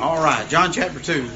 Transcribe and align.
All 0.00 0.20
right, 0.20 0.48
John 0.48 0.72
chapter 0.72 0.98
2. 0.98 1.30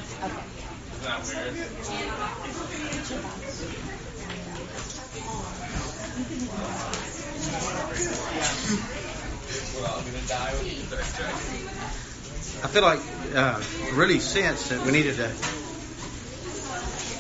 I 12.61 12.67
feel 12.67 12.83
like 12.83 12.99
uh, 13.37 13.63
really 13.93 14.19
sense 14.19 14.69
that 14.71 14.85
we 14.85 14.91
needed 14.91 15.15
to 15.17 15.29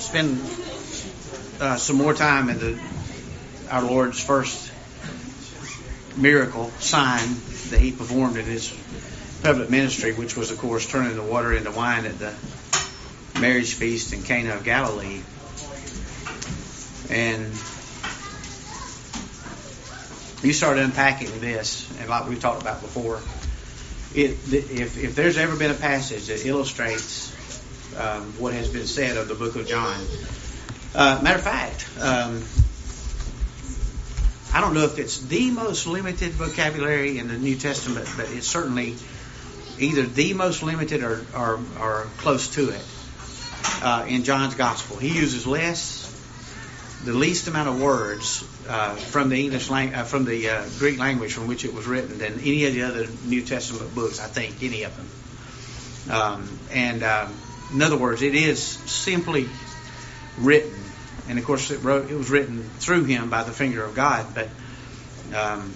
spend 0.00 0.40
uh, 1.60 1.76
some 1.76 1.96
more 1.96 2.14
time 2.14 2.50
in 2.50 2.58
the 2.58 2.76
our 3.70 3.82
Lord's 3.82 4.20
first 4.20 4.72
miracle 6.16 6.70
sign 6.80 7.28
that 7.70 7.78
He 7.78 7.92
performed 7.92 8.36
in 8.36 8.46
His 8.46 8.72
public 9.44 9.68
ministry, 9.68 10.14
which 10.14 10.38
was, 10.38 10.50
of 10.50 10.56
course, 10.56 10.86
turning 10.86 11.14
the 11.16 11.22
water 11.22 11.52
into 11.52 11.70
wine 11.70 12.06
at 12.06 12.18
the 12.18 12.34
marriage 13.38 13.74
feast 13.74 14.14
in 14.14 14.22
Cana 14.22 14.54
of 14.54 14.64
Galilee. 14.64 15.20
And 17.10 17.52
you 20.42 20.54
start 20.54 20.78
unpacking 20.78 21.40
this, 21.40 21.86
and 22.00 22.08
like 22.08 22.26
we 22.26 22.36
talked 22.36 22.62
about 22.62 22.80
before, 22.80 23.16
it, 24.14 24.30
if, 24.50 24.96
if 24.96 25.14
there's 25.14 25.36
ever 25.36 25.56
been 25.56 25.70
a 25.70 25.74
passage 25.74 26.28
that 26.28 26.46
illustrates 26.46 27.30
um, 27.98 28.22
what 28.38 28.54
has 28.54 28.70
been 28.70 28.86
said 28.86 29.18
of 29.18 29.28
the 29.28 29.34
book 29.34 29.56
of 29.56 29.66
John, 29.66 30.00
uh, 30.94 31.20
matter 31.22 31.36
of 31.36 31.44
fact, 31.44 31.86
um, 32.00 32.42
I 34.54 34.62
don't 34.62 34.72
know 34.72 34.84
if 34.84 34.98
it's 34.98 35.18
the 35.18 35.50
most 35.50 35.86
limited 35.86 36.32
vocabulary 36.32 37.18
in 37.18 37.28
the 37.28 37.36
New 37.36 37.56
Testament, 37.56 38.08
but 38.16 38.30
it's 38.30 38.46
certainly 38.46 38.94
either 39.78 40.02
the 40.02 40.34
most 40.34 40.62
limited 40.62 41.02
or, 41.02 41.24
or, 41.36 41.60
or 41.80 42.06
close 42.18 42.48
to 42.54 42.70
it 42.70 42.84
uh, 43.82 44.04
in 44.08 44.24
John's 44.24 44.54
Gospel. 44.54 44.96
He 44.96 45.08
uses 45.08 45.46
less, 45.46 46.10
the 47.04 47.12
least 47.12 47.48
amount 47.48 47.68
of 47.68 47.80
words 47.80 48.44
uh, 48.68 48.94
from 48.94 49.28
the 49.28 49.44
English 49.44 49.70
lang- 49.70 49.94
uh, 49.94 50.04
from 50.04 50.24
the 50.24 50.48
uh, 50.48 50.64
Greek 50.78 50.98
language 50.98 51.32
from 51.32 51.46
which 51.46 51.64
it 51.64 51.74
was 51.74 51.86
written 51.86 52.18
than 52.18 52.40
any 52.40 52.66
of 52.66 52.74
the 52.74 52.82
other 52.82 53.06
New 53.24 53.42
Testament 53.42 53.94
books. 53.94 54.20
I 54.20 54.26
think 54.26 54.62
any 54.62 54.84
of 54.84 54.96
them. 54.96 56.16
Um, 56.16 56.58
and 56.70 57.02
um, 57.02 57.34
in 57.72 57.82
other 57.82 57.96
words, 57.96 58.22
it 58.22 58.34
is 58.34 58.62
simply 58.62 59.48
written 60.38 60.84
and 61.28 61.38
of 61.38 61.44
course 61.44 61.70
it, 61.70 61.82
wrote, 61.82 62.10
it 62.10 62.16
was 62.16 62.30
written 62.30 62.62
through 62.78 63.04
him 63.04 63.30
by 63.30 63.44
the 63.44 63.52
finger 63.52 63.84
of 63.84 63.94
God. 63.94 64.26
But 64.34 64.48
um, 65.34 65.72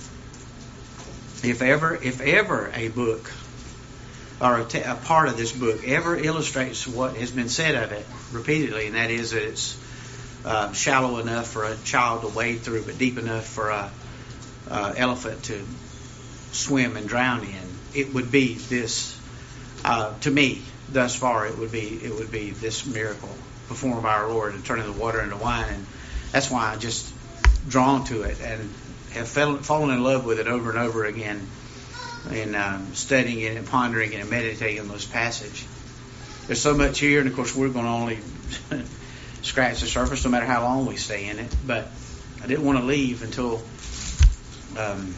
if 1.42 1.62
ever, 1.62 1.94
if 1.94 2.20
ever 2.20 2.70
a 2.74 2.88
book 2.88 3.30
or 4.40 4.60
a, 4.60 4.64
t- 4.64 4.80
a 4.80 4.94
part 4.94 5.28
of 5.28 5.36
this 5.36 5.52
book 5.52 5.86
ever 5.86 6.16
illustrates 6.16 6.86
what 6.86 7.16
has 7.16 7.30
been 7.30 7.48
said 7.48 7.74
of 7.74 7.92
it 7.92 8.06
repeatedly, 8.32 8.86
and 8.86 8.94
that 8.94 9.10
is 9.10 9.32
that 9.32 9.42
it's 9.42 9.78
uh, 10.44 10.72
shallow 10.72 11.18
enough 11.18 11.48
for 11.48 11.64
a 11.64 11.76
child 11.84 12.22
to 12.22 12.28
wade 12.28 12.60
through, 12.60 12.84
but 12.84 12.98
deep 12.98 13.18
enough 13.18 13.46
for 13.46 13.70
a 13.70 13.90
uh, 14.70 14.94
elephant 14.96 15.42
to 15.44 15.64
swim 16.52 16.96
and 16.96 17.08
drown 17.08 17.44
in, 17.44 17.68
it 17.94 18.14
would 18.14 18.30
be 18.30 18.54
this. 18.54 19.16
Uh, 19.84 20.16
to 20.20 20.30
me, 20.30 20.62
thus 20.90 21.14
far, 21.14 21.46
it 21.46 21.58
would 21.58 21.72
be 21.72 22.00
it 22.02 22.14
would 22.14 22.30
be 22.30 22.50
this 22.50 22.86
miracle 22.86 23.30
performed 23.68 24.02
by 24.02 24.14
our 24.14 24.28
Lord 24.28 24.54
and 24.54 24.64
turning 24.64 24.86
the 24.86 24.98
water 24.98 25.20
into 25.20 25.36
wine. 25.36 25.66
And 25.68 25.86
that's 26.32 26.50
why 26.50 26.72
I 26.72 26.76
just 26.76 27.12
drawn 27.68 28.04
to 28.06 28.22
it 28.22 28.40
and 28.40 28.72
have 29.12 29.28
fell, 29.28 29.56
fallen 29.58 29.90
in 29.90 30.02
love 30.02 30.24
with 30.24 30.38
it 30.38 30.46
over 30.46 30.70
and 30.70 30.78
over 30.78 31.04
again 31.04 31.46
in 32.32 32.54
um, 32.54 32.94
studying 32.94 33.40
it 33.40 33.56
and 33.56 33.66
pondering 33.66 34.12
it 34.12 34.20
and 34.20 34.30
meditating 34.30 34.80
on 34.80 34.88
this 34.88 35.06
passage. 35.06 35.66
There's 36.46 36.60
so 36.60 36.74
much 36.74 36.98
here, 36.98 37.20
and 37.20 37.28
of 37.28 37.36
course, 37.36 37.54
we're 37.54 37.68
going 37.68 37.84
to 37.84 37.90
only 37.90 38.18
scratch 39.42 39.80
the 39.80 39.86
surface 39.86 40.24
no 40.24 40.30
matter 40.30 40.46
how 40.46 40.62
long 40.62 40.86
we 40.86 40.96
stay 40.96 41.28
in 41.28 41.38
it. 41.38 41.54
But 41.66 41.88
I 42.42 42.46
didn't 42.46 42.64
want 42.64 42.78
to 42.78 42.84
leave 42.84 43.22
until 43.22 43.62
um, 44.78 45.14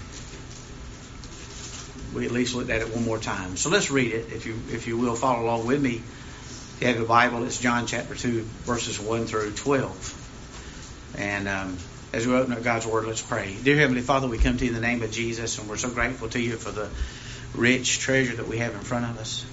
we 2.14 2.26
at 2.26 2.32
least 2.32 2.54
looked 2.54 2.70
at 2.70 2.80
it 2.80 2.94
one 2.94 3.04
more 3.04 3.19
time. 3.19 3.56
So 3.56 3.70
let's 3.70 3.91
read 3.91 4.12
it, 4.12 4.32
if 4.32 4.46
you 4.46 4.54
if 4.70 4.86
you 4.86 4.96
will, 4.96 5.14
follow 5.14 5.44
along 5.44 5.66
with 5.66 5.80
me 5.80 5.96
If 5.96 6.78
you 6.80 6.88
have 6.88 7.00
a 7.00 7.04
Bible, 7.04 7.44
it's 7.44 7.58
John 7.58 7.86
chapter 7.86 8.14
2, 8.14 8.41
verses 8.64 8.98
1 8.98 9.26
through 9.26 9.52
12. 9.52 11.14
And 11.19 11.48
um, 11.48 11.76
as 12.12 12.26
we 12.26 12.34
open 12.34 12.53
up 12.53 12.62
God's 12.62 12.87
Word, 12.87 13.06
let's 13.06 13.22
pray. 13.22 13.56
Dear 13.62 13.76
Heavenly 13.76 14.03
Father, 14.03 14.26
we 14.26 14.38
come 14.38 14.56
to 14.56 14.65
you 14.65 14.71
in 14.71 14.75
the 14.75 14.81
name 14.81 15.03
of 15.03 15.12
Jesus, 15.12 15.59
and 15.59 15.69
we're 15.69 15.76
so 15.76 15.91
grateful 15.91 16.28
to 16.31 16.41
you 16.41 16.56
for 16.56 16.72
the 16.72 16.88
rich 17.54 18.00
treasure 18.00 18.34
that 18.37 18.48
we 18.48 18.59
have 18.59 18.75
in 18.75 18.81
front 18.81 19.04
of 19.04 19.19
us. 19.19 19.47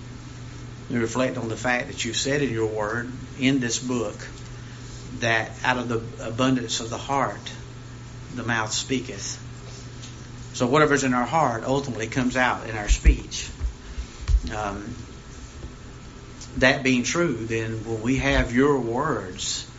We 0.90 0.98
reflect 0.98 1.38
on 1.38 1.50
the 1.50 1.58
fact 1.58 1.88
that 1.88 2.04
you 2.04 2.14
said 2.14 2.42
in 2.42 2.52
your 2.52 2.68
Word, 2.68 3.12
in 3.40 3.60
this 3.60 3.78
book, 3.78 4.16
that 5.20 5.52
out 5.64 5.78
of 5.78 5.88
the 5.88 6.28
abundance 6.28 6.80
of 6.80 6.90
the 6.90 6.98
heart, 6.98 7.52
the 8.34 8.44
mouth 8.44 8.72
speaketh. 8.72 9.44
So 10.54 10.66
whatever's 10.66 11.04
in 11.04 11.14
our 11.14 11.26
heart 11.26 11.64
ultimately 11.64 12.08
comes 12.08 12.36
out 12.36 12.68
in 12.68 12.76
our 12.76 12.90
speech. 12.90 13.50
Um, 14.56 14.96
that 16.58 16.82
being 16.82 17.04
true, 17.04 17.34
then 17.36 17.86
when 17.86 18.02
we 18.02 18.18
have 18.18 18.52
your 18.52 18.80
words, 18.80 19.70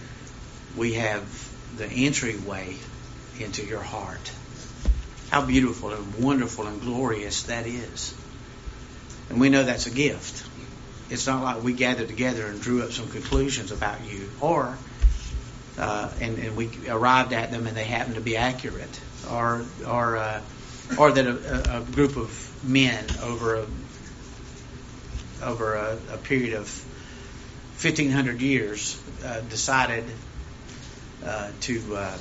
we 0.76 0.92
have 0.94 1.47
the 1.78 1.86
entryway 1.86 2.76
into 3.40 3.64
your 3.64 3.80
heart. 3.80 4.32
How 5.30 5.44
beautiful 5.44 5.92
and 5.92 6.14
wonderful 6.16 6.66
and 6.66 6.80
glorious 6.80 7.44
that 7.44 7.66
is. 7.66 8.14
And 9.30 9.40
we 9.40 9.48
know 9.48 9.62
that's 9.62 9.86
a 9.86 9.90
gift. 9.90 10.44
It's 11.10 11.26
not 11.26 11.42
like 11.42 11.62
we 11.62 11.72
gathered 11.72 12.08
together 12.08 12.46
and 12.46 12.60
drew 12.60 12.82
up 12.82 12.92
some 12.92 13.08
conclusions 13.08 13.70
about 13.70 14.04
you, 14.04 14.28
or 14.40 14.76
uh, 15.78 16.10
and, 16.20 16.38
and 16.38 16.56
we 16.56 16.70
arrived 16.88 17.32
at 17.32 17.50
them 17.50 17.66
and 17.66 17.76
they 17.76 17.84
happened 17.84 18.16
to 18.16 18.20
be 18.20 18.36
accurate, 18.36 19.00
or 19.30 19.64
or 19.86 20.16
uh, 20.16 20.40
or 20.98 21.12
that 21.12 21.26
a, 21.26 21.78
a, 21.78 21.80
group 21.80 22.16
of 22.16 22.64
men 22.64 23.04
over 23.22 23.56
a 23.56 23.66
over 25.42 25.76
a, 25.76 25.98
a 26.12 26.16
period 26.18 26.54
of 26.54 26.66
1500 27.80 28.40
years 28.40 29.00
uh, 29.24 29.40
decided 29.42 30.04
uh, 31.24 31.50
to 31.60 31.96
uh, 31.96 32.18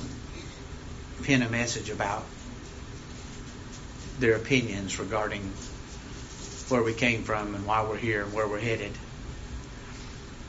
a 1.28 1.50
message 1.50 1.90
about 1.90 2.24
their 4.20 4.36
opinions 4.36 5.00
regarding 5.00 5.42
where 6.70 6.84
we 6.84 6.94
came 6.94 7.24
from 7.24 7.56
and 7.56 7.66
why 7.66 7.84
we're 7.84 7.98
here 7.98 8.24
and 8.24 8.34
where 8.34 8.48
we're 8.48 8.60
headed. 8.60 8.92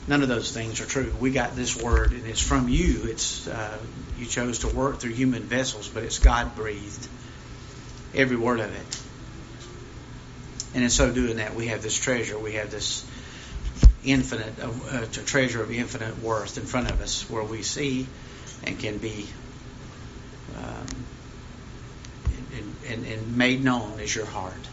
None 0.07 0.23
of 0.23 0.29
those 0.29 0.53
things 0.53 0.81
are 0.81 0.87
true. 0.87 1.13
We 1.21 1.33
got 1.33 1.55
this 1.55 1.77
word, 1.77 2.13
and 2.13 2.27
it's 2.27 2.41
from 2.41 2.69
you. 2.69 3.05
It's 3.05 3.47
uh, 3.47 3.79
you 4.19 4.25
chose 4.25 4.61
to 4.61 4.69
work 4.69 5.01
through 5.01 5.13
human 5.13 5.43
vessels, 5.43 5.89
but 5.89 6.03
it's 6.03 6.19
God 6.19 6.57
breathed. 6.57 7.07
Every 8.15 8.37
word 8.37 8.61
of 8.61 8.75
it. 8.75 9.03
And 10.75 10.83
in 10.83 10.91
so 10.91 11.13
doing 11.13 11.37
that, 11.37 11.55
we 11.55 11.67
have 11.67 11.83
this 11.83 11.99
treasure. 11.99 12.39
We 12.39 12.55
have 12.55 12.71
this 12.71 13.05
infinite, 14.05 14.55
uh, 14.61 15.05
treasure 15.27 15.63
of 15.63 15.71
infinite 15.71 16.23
worth 16.23 16.57
in 16.57 16.65
front 16.65 16.91
of 16.91 17.01
us, 17.03 17.29
where 17.29 17.45
we 17.45 17.63
see 17.63 18.07
and 18.65 18.79
can 18.79 18.99
be 18.99 19.27
um, 20.57 20.87
and, 22.57 22.75
and, 22.89 23.07
and 23.07 23.37
made 23.37 23.63
known 23.63 24.01
as 24.01 24.15
your 24.15 24.27
heart. 24.27 24.69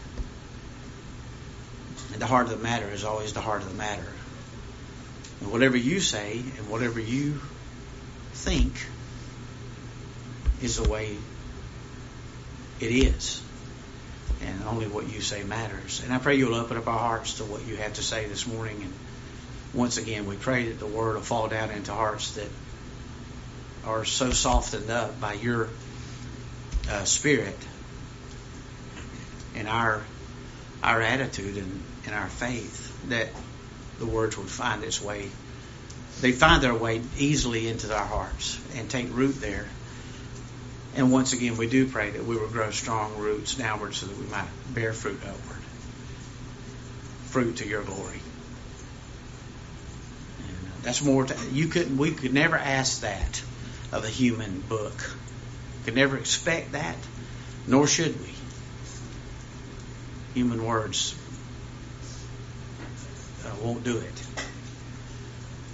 And 2.13 2.21
the 2.21 2.25
heart 2.25 2.45
of 2.45 2.51
the 2.57 2.63
matter 2.63 2.89
is 2.89 3.03
always 3.03 3.33
the 3.33 3.41
heart 3.41 3.61
of 3.61 3.69
the 3.69 3.77
matter. 3.77 4.05
And 5.41 5.51
whatever 5.51 5.77
you 5.77 5.99
say 5.99 6.39
and 6.39 6.69
whatever 6.69 6.99
you 6.99 7.39
think 8.33 8.73
is 10.61 10.77
the 10.77 10.89
way 10.89 11.17
it 12.79 12.91
is 12.91 13.41
and 14.41 14.63
only 14.63 14.87
what 14.87 15.11
you 15.11 15.21
say 15.21 15.43
matters. 15.43 16.01
And 16.03 16.13
I 16.13 16.19
pray 16.19 16.35
you'll 16.35 16.55
open 16.55 16.77
up 16.77 16.87
our 16.87 16.97
hearts 16.97 17.35
to 17.35 17.43
what 17.43 17.65
you 17.65 17.75
have 17.77 17.93
to 17.93 18.03
say 18.03 18.27
this 18.27 18.47
morning. 18.47 18.81
And 18.81 18.93
once 19.73 19.97
again, 19.97 20.25
we 20.25 20.35
pray 20.35 20.69
that 20.69 20.79
the 20.79 20.87
word 20.87 21.15
will 21.15 21.21
fall 21.21 21.47
down 21.47 21.71
into 21.71 21.93
hearts 21.93 22.35
that 22.35 22.49
are 23.85 24.05
so 24.05 24.31
softened 24.31 24.89
up 24.89 25.19
by 25.19 25.33
your 25.33 25.69
uh, 26.89 27.03
spirit 27.03 27.57
and 29.55 29.67
our 29.67 30.03
our 30.83 31.01
attitude 31.01 31.57
and, 31.57 31.83
and 32.05 32.13
our 32.13 32.27
faith 32.27 33.09
that 33.09 33.29
the 33.99 34.05
words 34.05 34.37
would 34.37 34.49
find 34.49 34.83
its 34.83 35.01
way. 35.01 35.29
They 36.21 36.31
find 36.31 36.61
their 36.61 36.75
way 36.75 37.01
easily 37.17 37.67
into 37.67 37.93
our 37.93 38.05
hearts 38.05 38.59
and 38.75 38.89
take 38.89 39.13
root 39.13 39.41
there 39.41 39.67
and 40.95 41.11
once 41.11 41.33
again, 41.33 41.57
we 41.57 41.67
do 41.67 41.87
pray 41.87 42.11
that 42.11 42.23
we 42.23 42.37
will 42.37 42.47
grow 42.47 42.71
strong 42.71 43.17
roots 43.17 43.55
downward 43.55 43.93
so 43.93 44.05
that 44.05 44.17
we 44.17 44.25
might 44.27 44.47
bear 44.73 44.93
fruit 44.93 45.19
upward. 45.23 45.61
Fruit 47.27 47.57
to 47.57 47.67
your 47.67 47.83
glory. 47.83 48.21
And 50.39 50.83
that's 50.83 51.03
more. 51.03 51.25
To, 51.25 51.35
you 51.51 51.67
couldn't. 51.67 51.97
We 51.97 52.11
could 52.11 52.33
never 52.33 52.55
ask 52.55 53.01
that 53.01 53.43
of 53.91 54.03
a 54.03 54.09
human 54.09 54.61
book. 54.61 55.15
Could 55.85 55.95
never 55.95 56.17
expect 56.17 56.71
that, 56.71 56.97
nor 57.67 57.87
should 57.87 58.19
we. 58.21 58.33
Human 60.33 60.65
words 60.65 61.15
uh, 63.45 63.55
won't 63.61 63.83
do 63.83 63.97
it. 63.97 64.23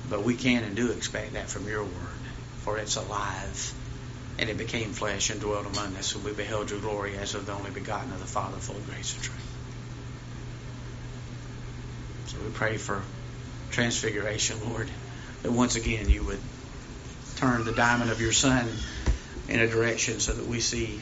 But 0.09 0.23
we 0.23 0.35
can 0.35 0.63
and 0.63 0.75
do 0.75 0.91
expect 0.91 1.33
that 1.33 1.49
from 1.49 1.67
your 1.67 1.83
word, 1.83 2.21
for 2.63 2.77
it's 2.77 2.97
alive. 2.97 3.73
And 4.37 4.49
it 4.49 4.57
became 4.57 4.91
flesh 4.91 5.29
and 5.29 5.39
dwelt 5.39 5.65
among 5.65 5.95
us, 5.95 6.15
and 6.15 6.23
we 6.23 6.33
beheld 6.33 6.69
your 6.71 6.79
glory 6.79 7.15
as 7.17 7.35
of 7.35 7.45
the 7.45 7.53
only 7.53 7.71
begotten 7.71 8.11
of 8.11 8.19
the 8.19 8.25
Father, 8.25 8.57
full 8.57 8.75
of 8.75 8.85
grace 8.89 9.13
and 9.13 9.23
truth. 9.23 9.51
So 12.27 12.37
we 12.43 12.51
pray 12.51 12.77
for 12.77 13.03
transfiguration, 13.71 14.57
Lord, 14.69 14.89
that 15.43 15.51
once 15.51 15.75
again 15.75 16.09
you 16.09 16.23
would 16.23 16.39
turn 17.41 17.65
the 17.65 17.71
diamond 17.71 18.11
of 18.11 18.21
your 18.21 18.31
Son 18.31 18.67
in 19.49 19.59
a 19.59 19.67
direction 19.67 20.19
so 20.19 20.31
that 20.31 20.45
we 20.45 20.59
see 20.59 21.01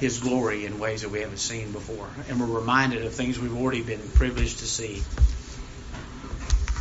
his 0.00 0.18
glory 0.18 0.66
in 0.66 0.80
ways 0.80 1.02
that 1.02 1.10
we 1.10 1.20
haven't 1.20 1.38
seen 1.38 1.70
before. 1.70 2.08
And 2.28 2.40
we're 2.40 2.58
reminded 2.58 3.04
of 3.04 3.14
things 3.14 3.38
we've 3.38 3.56
already 3.56 3.82
been 3.82 4.00
privileged 4.14 4.58
to 4.58 4.66
see. 4.66 5.00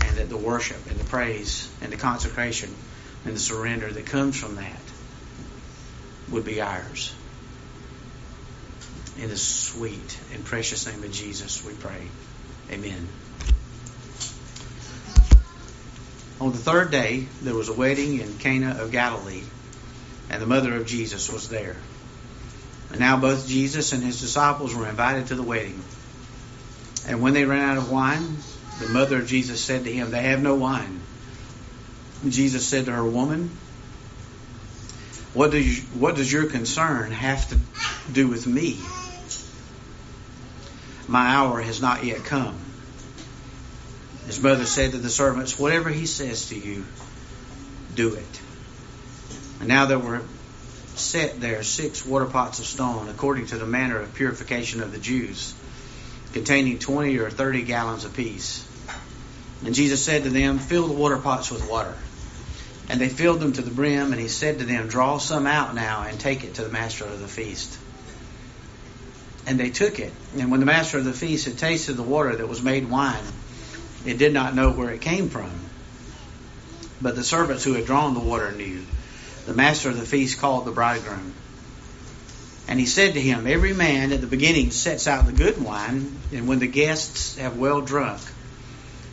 And 0.08 0.18
that 0.18 0.28
the 0.28 0.38
worship 0.38 0.90
and 0.90 1.00
the 1.00 1.04
praise 1.04 1.70
and 1.84 1.92
the 1.92 1.98
consecration 1.98 2.74
and 3.26 3.36
the 3.36 3.40
surrender 3.40 3.92
that 3.92 4.08
comes 4.08 4.40
from 4.40 4.56
that 4.56 4.82
would 6.32 6.46
be 6.46 6.62
ours. 6.62 7.14
In 9.20 9.30
the 9.30 9.38
sweet 9.38 10.20
and 10.34 10.44
precious 10.44 10.88
name 10.88 11.04
of 11.04 11.12
Jesus, 11.12 11.64
we 11.64 11.74
pray. 11.74 12.08
Amen. 12.72 13.08
On 16.40 16.52
the 16.52 16.58
third 16.58 16.92
day, 16.92 17.28
there 17.42 17.54
was 17.56 17.68
a 17.68 17.74
wedding 17.74 18.20
in 18.20 18.38
Cana 18.38 18.78
of 18.80 18.92
Galilee, 18.92 19.44
and 20.30 20.42
the 20.42 20.46
mother 20.46 20.76
of 20.76 20.86
Jesus 20.86 21.32
was 21.32 21.50
there. 21.50 21.76
And 22.92 23.00
now 23.00 23.18
both 23.18 23.48
Jesus 23.48 23.92
and 23.92 24.02
his 24.02 24.22
disciples 24.22 24.74
were 24.74 24.88
invited 24.88 25.28
to 25.28 25.36
the 25.36 25.44
wedding. 25.44 25.82
And 27.08 27.22
when 27.22 27.34
they 27.34 27.46
ran 27.46 27.70
out 27.70 27.78
of 27.78 27.92
wine, 27.92 28.38
the 28.80 28.88
mother 28.88 29.18
of 29.18 29.28
Jesus 29.28 29.60
said 29.62 29.84
to 29.84 29.92
him, 29.92 30.12
They 30.12 30.24
have 30.24 30.42
no 30.42 30.56
wine. 30.56 31.02
Jesus 32.28 32.66
said 32.66 32.86
to 32.86 32.92
her, 32.92 33.04
Woman, 33.04 33.50
what, 35.34 35.54
you, 35.54 35.82
what 35.94 36.16
does 36.16 36.32
your 36.32 36.46
concern 36.48 37.12
have 37.12 37.50
to 37.50 37.58
do 38.12 38.28
with 38.28 38.48
me? 38.48 38.80
My 41.08 41.28
hour 41.28 41.62
has 41.62 41.82
not 41.82 42.04
yet 42.04 42.24
come. 42.24 42.69
His 44.30 44.44
mother 44.44 44.66
said 44.66 44.92
to 44.92 45.00
the 45.00 45.10
servants, 45.10 45.58
Whatever 45.58 45.90
he 45.90 46.06
says 46.06 46.50
to 46.50 46.56
you, 46.56 46.86
do 47.96 48.14
it. 48.14 48.42
And 49.60 49.68
now 49.68 49.88
there 49.88 49.98
were 49.98 50.22
set 50.94 51.42
there 51.42 51.64
six 51.64 52.06
water 52.06 52.28
pots 52.28 52.60
of 52.60 52.66
stone, 52.66 53.10
according 53.10 53.48
to 53.48 53.58
the 53.58 53.66
manner 53.66 54.00
of 54.00 54.14
purification 54.14 54.84
of 54.84 54.92
the 54.92 55.00
Jews, 55.00 55.56
containing 56.32 56.78
twenty 56.78 57.18
or 57.18 57.32
thirty 57.32 57.64
gallons 57.64 58.06
apiece. 58.06 58.64
And 59.66 59.74
Jesus 59.74 60.06
said 60.06 60.22
to 60.26 60.30
them, 60.30 60.60
Fill 60.60 60.86
the 60.86 60.94
water 60.94 61.18
pots 61.18 61.50
with 61.50 61.68
water. 61.68 61.98
And 62.88 63.02
they 63.02 63.10
filled 63.10 63.40
them 63.40 63.54
to 63.54 63.64
the 63.64 63.72
brim, 63.72 64.12
and 64.12 64.22
he 64.22 64.28
said 64.28 64.60
to 64.60 64.66
them, 64.66 64.90
Draw 64.90 65.18
some 65.18 65.48
out 65.48 65.74
now 65.74 66.04
and 66.04 66.20
take 66.20 66.44
it 66.44 66.54
to 66.54 66.64
the 66.64 66.70
master 66.70 67.06
of 67.06 67.20
the 67.20 67.28
feast. 67.28 67.80
And 69.48 69.60
they 69.60 69.72
took 69.72 69.98
it. 69.98 70.14
And 70.38 70.52
when 70.52 70.60
the 70.60 70.68
master 70.68 71.00
of 71.00 71.06
the 71.06 71.14
feast 71.14 71.46
had 71.46 71.58
tasted 71.58 71.94
the 71.94 72.04
water 72.04 72.36
that 72.36 72.48
was 72.48 72.62
made 72.62 72.88
wine, 72.88 73.24
it 74.06 74.18
did 74.18 74.34
not 74.34 74.56
know 74.56 74.72
where 74.72 74.92
it 74.92 75.02
came 75.02 75.30
from. 75.30 75.52
But 77.02 77.16
the 77.16 77.24
servants 77.24 77.64
who 77.64 77.74
had 77.74 77.86
drawn 77.86 78.14
the 78.14 78.20
water 78.20 78.52
knew 78.52 78.86
the 79.46 79.54
master 79.54 79.90
of 79.90 79.98
the 79.98 80.06
feast 80.06 80.40
called 80.40 80.66
the 80.66 80.72
bridegroom. 80.72 81.34
And 82.68 82.80
he 82.80 82.86
said 82.86 83.16
to 83.16 83.22
him, 83.22 83.48
Every 83.48 83.74
man 83.74 84.12
at 84.12 84.22
the 84.22 84.28
beginning 84.28 84.70
sets 84.70 85.08
out 85.08 85.26
the 85.26 85.32
good 85.32 85.60
wine, 85.64 86.20
and 86.32 86.48
when 86.48 86.60
the 86.60 86.68
guests 86.68 87.38
have 87.38 87.58
well 87.58 87.82
drunk, 87.82 88.22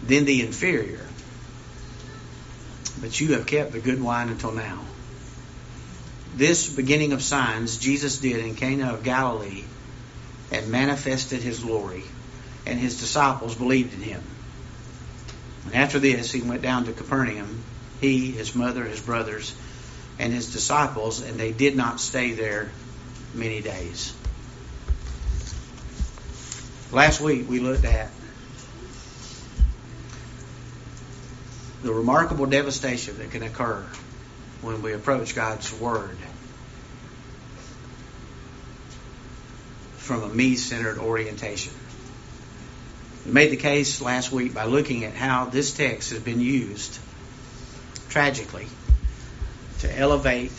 then 0.02 0.26
the 0.26 0.42
inferior. 0.42 1.06
But 3.00 3.18
you 3.18 3.32
have 3.32 3.46
kept 3.46 3.72
the 3.72 3.80
good 3.80 4.02
wine 4.02 4.28
until 4.28 4.52
now. 4.52 4.84
This 6.34 6.68
beginning 6.68 7.12
of 7.14 7.22
signs 7.22 7.78
Jesus 7.78 8.18
did 8.18 8.44
in 8.44 8.56
Cana 8.56 8.92
of 8.92 9.02
Galilee 9.02 9.64
and 10.52 10.68
manifested 10.68 11.42
his 11.42 11.60
glory, 11.60 12.04
and 12.66 12.78
his 12.78 13.00
disciples 13.00 13.54
believed 13.54 13.94
in 13.94 14.00
him. 14.00 14.22
After 15.72 15.98
this, 15.98 16.32
he 16.32 16.42
went 16.42 16.62
down 16.62 16.84
to 16.86 16.92
Capernaum, 16.92 17.62
he, 18.00 18.32
his 18.32 18.54
mother, 18.54 18.84
his 18.84 19.00
brothers, 19.00 19.54
and 20.18 20.32
his 20.32 20.52
disciples, 20.52 21.22
and 21.22 21.38
they 21.38 21.52
did 21.52 21.76
not 21.76 22.00
stay 22.00 22.32
there 22.32 22.70
many 23.34 23.60
days. 23.60 24.14
Last 26.92 27.20
week 27.20 27.48
we 27.48 27.58
looked 27.58 27.84
at 27.84 28.10
the 31.82 31.92
remarkable 31.92 32.46
devastation 32.46 33.18
that 33.18 33.30
can 33.30 33.42
occur 33.42 33.86
when 34.62 34.82
we 34.82 34.92
approach 34.92 35.34
God's 35.34 35.72
Word 35.72 36.16
from 39.96 40.22
a 40.22 40.28
me 40.28 40.56
centered 40.56 40.98
orientation. 40.98 41.72
Made 43.26 43.50
the 43.50 43.56
case 43.56 44.00
last 44.00 44.30
week 44.30 44.54
by 44.54 44.66
looking 44.66 45.04
at 45.04 45.14
how 45.14 45.46
this 45.46 45.74
text 45.74 46.10
has 46.10 46.20
been 46.20 46.40
used 46.40 46.98
tragically 48.08 48.66
to 49.80 49.98
elevate 49.98 50.52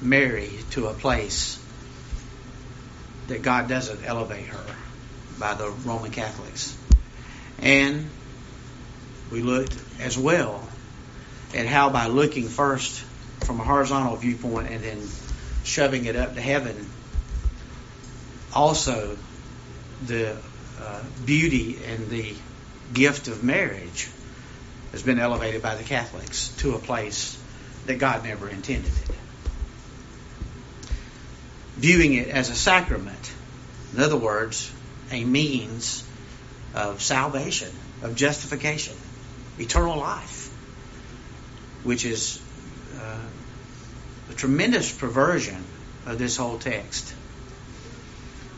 Mary 0.00 0.50
to 0.70 0.86
a 0.86 0.94
place 0.94 1.58
that 3.26 3.42
God 3.42 3.68
doesn't 3.68 4.04
elevate 4.04 4.46
her 4.46 4.64
by 5.40 5.54
the 5.54 5.68
Roman 5.68 6.12
Catholics. 6.12 6.76
And 7.58 8.10
we 9.32 9.42
looked 9.42 9.76
as 9.98 10.16
well 10.16 10.66
at 11.52 11.66
how 11.66 11.90
by 11.90 12.06
looking 12.06 12.48
first 12.48 13.00
from 13.44 13.60
a 13.60 13.64
horizontal 13.64 14.14
viewpoint 14.16 14.68
and 14.70 14.84
then 14.84 15.02
shoving 15.64 16.04
it 16.04 16.14
up 16.14 16.34
to 16.34 16.40
heaven, 16.40 16.88
also 18.54 19.16
the 20.06 20.36
uh, 20.80 21.02
beauty 21.24 21.78
and 21.86 22.08
the 22.08 22.34
gift 22.92 23.28
of 23.28 23.42
marriage 23.42 24.08
has 24.92 25.02
been 25.02 25.18
elevated 25.18 25.62
by 25.62 25.74
the 25.74 25.84
Catholics 25.84 26.48
to 26.58 26.74
a 26.74 26.78
place 26.78 27.38
that 27.86 27.98
God 27.98 28.24
never 28.24 28.48
intended 28.48 28.92
it. 28.92 29.16
Viewing 31.76 32.14
it 32.14 32.28
as 32.28 32.50
a 32.50 32.54
sacrament, 32.54 33.32
in 33.94 34.02
other 34.02 34.16
words, 34.16 34.72
a 35.10 35.24
means 35.24 36.04
of 36.74 37.02
salvation, 37.02 37.70
of 38.02 38.14
justification, 38.16 38.96
eternal 39.58 39.96
life, 39.98 40.48
which 41.84 42.04
is 42.04 42.40
uh, 42.98 43.18
a 44.30 44.34
tremendous 44.34 44.90
perversion 44.90 45.62
of 46.06 46.18
this 46.18 46.36
whole 46.36 46.58
text. 46.58 47.14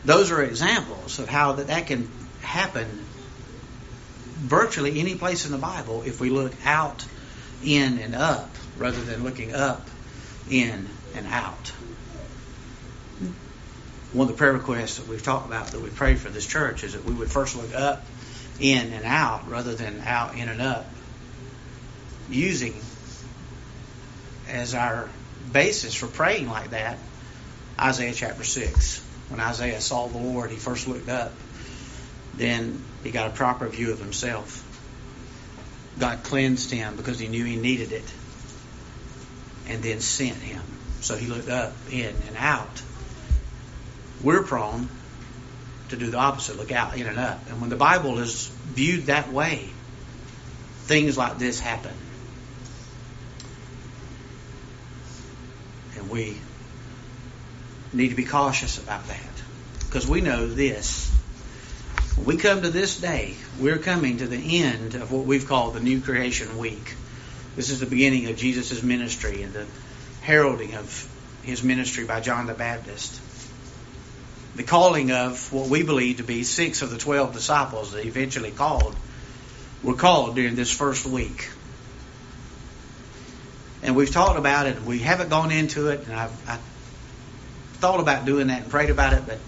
Those 0.05 0.31
are 0.31 0.41
examples 0.41 1.19
of 1.19 1.27
how 1.27 1.53
that, 1.53 1.67
that 1.67 1.87
can 1.87 2.09
happen 2.41 2.87
virtually 4.39 4.99
any 4.99 5.15
place 5.15 5.45
in 5.45 5.51
the 5.51 5.57
Bible 5.57 6.03
if 6.03 6.21
we 6.21 6.29
look 6.29 6.53
out, 6.65 7.05
in, 7.63 7.99
and 7.99 8.15
up 8.15 8.49
rather 8.77 9.01
than 9.01 9.23
looking 9.23 9.53
up, 9.53 9.87
in, 10.49 10.87
and 11.15 11.27
out. 11.27 11.73
One 14.13 14.27
of 14.27 14.33
the 14.33 14.37
prayer 14.37 14.53
requests 14.53 14.97
that 14.97 15.07
we've 15.07 15.21
talked 15.21 15.45
about 15.45 15.67
that 15.67 15.81
we 15.81 15.89
pray 15.89 16.15
for 16.15 16.29
this 16.29 16.47
church 16.47 16.83
is 16.83 16.93
that 16.93 17.03
we 17.03 17.13
would 17.13 17.29
first 17.29 17.55
look 17.55 17.75
up, 17.75 18.05
in, 18.59 18.93
and 18.93 19.05
out 19.05 19.49
rather 19.49 19.75
than 19.75 20.01
out, 20.05 20.35
in, 20.35 20.49
and 20.49 20.61
up, 20.61 20.85
using 22.29 22.73
as 24.47 24.73
our 24.73 25.09
basis 25.51 25.93
for 25.93 26.07
praying 26.07 26.47
like 26.47 26.71
that 26.71 26.97
Isaiah 27.79 28.13
chapter 28.13 28.43
6. 28.43 29.08
When 29.29 29.39
Isaiah 29.39 29.79
saw 29.79 30.07
the 30.07 30.17
Lord, 30.17 30.51
he 30.51 30.57
first 30.57 30.87
looked 30.87 31.09
up. 31.09 31.33
Then 32.35 32.83
he 33.03 33.11
got 33.11 33.27
a 33.27 33.31
proper 33.31 33.67
view 33.69 33.91
of 33.91 33.99
himself. 33.99 34.65
God 35.99 36.23
cleansed 36.23 36.71
him 36.71 36.95
because 36.95 37.19
he 37.19 37.27
knew 37.27 37.43
he 37.43 37.55
needed 37.55 37.91
it 37.91 38.13
and 39.67 39.83
then 39.83 39.99
sent 39.99 40.37
him. 40.37 40.61
So 41.01 41.15
he 41.15 41.27
looked 41.27 41.49
up, 41.49 41.73
in, 41.91 42.13
and 42.27 42.37
out. 42.37 42.81
We're 44.23 44.43
prone 44.43 44.89
to 45.89 45.95
do 45.95 46.09
the 46.09 46.17
opposite, 46.17 46.57
look 46.57 46.71
out, 46.71 46.97
in, 46.97 47.05
and 47.07 47.17
up. 47.17 47.39
And 47.49 47.61
when 47.61 47.69
the 47.69 47.75
Bible 47.75 48.19
is 48.19 48.47
viewed 48.47 49.05
that 49.05 49.31
way, 49.31 49.69
things 50.83 51.17
like 51.17 51.37
this 51.37 51.59
happen. 51.59 51.93
And 55.95 56.09
we 56.09 56.37
need 57.93 58.09
to 58.09 58.15
be 58.15 58.25
cautious 58.25 58.77
about 58.77 59.07
that. 59.07 59.19
Because 59.85 60.07
we 60.07 60.21
know 60.21 60.47
this. 60.47 61.09
When 62.15 62.25
we 62.25 62.37
come 62.37 62.61
to 62.61 62.69
this 62.69 62.99
day, 62.99 63.35
we're 63.59 63.77
coming 63.77 64.17
to 64.17 64.27
the 64.27 64.61
end 64.61 64.95
of 64.95 65.11
what 65.11 65.25
we've 65.25 65.47
called 65.47 65.73
the 65.73 65.79
New 65.79 66.01
Creation 66.01 66.57
Week. 66.57 66.95
This 67.55 67.69
is 67.69 67.79
the 67.79 67.85
beginning 67.85 68.27
of 68.27 68.37
Jesus' 68.37 68.83
ministry 68.83 69.41
and 69.41 69.53
the 69.53 69.65
heralding 70.21 70.75
of 70.75 71.09
his 71.43 71.63
ministry 71.63 72.05
by 72.05 72.19
John 72.19 72.45
the 72.45 72.53
Baptist. 72.53 73.19
The 74.55 74.63
calling 74.63 75.11
of 75.11 75.51
what 75.53 75.69
we 75.69 75.83
believe 75.83 76.17
to 76.17 76.23
be 76.23 76.43
six 76.43 76.81
of 76.81 76.91
the 76.91 76.97
twelve 76.97 77.33
disciples 77.33 77.93
that 77.93 78.05
eventually 78.05 78.51
called 78.51 78.95
were 79.81 79.95
called 79.95 80.35
during 80.35 80.55
this 80.55 80.71
first 80.71 81.05
week. 81.05 81.49
And 83.81 83.95
we've 83.95 84.11
talked 84.11 84.37
about 84.37 84.67
it, 84.67 84.81
we 84.81 84.99
haven't 84.99 85.29
gone 85.29 85.51
into 85.51 85.87
it, 85.87 86.05
and 86.05 86.13
I've, 86.13 86.49
I've 86.49 86.61
thought 87.79 87.99
about 87.99 88.25
doing 88.25 88.47
that 88.47 88.63
and 88.63 88.71
prayed 88.71 88.89
about 88.89 89.13
it, 89.13 89.23
but 89.25 89.39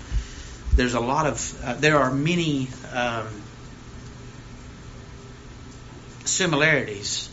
there's 0.76 0.94
a 0.94 1.00
lot 1.00 1.28
of, 1.28 1.64
uh, 1.64 1.74
there 1.76 2.00
are 2.00 2.12
many 2.12 2.68
um, 2.94 3.28
similarities 6.26 7.30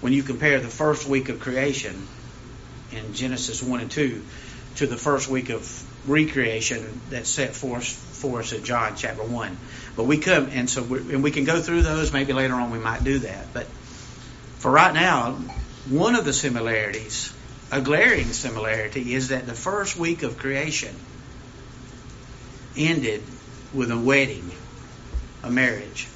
when 0.00 0.12
you 0.12 0.22
compare 0.22 0.60
the 0.60 0.68
first 0.68 1.08
week 1.08 1.28
of 1.28 1.40
creation 1.40 2.06
in 2.92 3.14
Genesis 3.14 3.62
1 3.62 3.80
and 3.80 3.90
2 3.90 4.22
to 4.76 4.86
the 4.86 4.96
first 4.96 5.28
week 5.28 5.48
of 5.48 5.84
recreation 6.06 7.00
that's 7.10 7.30
set 7.30 7.54
forth 7.54 7.86
for 7.86 8.40
us 8.40 8.52
in 8.52 8.62
John 8.62 8.94
chapter 8.96 9.22
1. 9.22 9.56
But 9.96 10.04
we 10.04 10.18
come, 10.18 10.48
and 10.52 10.68
so 10.68 10.82
and 10.82 11.22
we 11.22 11.30
can 11.30 11.44
go 11.44 11.60
through 11.60 11.82
those. 11.82 12.12
Maybe 12.12 12.32
later 12.32 12.54
on 12.54 12.70
we 12.70 12.78
might 12.78 13.02
do 13.02 13.20
that. 13.20 13.52
But 13.52 13.66
for 14.58 14.70
right 14.70 14.92
now, 14.92 15.32
one 15.88 16.14
of 16.14 16.24
the 16.24 16.32
similarities, 16.32 17.32
a 17.70 17.80
glaring 17.80 18.32
similarity, 18.32 19.14
is 19.14 19.28
that 19.28 19.46
the 19.46 19.54
first 19.54 19.96
week 19.96 20.22
of 20.22 20.38
creation 20.38 20.94
ended 22.76 23.22
with 23.72 23.90
a 23.90 23.98
wedding, 23.98 24.50
a 25.42 25.50
marriage. 25.50 26.08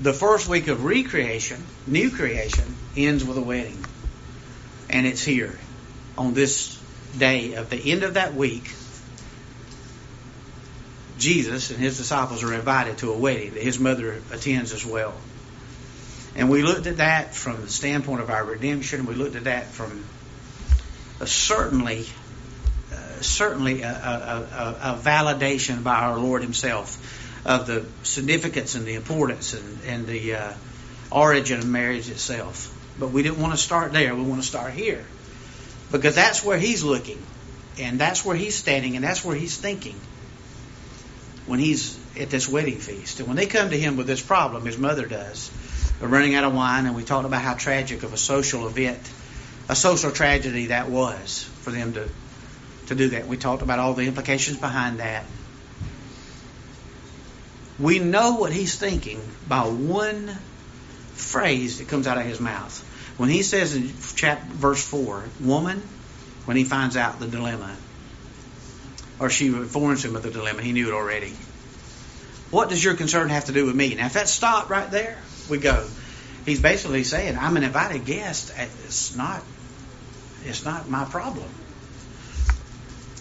The 0.00 0.12
first 0.12 0.48
week 0.48 0.68
of 0.68 0.84
recreation, 0.84 1.62
new 1.86 2.10
creation, 2.10 2.76
ends 2.96 3.24
with 3.24 3.38
a 3.38 3.42
wedding. 3.42 3.84
And 4.90 5.06
it's 5.06 5.24
here 5.24 5.58
on 6.16 6.34
this 6.34 6.78
day 7.18 7.54
of 7.54 7.70
the 7.70 7.92
end 7.92 8.02
of 8.02 8.14
that 8.14 8.34
week. 8.34 8.70
Jesus 11.18 11.70
and 11.70 11.80
his 11.80 11.96
disciples 11.96 12.44
are 12.44 12.52
invited 12.52 12.98
to 12.98 13.12
a 13.12 13.18
wedding 13.18 13.54
that 13.54 13.62
his 13.62 13.78
mother 13.78 14.20
attends 14.30 14.72
as 14.72 14.84
well. 14.84 15.14
And 16.36 16.50
we 16.50 16.62
looked 16.62 16.86
at 16.86 16.98
that 16.98 17.34
from 17.34 17.62
the 17.62 17.68
standpoint 17.68 18.20
of 18.20 18.28
our 18.28 18.44
redemption. 18.44 19.06
We 19.06 19.14
looked 19.14 19.36
at 19.36 19.44
that 19.44 19.66
from 19.68 20.04
a 21.18 21.26
certainly, 21.26 22.06
uh, 22.92 23.22
certainly 23.22 23.80
a, 23.80 23.90
a, 23.90 24.76
a, 24.92 25.00
validation 25.02 25.82
by 25.82 25.94
our 25.94 26.18
Lord 26.18 26.42
Himself 26.42 27.42
of 27.46 27.66
the 27.66 27.86
significance 28.02 28.74
and 28.74 28.84
the 28.84 28.96
importance 28.96 29.54
and, 29.54 29.78
and 29.86 30.06
the 30.06 30.34
uh, 30.34 30.52
origin 31.10 31.60
of 31.60 31.66
marriage 31.66 32.10
itself. 32.10 32.70
But 33.00 33.12
we 33.12 33.22
didn't 33.22 33.40
want 33.40 33.54
to 33.54 33.58
start 33.58 33.94
there. 33.94 34.14
We 34.14 34.22
want 34.22 34.42
to 34.42 34.46
start 34.46 34.74
here 34.74 35.06
because 35.90 36.14
that's 36.14 36.44
where 36.44 36.58
He's 36.58 36.84
looking, 36.84 37.22
and 37.78 37.98
that's 37.98 38.26
where 38.26 38.36
He's 38.36 38.56
standing, 38.56 38.94
and 38.96 39.02
that's 39.02 39.24
where 39.24 39.36
He's 39.36 39.56
thinking 39.56 39.98
when 41.46 41.60
He's 41.60 41.98
at 42.20 42.28
this 42.28 42.46
wedding 42.46 42.78
feast. 42.78 43.20
And 43.20 43.28
when 43.28 43.38
they 43.38 43.46
come 43.46 43.70
to 43.70 43.78
Him 43.78 43.96
with 43.96 44.06
this 44.06 44.20
problem, 44.20 44.66
His 44.66 44.76
mother 44.76 45.06
does 45.06 45.50
running 46.00 46.34
out 46.34 46.44
of 46.44 46.54
wine, 46.54 46.86
and 46.86 46.94
we 46.94 47.02
talked 47.02 47.26
about 47.26 47.42
how 47.42 47.54
tragic 47.54 48.02
of 48.02 48.12
a 48.12 48.16
social 48.16 48.66
event, 48.66 49.00
a 49.68 49.76
social 49.76 50.10
tragedy 50.10 50.66
that 50.66 50.90
was 50.90 51.44
for 51.62 51.70
them 51.70 51.94
to, 51.94 52.08
to 52.86 52.94
do 52.94 53.08
that. 53.10 53.26
We 53.26 53.36
talked 53.36 53.62
about 53.62 53.78
all 53.78 53.94
the 53.94 54.06
implications 54.06 54.58
behind 54.58 55.00
that. 55.00 55.24
We 57.78 57.98
know 57.98 58.36
what 58.36 58.52
he's 58.52 58.76
thinking 58.78 59.20
by 59.48 59.62
one 59.62 60.28
phrase 61.14 61.78
that 61.78 61.88
comes 61.88 62.06
out 62.06 62.18
of 62.18 62.24
his 62.24 62.40
mouth. 62.40 62.82
When 63.16 63.28
he 63.28 63.42
says 63.42 63.74
in 63.74 63.92
chapter, 64.14 64.46
verse 64.52 64.82
4, 64.86 65.24
woman, 65.40 65.82
when 66.44 66.56
he 66.56 66.64
finds 66.64 66.96
out 66.96 67.18
the 67.18 67.26
dilemma, 67.26 67.74
or 69.18 69.30
she 69.30 69.46
informs 69.46 70.04
him 70.04 70.14
of 70.16 70.22
the 70.22 70.30
dilemma, 70.30 70.62
he 70.62 70.72
knew 70.72 70.88
it 70.88 70.94
already. 70.94 71.32
What 72.50 72.68
does 72.68 72.82
your 72.82 72.94
concern 72.94 73.30
have 73.30 73.46
to 73.46 73.52
do 73.52 73.66
with 73.66 73.74
me? 73.74 73.94
Now, 73.94 74.06
if 74.06 74.12
that 74.12 74.28
stopped 74.28 74.70
right 74.70 74.90
there, 74.90 75.18
we 75.48 75.58
go. 75.58 75.86
He's 76.44 76.60
basically 76.60 77.04
saying, 77.04 77.36
I'm 77.36 77.56
an 77.56 77.64
invited 77.64 78.04
guest. 78.04 78.52
It's 78.84 79.16
not, 79.16 79.42
it's 80.44 80.64
not 80.64 80.88
my 80.88 81.04
problem. 81.04 81.48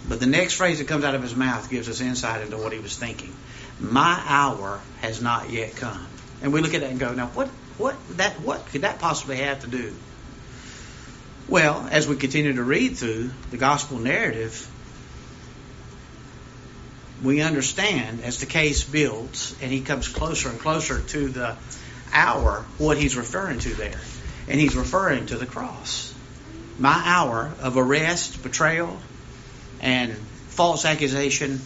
But 0.07 0.19
the 0.19 0.27
next 0.27 0.53
phrase 0.53 0.77
that 0.77 0.87
comes 0.87 1.03
out 1.03 1.15
of 1.15 1.23
his 1.23 1.35
mouth 1.35 1.69
gives 1.69 1.89
us 1.89 2.01
insight 2.01 2.41
into 2.41 2.57
what 2.57 2.71
he 2.71 2.79
was 2.79 2.95
thinking. 2.95 3.33
My 3.79 4.21
hour 4.25 4.79
has 5.01 5.21
not 5.21 5.49
yet 5.49 5.75
come. 5.75 6.05
And 6.41 6.53
we 6.53 6.61
look 6.61 6.75
at 6.75 6.81
that 6.81 6.91
and 6.91 6.99
go, 6.99 7.13
now 7.13 7.27
what, 7.27 7.47
what, 7.77 7.95
that, 8.17 8.39
what 8.41 8.65
could 8.67 8.81
that 8.81 8.99
possibly 8.99 9.37
have 9.37 9.61
to 9.61 9.67
do? 9.67 9.95
Well, 11.47 11.87
as 11.91 12.07
we 12.07 12.15
continue 12.15 12.53
to 12.53 12.63
read 12.63 12.97
through 12.97 13.31
the 13.51 13.57
gospel 13.57 13.99
narrative, 13.99 14.69
we 17.23 17.41
understand 17.41 18.21
as 18.21 18.39
the 18.39 18.45
case 18.45 18.83
builds 18.83 19.55
and 19.61 19.71
he 19.71 19.81
comes 19.81 20.07
closer 20.07 20.49
and 20.49 20.59
closer 20.59 20.99
to 20.99 21.29
the 21.29 21.55
hour 22.15 22.65
what 22.77 22.97
he's 22.97 23.15
referring 23.15 23.59
to 23.59 23.69
there. 23.75 23.99
And 24.47 24.59
he's 24.59 24.75
referring 24.75 25.27
to 25.27 25.37
the 25.37 25.45
cross. 25.45 26.13
My 26.79 27.01
hour 27.05 27.51
of 27.61 27.77
arrest, 27.77 28.41
betrayal, 28.41 28.97
and 29.81 30.13
false 30.49 30.85
accusation 30.85 31.61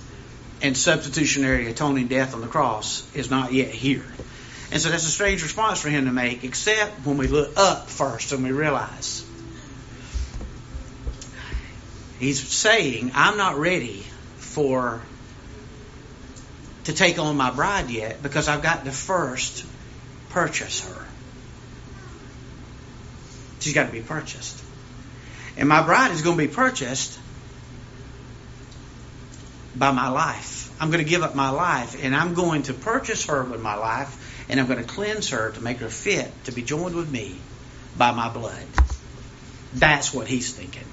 and 0.62 0.75
substitutionary 0.75 1.68
atoning 1.68 2.08
death 2.08 2.34
on 2.34 2.41
the 2.41 2.48
cross 2.48 3.03
is 3.15 3.29
not 3.29 3.53
yet 3.53 3.70
here. 3.70 4.06
And 4.72 4.82
so 4.82 4.89
that's 4.89 5.06
a 5.06 5.12
strange 5.12 5.41
response 5.41 5.79
for 5.82 5.89
him 5.89 6.06
to 6.06 6.12
make, 6.12 6.44
except 6.44 7.06
when 7.06 7.18
we 7.18 7.27
look 7.27 7.58
up 7.58 7.89
first 7.89 8.32
and 8.32 8.44
we 8.44 8.51
realize 8.51 9.25
he's 12.20 12.46
saying, 12.48 13.12
I'm 13.15 13.38
not 13.38 13.58
ready 13.58 14.06
for 14.38 15.01
to 16.84 16.94
take 16.94 17.20
on 17.20 17.38
my 17.38 17.51
bride 17.51 17.89
yet 17.89 18.22
because 18.22 18.48
I've 18.48 18.62
got 18.62 18.86
to 18.86 18.91
first 18.91 19.65
purchase 20.39 20.88
her. 20.88 21.05
She's 23.60 23.74
got 23.74 23.88
to 23.88 23.91
be 23.91 24.00
purchased. 24.00 24.63
And 25.58 25.67
my 25.67 25.84
bride 25.84 26.12
is 26.12 26.22
going 26.22 26.38
to 26.38 26.48
be 26.48 26.53
purchased 26.53 27.19
by 29.75 29.91
my 29.91 30.08
life. 30.08 30.74
I'm 30.79 30.91
going 30.91 31.03
to 31.03 31.10
give 31.10 31.24
up 31.24 31.36
my 31.36 31.50
life 31.50 32.01
and 32.01 32.15
I'm 32.15 32.36
going 32.36 32.63
to 32.63 32.74
purchase 32.74 33.25
her 33.25 33.43
with 33.43 33.62
my 33.62 33.75
life 33.75 34.46
and 34.50 34.62
I'm 34.62 34.67
going 34.67 34.79
to 34.79 34.88
cleanse 34.88 35.31
her 35.31 35.51
to 35.51 35.62
make 35.62 35.79
her 35.79 35.89
fit 35.89 36.31
to 36.46 36.53
be 36.53 36.62
joined 36.62 36.96
with 36.96 37.12
me 37.12 37.36
by 37.98 38.12
my 38.12 38.29
blood. 38.29 38.63
That's 39.74 40.13
what 40.13 40.27
he's 40.27 40.53
thinking. 40.53 40.88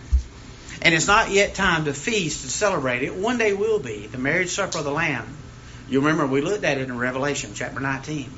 And 0.83 0.93
it's 0.93 1.07
not 1.07 1.31
yet 1.31 1.55
time 1.55 1.85
to 1.85 1.95
feast 1.95 2.43
and 2.43 2.51
celebrate. 2.51 3.05
It 3.05 3.15
one 3.15 3.39
day 3.39 3.53
will 3.53 3.79
be 3.79 4.09
the 4.09 4.19
marriage 4.19 4.49
supper 4.49 4.79
of 4.79 4.85
the 4.85 4.91
Lamb. 4.91 5.37
You 5.89 6.01
remember 6.01 6.27
we 6.27 6.41
looked 6.41 6.65
at 6.65 6.79
it 6.79 6.89
in 6.89 6.99
Revelation 6.99 7.53
chapter 7.55 7.79
19. 7.79 8.29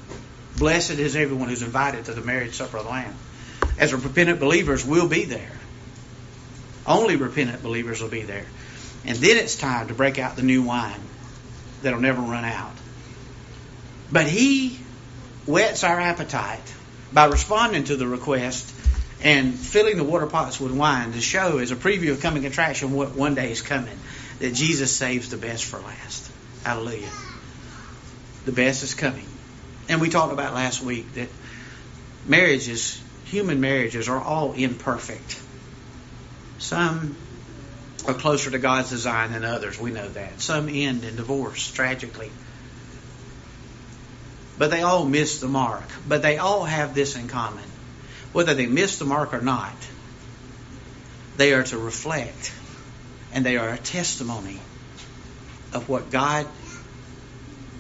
Blessed 0.59 0.99
is 0.99 1.15
everyone 1.15 1.49
who's 1.49 1.63
invited 1.63 2.07
to 2.07 2.15
the 2.15 2.21
marriage 2.21 2.55
supper 2.55 2.79
of 2.79 2.85
the 2.85 2.91
Lamb. 2.91 3.15
As 3.79 3.95
repentant 3.95 4.41
believers, 4.41 4.85
we'll 4.85 5.09
be 5.09 5.25
there. 5.25 5.53
Only 6.85 7.17
repentant 7.17 7.63
believers 7.63 8.03
will 8.03 8.09
be 8.09 8.23
there. 8.23 8.47
And 9.05 9.17
then 9.19 9.37
it's 9.37 9.55
time 9.55 9.89
to 9.89 9.95
break 9.95 10.19
out 10.19 10.35
the 10.35 10.43
new 10.43 10.63
wine 10.63 11.01
that'll 11.83 12.01
never 12.01 12.21
run 12.21 12.45
out. 12.45 12.75
But 14.11 14.27
He 14.27 14.81
whets 15.47 15.85
our 15.85 16.01
appetite 16.01 16.75
by 17.13 17.27
responding 17.27 17.85
to 17.85 17.97
the 17.97 18.09
request 18.09 18.75
and 19.23 19.55
filling 19.55 19.97
the 19.97 20.05
water 20.05 20.27
pots 20.27 20.59
with 20.59 20.73
wine 20.73 21.13
to 21.13 21.21
show 21.21 21.59
as 21.59 21.71
a 21.71 21.77
preview 21.77 22.11
of 22.11 22.21
coming 22.21 22.47
attraction 22.47 22.93
what 22.93 23.15
one 23.15 23.35
day 23.35 23.53
is 23.53 23.63
coming 23.63 23.99
that 24.41 24.55
Jesus 24.55 24.95
saves 24.95 25.31
the 25.31 25.37
best 25.37 25.65
for 25.65 25.79
last. 25.79 26.31
Hallelujah. 26.65 27.11
The 28.45 28.53
best 28.53 28.83
is 28.83 28.95
coming. 28.95 29.27
And 29.89 30.01
we 30.01 30.11
talked 30.11 30.33
about 30.33 30.55
last 30.55 30.83
week 30.83 31.15
that 31.15 31.29
marriages, 32.27 33.01
human 33.25 33.61
marriages, 33.61 34.09
are 34.09 34.21
all 34.21 34.53
imperfect. 34.53 35.41
Some 36.59 37.17
are 38.07 38.15
closer 38.15 38.51
to 38.51 38.59
God's 38.59 38.91
design 38.91 39.33
than 39.33 39.45
others. 39.45 39.79
We 39.79 39.91
know 39.91 40.09
that. 40.09 40.41
Some 40.41 40.69
end 40.69 41.05
in 41.05 41.17
divorce, 41.17 41.71
tragically. 41.71 42.31
But 44.59 44.71
they 44.71 44.83
all 44.83 45.05
miss 45.05 45.41
the 45.41 45.49
mark. 45.49 45.85
But 46.07 46.23
they 46.23 46.37
all 46.39 46.65
have 46.65 46.95
this 46.95 47.17
in 47.17 47.29
common. 47.29 47.65
Whether 48.33 48.55
they 48.55 48.67
miss 48.67 48.99
the 48.99 49.05
mark 49.05 49.33
or 49.33 49.41
not, 49.41 49.75
they 51.37 51.55
are 51.55 51.63
to 51.63 51.79
reflect 51.79 52.53
and 53.33 53.47
they 53.47 53.57
are 53.57 53.71
a 53.71 53.79
testimony 53.79 54.59
of 55.73 55.89
what 55.89 56.11
God 56.11 56.47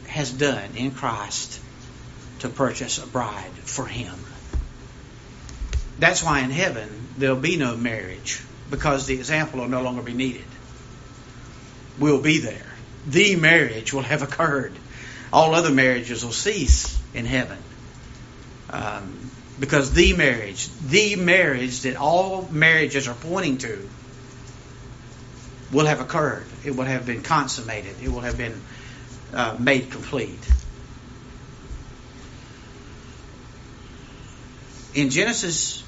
has 0.07 0.31
done 0.31 0.77
in 0.77 0.93
Christ 0.93 1.61
to 2.41 2.49
purchase 2.49 3.03
a 3.03 3.07
bride 3.07 3.51
for 3.65 3.87
him. 3.87 4.15
That's 5.99 6.23
why 6.23 6.41
in 6.41 6.51
heaven 6.51 6.89
there'll 7.17 7.37
be 7.37 7.57
no 7.57 7.77
marriage 7.77 8.41
because 8.71 9.07
the 9.07 9.15
example 9.15 9.61
will 9.61 9.69
no 9.69 9.83
longer 9.83 10.03
be 10.03 10.15
needed. 10.15 10.45
We'll 11.99 12.23
be 12.23 12.39
there. 12.39 12.67
The 13.07 13.37
marriage 13.37 13.93
will 13.93 14.03
have 14.03 14.23
occurred. 14.23 14.75
All 15.33 15.55
other 15.55 15.71
marriages 15.71 16.25
will 16.25 16.33
cease 16.33 16.99
in 17.15 17.27
heaven. 17.27 17.59
Um, 18.71 19.31
because 19.59 19.93
the 19.93 20.13
marriage, 20.13 20.69
the 20.87 21.17
marriage 21.17 21.81
that 21.81 21.97
all 21.97 22.49
marriages 22.51 23.09
are 23.09 23.15
pointing 23.15 23.59
to, 23.59 23.89
will 25.73 25.87
have 25.87 26.01
occurred. 26.01 26.47
It 26.65 26.77
will 26.77 26.85
have 26.85 27.07
been 27.07 27.23
consummated. 27.23 27.97
It 28.03 28.11
will 28.11 28.21
have 28.21 28.39
been 28.39 28.61
uh, 29.35 29.57
made 29.59 29.91
complete. 29.91 30.39
In 34.95 35.11
Genesis, 35.11 35.83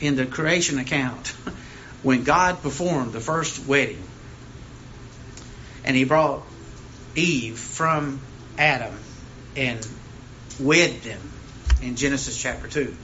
in 0.00 0.16
the 0.16 0.26
creation 0.26 0.78
account, 0.78 1.28
when 2.02 2.24
God 2.24 2.62
performed 2.62 3.12
the 3.12 3.20
first 3.20 3.66
wedding, 3.66 4.02
and 5.84 5.96
He 5.96 6.04
brought 6.04 6.42
Eve 7.14 7.58
from 7.58 8.20
Adam 8.58 8.94
and 9.56 9.86
wed 10.58 11.00
them 11.02 11.20
in 11.82 11.96
Genesis 11.96 12.40
chapter 12.40 12.68
2. 12.68 12.96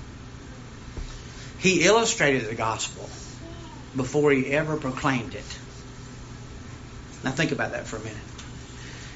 He 1.58 1.84
illustrated 1.84 2.48
the 2.48 2.54
gospel 2.54 3.08
before 3.96 4.30
he 4.30 4.46
ever 4.46 4.76
proclaimed 4.76 5.34
it. 5.34 5.58
Now 7.24 7.32
think 7.32 7.52
about 7.52 7.72
that 7.72 7.86
for 7.86 7.96
a 7.96 8.00
minute. 8.00 8.16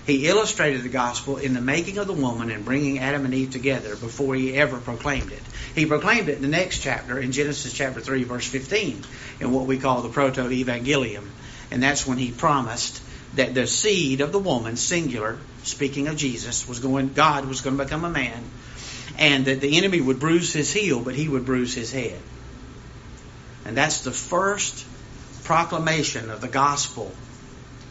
He 0.06 0.26
illustrated 0.26 0.82
the 0.82 0.88
gospel 0.88 1.36
in 1.36 1.54
the 1.54 1.60
making 1.60 1.98
of 1.98 2.08
the 2.08 2.12
woman 2.12 2.50
and 2.50 2.64
bringing 2.64 2.98
Adam 2.98 3.24
and 3.24 3.32
Eve 3.32 3.52
together 3.52 3.90
before 3.90 4.34
he 4.34 4.54
ever 4.54 4.78
proclaimed 4.78 5.30
it. 5.30 5.42
He 5.74 5.86
proclaimed 5.86 6.28
it 6.28 6.36
in 6.36 6.42
the 6.42 6.48
next 6.48 6.80
chapter, 6.80 7.18
in 7.18 7.32
Genesis 7.32 7.72
chapter 7.72 8.00
3, 8.00 8.24
verse 8.24 8.46
15, 8.46 9.02
in 9.40 9.50
what 9.52 9.66
we 9.66 9.78
call 9.78 10.02
the 10.02 10.10
proto 10.10 10.42
evangelium. 10.42 11.28
And 11.70 11.82
that's 11.82 12.06
when 12.06 12.18
he 12.18 12.30
promised 12.30 13.02
that 13.36 13.54
the 13.54 13.66
seed 13.66 14.20
of 14.20 14.32
the 14.32 14.38
woman, 14.38 14.76
singular, 14.76 15.38
speaking 15.62 16.08
of 16.08 16.16
Jesus, 16.16 16.68
was 16.68 16.80
going, 16.80 17.14
God 17.14 17.46
was 17.46 17.62
going 17.62 17.78
to 17.78 17.84
become 17.84 18.04
a 18.04 18.10
man, 18.10 18.42
and 19.18 19.46
that 19.46 19.62
the 19.62 19.78
enemy 19.78 20.00
would 20.00 20.20
bruise 20.20 20.52
his 20.52 20.70
heel, 20.72 21.00
but 21.00 21.14
he 21.14 21.28
would 21.28 21.46
bruise 21.46 21.74
his 21.74 21.90
head. 21.90 22.20
And 23.64 23.74
that's 23.74 24.02
the 24.02 24.12
first 24.12 24.84
proclamation 25.44 26.30
of 26.30 26.40
the 26.42 26.48
gospel 26.48 27.10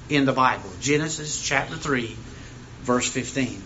in 0.10 0.26
the 0.26 0.34
Bible. 0.34 0.70
Genesis 0.80 1.42
chapter 1.42 1.76
3, 1.76 2.16
verse 2.84 3.10
15. 3.10 3.64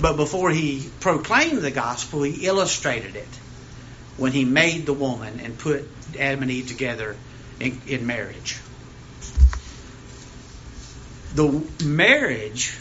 But 0.00 0.16
before 0.16 0.50
he 0.50 0.90
proclaimed 1.00 1.62
the 1.62 1.70
gospel, 1.70 2.22
he 2.22 2.46
illustrated 2.46 3.16
it 3.16 3.28
when 4.16 4.32
he 4.32 4.44
made 4.44 4.86
the 4.86 4.92
woman 4.92 5.40
and 5.40 5.58
put 5.58 5.88
Adam 6.18 6.42
and 6.42 6.50
Eve 6.50 6.68
together 6.68 7.16
in, 7.60 7.80
in 7.86 8.06
marriage. 8.06 8.58
The 11.34 11.62
marriage 11.84 12.76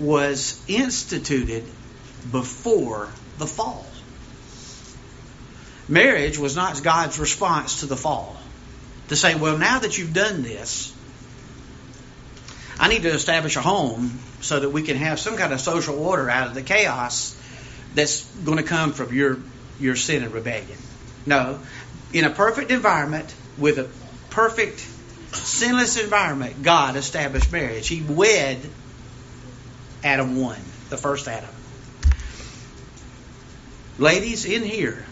was 0.00 0.60
instituted 0.68 1.64
before 2.30 3.08
the 3.38 3.46
fall. 3.46 3.86
Marriage 5.88 6.38
was 6.38 6.56
not 6.56 6.82
God's 6.82 7.18
response 7.18 7.80
to 7.80 7.86
the 7.86 7.96
fall. 7.96 8.36
To 9.08 9.16
say, 9.16 9.34
well, 9.34 9.58
now 9.58 9.80
that 9.80 9.98
you've 9.98 10.14
done 10.14 10.42
this, 10.42 10.94
I 12.78 12.88
need 12.88 13.02
to 13.02 13.10
establish 13.10 13.56
a 13.56 13.60
home 13.60 14.18
so 14.42 14.60
that 14.60 14.70
we 14.70 14.82
can 14.82 14.96
have 14.96 15.18
some 15.18 15.36
kind 15.36 15.52
of 15.52 15.60
social 15.60 15.98
order 15.98 16.28
out 16.28 16.48
of 16.48 16.54
the 16.54 16.62
chaos 16.62 17.36
that's 17.94 18.24
going 18.44 18.58
to 18.58 18.64
come 18.64 18.92
from 18.92 19.14
your 19.14 19.38
your 19.80 19.96
sin 19.96 20.22
and 20.22 20.32
rebellion. 20.32 20.78
No, 21.24 21.58
in 22.12 22.24
a 22.24 22.30
perfect 22.30 22.70
environment 22.70 23.34
with 23.56 23.78
a 23.78 23.88
perfect 24.30 24.80
sinless 25.32 25.96
environment, 25.96 26.62
God 26.62 26.96
established 26.96 27.50
marriage. 27.50 27.88
He 27.88 28.02
wed 28.02 28.58
Adam 30.04 30.40
1, 30.40 30.58
the 30.90 30.96
first 30.96 31.28
Adam. 31.28 31.50
Ladies, 33.98 34.44
in 34.44 34.62
here, 34.62 35.04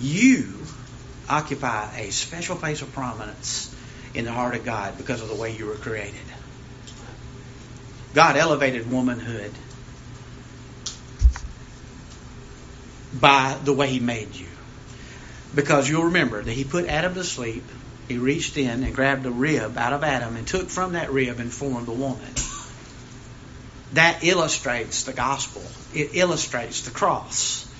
you 0.00 0.54
occupy 1.28 1.98
a 1.98 2.10
special 2.10 2.56
place 2.56 2.82
of 2.82 2.92
prominence 2.92 3.74
in 4.14 4.24
the 4.24 4.32
heart 4.32 4.54
of 4.54 4.64
God 4.64 4.96
because 4.96 5.22
of 5.22 5.28
the 5.28 5.34
way 5.34 5.54
you 5.56 5.66
were 5.66 5.74
created. 5.74 6.14
God 8.18 8.36
elevated 8.36 8.90
womanhood 8.90 9.52
by 13.14 13.56
the 13.62 13.72
way 13.72 13.90
He 13.90 14.00
made 14.00 14.34
you. 14.34 14.48
Because 15.54 15.88
you'll 15.88 16.06
remember 16.06 16.42
that 16.42 16.50
He 16.50 16.64
put 16.64 16.86
Adam 16.86 17.14
to 17.14 17.22
sleep, 17.22 17.62
He 18.08 18.18
reached 18.18 18.56
in 18.56 18.82
and 18.82 18.92
grabbed 18.92 19.24
a 19.24 19.30
rib 19.30 19.78
out 19.78 19.92
of 19.92 20.02
Adam 20.02 20.34
and 20.34 20.48
took 20.48 20.68
from 20.68 20.94
that 20.94 21.12
rib 21.12 21.38
and 21.38 21.52
formed 21.52 21.86
the 21.86 21.92
woman. 21.92 22.34
That 23.92 24.24
illustrates 24.24 25.04
the 25.04 25.12
gospel, 25.12 25.62
it 25.94 26.10
illustrates 26.14 26.80
the 26.80 26.90
cross. 26.90 27.72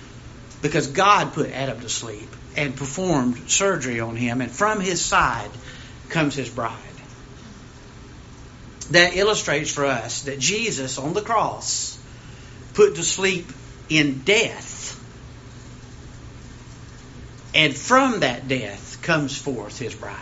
Because 0.62 0.86
God 0.86 1.32
put 1.32 1.50
Adam 1.50 1.80
to 1.80 1.88
sleep 1.88 2.32
and 2.54 2.76
performed 2.76 3.50
surgery 3.50 3.98
on 3.98 4.14
him, 4.14 4.40
and 4.40 4.52
from 4.52 4.78
his 4.78 5.04
side 5.04 5.50
comes 6.10 6.36
his 6.36 6.48
bride. 6.48 6.87
That 8.90 9.14
illustrates 9.14 9.72
for 9.72 9.84
us 9.84 10.22
that 10.22 10.38
Jesus 10.38 10.98
on 10.98 11.12
the 11.12 11.20
cross 11.20 11.98
put 12.74 12.94
to 12.94 13.02
sleep 13.02 13.50
in 13.88 14.20
death, 14.20 14.98
and 17.54 17.74
from 17.74 18.20
that 18.20 18.48
death 18.48 19.00
comes 19.02 19.36
forth 19.36 19.78
his 19.78 19.94
bride. 19.94 20.16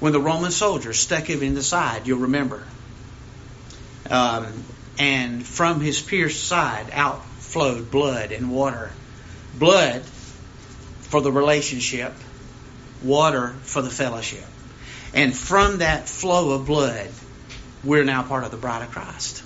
When 0.00 0.12
the 0.12 0.20
Roman 0.20 0.50
soldiers 0.50 0.98
stuck 0.98 1.24
him 1.28 1.42
in 1.42 1.54
the 1.54 1.62
side, 1.62 2.06
you'll 2.06 2.20
remember. 2.20 2.62
Um, 4.10 4.64
and 4.98 5.44
from 5.44 5.80
his 5.80 6.00
pierced 6.00 6.44
side 6.44 6.90
out 6.92 7.24
flowed 7.24 7.90
blood 7.90 8.32
and 8.32 8.50
water. 8.50 8.90
Blood 9.58 10.02
for 11.00 11.20
the 11.20 11.32
relationship, 11.32 12.12
water 13.02 13.54
for 13.62 13.82
the 13.82 13.90
fellowship. 13.90 14.44
And 15.14 15.34
from 15.34 15.78
that 15.78 16.08
flow 16.08 16.50
of 16.50 16.66
blood, 16.66 17.08
we're 17.84 18.04
now 18.04 18.22
part 18.22 18.44
of 18.44 18.50
the 18.50 18.56
bride 18.56 18.82
of 18.82 18.90
Christ. 18.90 19.42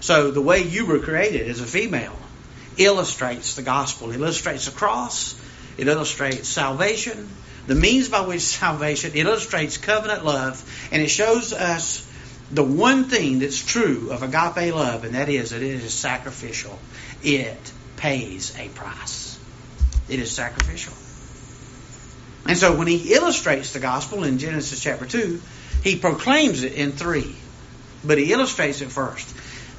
So 0.00 0.30
the 0.30 0.40
way 0.40 0.62
you 0.62 0.86
were 0.86 1.00
created 1.00 1.48
as 1.48 1.60
a 1.60 1.66
female 1.66 2.16
illustrates 2.76 3.56
the 3.56 3.62
gospel, 3.62 4.10
it 4.10 4.16
illustrates 4.16 4.66
the 4.66 4.76
cross, 4.76 5.40
it 5.76 5.88
illustrates 5.88 6.48
salvation, 6.48 7.28
the 7.66 7.74
means 7.74 8.08
by 8.08 8.22
which 8.22 8.40
salvation, 8.40 9.12
it 9.14 9.26
illustrates 9.26 9.76
covenant 9.76 10.24
love, 10.24 10.88
and 10.90 11.02
it 11.02 11.08
shows 11.08 11.52
us 11.52 12.06
the 12.50 12.64
one 12.64 13.04
thing 13.04 13.40
that's 13.40 13.62
true 13.62 14.10
of 14.10 14.22
agape 14.22 14.74
love, 14.74 15.04
and 15.04 15.14
that 15.14 15.28
is 15.28 15.50
that 15.50 15.62
it 15.62 15.82
is 15.82 15.92
sacrificial. 15.92 16.78
It 17.22 17.72
pays 17.96 18.56
a 18.58 18.68
price. 18.68 19.38
It 20.08 20.20
is 20.20 20.30
sacrificial. 20.30 20.94
And 22.46 22.56
so 22.56 22.74
when 22.74 22.86
he 22.86 23.12
illustrates 23.12 23.74
the 23.74 23.80
gospel 23.80 24.24
in 24.24 24.38
Genesis 24.38 24.80
chapter 24.80 25.04
2, 25.04 25.42
he 25.84 25.96
proclaims 25.96 26.62
it 26.62 26.72
in 26.72 26.92
3. 26.92 27.36
But 28.04 28.18
he 28.18 28.32
illustrates 28.32 28.80
it 28.80 28.90
first. 28.90 29.28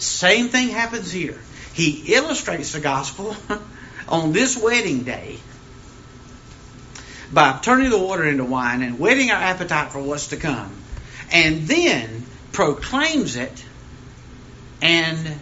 Same 0.01 0.49
thing 0.49 0.69
happens 0.69 1.11
here. 1.11 1.37
He 1.73 2.13
illustrates 2.13 2.73
the 2.73 2.79
gospel 2.79 3.35
on 4.07 4.33
this 4.33 4.57
wedding 4.57 5.03
day 5.03 5.39
by 7.31 7.59
turning 7.61 7.89
the 7.89 7.97
water 7.97 8.25
into 8.25 8.43
wine 8.43 8.81
and 8.81 8.99
whetting 8.99 9.31
our 9.31 9.41
appetite 9.41 9.91
for 9.91 10.01
what's 10.01 10.27
to 10.27 10.37
come. 10.37 10.71
And 11.31 11.67
then 11.67 12.25
proclaims 12.51 13.35
it 13.35 13.63
and 14.81 15.39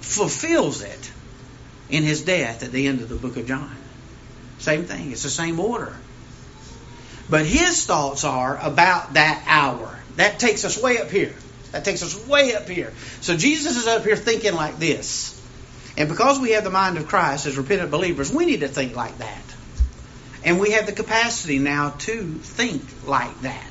fulfills 0.00 0.82
it 0.82 1.12
in 1.90 2.02
his 2.02 2.22
death 2.22 2.62
at 2.62 2.72
the 2.72 2.86
end 2.86 3.00
of 3.00 3.08
the 3.08 3.16
book 3.16 3.36
of 3.36 3.46
John. 3.46 3.76
Same 4.58 4.84
thing, 4.84 5.12
it's 5.12 5.24
the 5.24 5.30
same 5.30 5.60
order. 5.60 5.94
But 7.28 7.46
his 7.46 7.84
thoughts 7.84 8.24
are 8.24 8.58
about 8.60 9.14
that 9.14 9.42
hour. 9.46 9.98
That 10.16 10.38
takes 10.38 10.64
us 10.64 10.80
way 10.80 10.98
up 10.98 11.10
here. 11.10 11.34
That 11.72 11.84
takes 11.84 12.02
us 12.02 12.26
way 12.26 12.54
up 12.54 12.68
here. 12.68 12.92
So 13.20 13.36
Jesus 13.36 13.76
is 13.76 13.86
up 13.86 14.04
here 14.04 14.16
thinking 14.16 14.54
like 14.54 14.78
this. 14.78 15.40
And 15.96 16.08
because 16.08 16.40
we 16.40 16.52
have 16.52 16.64
the 16.64 16.70
mind 16.70 16.96
of 16.98 17.08
Christ 17.08 17.46
as 17.46 17.56
repentant 17.56 17.90
believers, 17.90 18.32
we 18.32 18.46
need 18.46 18.60
to 18.60 18.68
think 18.68 18.94
like 18.94 19.18
that. 19.18 19.42
And 20.44 20.60
we 20.60 20.72
have 20.72 20.86
the 20.86 20.92
capacity 20.92 21.58
now 21.58 21.90
to 21.90 22.34
think 22.34 22.82
like 23.06 23.40
that. 23.42 23.70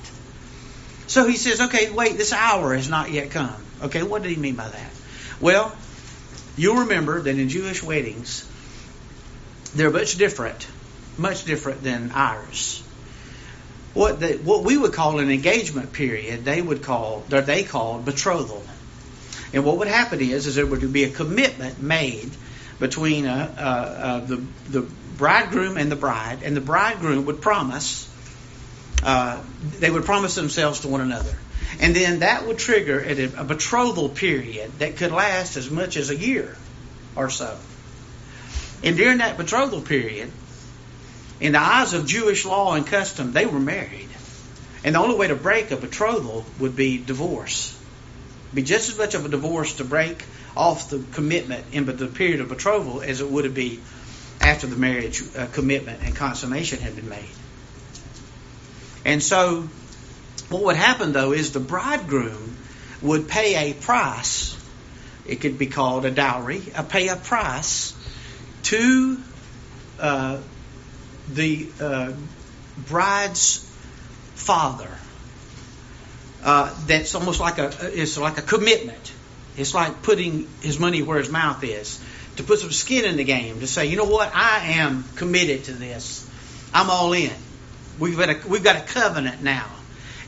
So 1.08 1.28
he 1.28 1.38
says, 1.38 1.62
okay, 1.62 1.92
wait, 1.92 2.18
this 2.18 2.34
hour 2.34 2.74
has 2.74 2.90
not 2.90 3.12
yet 3.12 3.32
come. 3.32 3.56
Okay, 3.84 4.04
what 4.04 4.24
did 4.24 4.32
he 4.32 4.38
mean 4.38 4.56
by 4.56 4.68
that? 4.68 4.92
Well, 5.40 5.76
you'll 6.58 6.82
remember 6.82 7.22
that 7.22 7.38
in 7.38 7.50
Jewish 7.50 7.84
weddings, 7.84 8.50
they're 9.76 9.92
much 9.92 10.18
different, 10.18 10.68
much 11.18 11.46
different 11.46 11.84
than 11.84 12.12
ours. 12.14 12.83
What 13.94 14.20
they, 14.20 14.38
what 14.38 14.64
we 14.64 14.76
would 14.76 14.94
call 14.94 15.20
an 15.20 15.30
engagement 15.30 15.94
period, 15.94 16.46
they 16.46 16.62
would 16.62 16.82
call, 16.82 17.24
or 17.32 17.42
they 17.42 17.64
called 17.64 18.06
betrothal. 18.06 18.64
And 19.54 19.64
what 19.64 19.78
would 19.78 19.88
happen 19.88 20.20
is, 20.20 20.48
is 20.48 20.56
there 20.56 20.66
would 20.66 20.92
be 20.92 21.04
a 21.04 21.12
commitment 21.12 21.80
made 21.82 22.32
between 22.80 23.28
uh, 23.28 23.56
uh, 23.56 23.62
uh, 23.62 24.20
the 24.26 24.44
the 24.70 24.82
bridegroom 25.18 25.78
and 25.78 25.92
the 25.92 25.96
bride, 25.96 26.40
and 26.44 26.58
the 26.58 26.62
bridegroom 26.62 27.26
would 27.26 27.42
promise 27.42 28.10
they 29.80 29.90
would 29.90 30.06
promise 30.06 30.36
themselves 30.36 30.82
to 30.82 30.88
one 30.88 31.02
another. 31.02 31.36
And 31.80 31.96
then 31.96 32.20
that 32.20 32.46
would 32.48 32.58
trigger 32.58 33.00
a, 33.00 33.24
a 33.26 33.44
betrothal 33.44 34.10
period 34.10 34.72
that 34.80 34.98
could 34.98 35.12
last 35.12 35.58
as 35.58 35.70
much 35.70 35.98
as 35.98 36.10
a 36.10 36.16
year 36.16 36.56
or 37.16 37.30
so. 37.30 37.58
And 38.84 38.98
during 38.98 39.20
that 39.20 39.38
betrothal 39.38 39.82
period, 39.82 40.32
in 41.40 41.54
the 41.54 41.60
eyes 41.60 41.94
of 41.94 42.06
Jewish 42.06 42.46
law 42.46 42.74
and 42.76 42.86
custom, 42.86 43.32
they 43.32 43.46
were 43.46 43.60
married. 43.60 44.10
And 44.84 44.96
the 44.96 45.00
only 45.00 45.16
way 45.16 45.28
to 45.28 45.36
break 45.36 45.72
a 45.72 45.78
betrothal 45.78 46.46
would 46.60 46.76
be 46.76 46.98
divorce. 46.98 47.78
be 48.54 48.64
just 48.64 48.90
as 48.90 48.98
much 48.98 49.16
of 49.16 49.26
a 49.26 49.30
divorce 49.30 49.76
to 49.76 49.84
break 49.84 50.24
off 50.56 50.90
the 50.90 51.04
commitment 51.14 51.66
in 51.72 51.86
the 51.86 52.08
period 52.08 52.42
of 52.42 52.50
betrothal 52.50 53.02
as 53.02 53.22
it 53.22 53.30
would 53.30 53.54
be 53.54 53.80
after 54.42 54.68
the 54.68 54.76
marriage 54.76 55.24
uh, 55.36 55.48
commitment 55.48 56.04
and 56.04 56.16
consummation 56.16 56.80
had 56.80 56.96
been 56.96 57.10
made. 57.10 57.30
And 59.06 59.24
so, 59.24 59.68
what 60.50 60.64
would 60.64 60.76
happen 60.76 61.14
though 61.14 61.32
is 61.32 61.52
the 61.52 61.60
bridegroom 61.60 62.58
would 63.02 63.28
pay 63.28 63.72
a 63.72 63.74
price. 63.74 64.58
It 65.26 65.38
could 65.42 65.58
be 65.58 65.68
called 65.68 66.06
a 66.06 66.12
dowry. 66.12 66.62
A 66.76 66.84
pay 66.84 67.08
a 67.08 67.16
price 67.16 67.96
to 68.64 69.18
uh, 70.00 70.40
the 71.30 71.68
uh, 71.80 72.14
bride's 72.88 73.60
father. 74.36 74.90
Uh, 76.44 76.76
that's 76.88 77.16
almost 77.16 77.40
like 77.40 77.58
a 77.58 77.72
it's 78.00 78.18
like 78.18 78.38
a 78.38 78.42
commitment. 78.42 79.14
It's 79.56 79.74
like 79.74 80.02
putting 80.02 80.48
his 80.62 80.80
money 80.80 81.02
where 81.02 81.20
his 81.20 81.30
mouth 81.30 81.64
is. 81.64 82.04
To 82.38 82.44
put 82.44 82.60
some 82.60 82.72
skin 82.72 83.06
in 83.06 83.16
the 83.16 83.24
game. 83.24 83.60
To 83.60 83.68
say, 83.68 83.86
you 83.86 83.96
know 83.96 84.06
what, 84.06 84.32
I 84.34 84.74
am 84.80 85.06
committed 85.16 85.66
to 85.66 85.74
this. 85.74 86.28
I'm 86.74 86.90
all 86.90 87.14
in. 87.14 87.32
We've 88.00 88.18
got 88.18 88.30
a, 88.30 88.48
we've 88.48 88.64
got 88.64 88.76
a 88.76 88.82
covenant 88.82 89.44
now, 89.44 89.68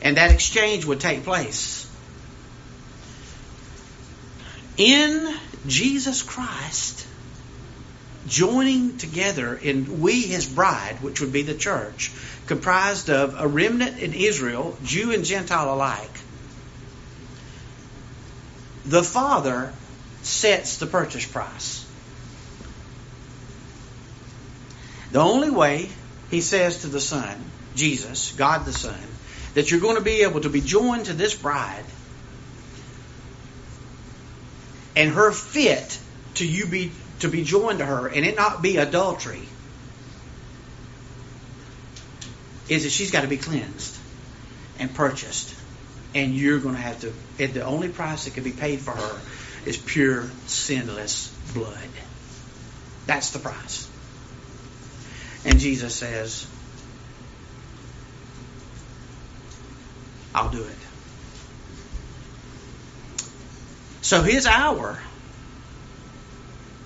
and 0.00 0.16
that 0.16 0.30
exchange 0.30 0.84
would 0.84 1.00
take 1.00 1.24
place. 1.24 1.90
In 4.76 5.36
Jesus 5.66 6.22
Christ, 6.22 7.05
joining 8.26 8.98
together 8.98 9.54
in 9.54 10.00
we 10.00 10.22
his 10.22 10.46
bride, 10.46 11.02
which 11.02 11.20
would 11.20 11.32
be 11.32 11.42
the 11.42 11.54
church, 11.54 12.12
comprised 12.46 13.10
of 13.10 13.40
a 13.40 13.46
remnant 13.46 13.98
in 13.98 14.12
Israel, 14.12 14.76
Jew 14.82 15.12
and 15.12 15.24
Gentile 15.24 15.74
alike. 15.74 16.20
The 18.84 19.02
Father 19.02 19.72
sets 20.22 20.78
the 20.78 20.86
purchase 20.86 21.26
price. 21.26 21.84
The 25.12 25.20
only 25.20 25.50
way, 25.50 25.88
he 26.30 26.40
says 26.40 26.82
to 26.82 26.88
the 26.88 27.00
Son, 27.00 27.42
Jesus, 27.74 28.32
God 28.32 28.64
the 28.64 28.72
Son, 28.72 28.98
that 29.54 29.70
you're 29.70 29.80
going 29.80 29.96
to 29.96 30.02
be 30.02 30.22
able 30.22 30.40
to 30.40 30.50
be 30.50 30.60
joined 30.60 31.06
to 31.06 31.12
this 31.12 31.34
bride 31.34 31.84
and 34.96 35.10
her 35.10 35.30
fit 35.30 35.98
to 36.34 36.46
you 36.46 36.66
be 36.66 36.90
to 37.20 37.28
be 37.28 37.44
joined 37.44 37.78
to 37.78 37.86
her 37.86 38.08
and 38.08 38.24
it 38.24 38.36
not 38.36 38.62
be 38.62 38.76
adultery 38.76 39.42
is 42.68 42.82
that 42.82 42.90
she's 42.90 43.10
got 43.10 43.22
to 43.22 43.28
be 43.28 43.36
cleansed 43.36 43.96
and 44.78 44.92
purchased. 44.94 45.54
And 46.14 46.34
you're 46.34 46.58
going 46.58 46.74
to 46.74 46.80
have 46.80 47.00
to, 47.00 47.12
the 47.46 47.62
only 47.62 47.88
price 47.88 48.24
that 48.24 48.34
can 48.34 48.42
be 48.42 48.52
paid 48.52 48.80
for 48.80 48.92
her 48.92 49.20
is 49.66 49.76
pure, 49.76 50.24
sinless 50.46 51.28
blood. 51.52 51.78
That's 53.06 53.30
the 53.30 53.38
price. 53.38 53.88
And 55.44 55.58
Jesus 55.58 55.94
says, 55.94 56.46
I'll 60.34 60.50
do 60.50 60.62
it. 60.62 60.76
So 64.02 64.22
his 64.22 64.46
hour 64.46 64.98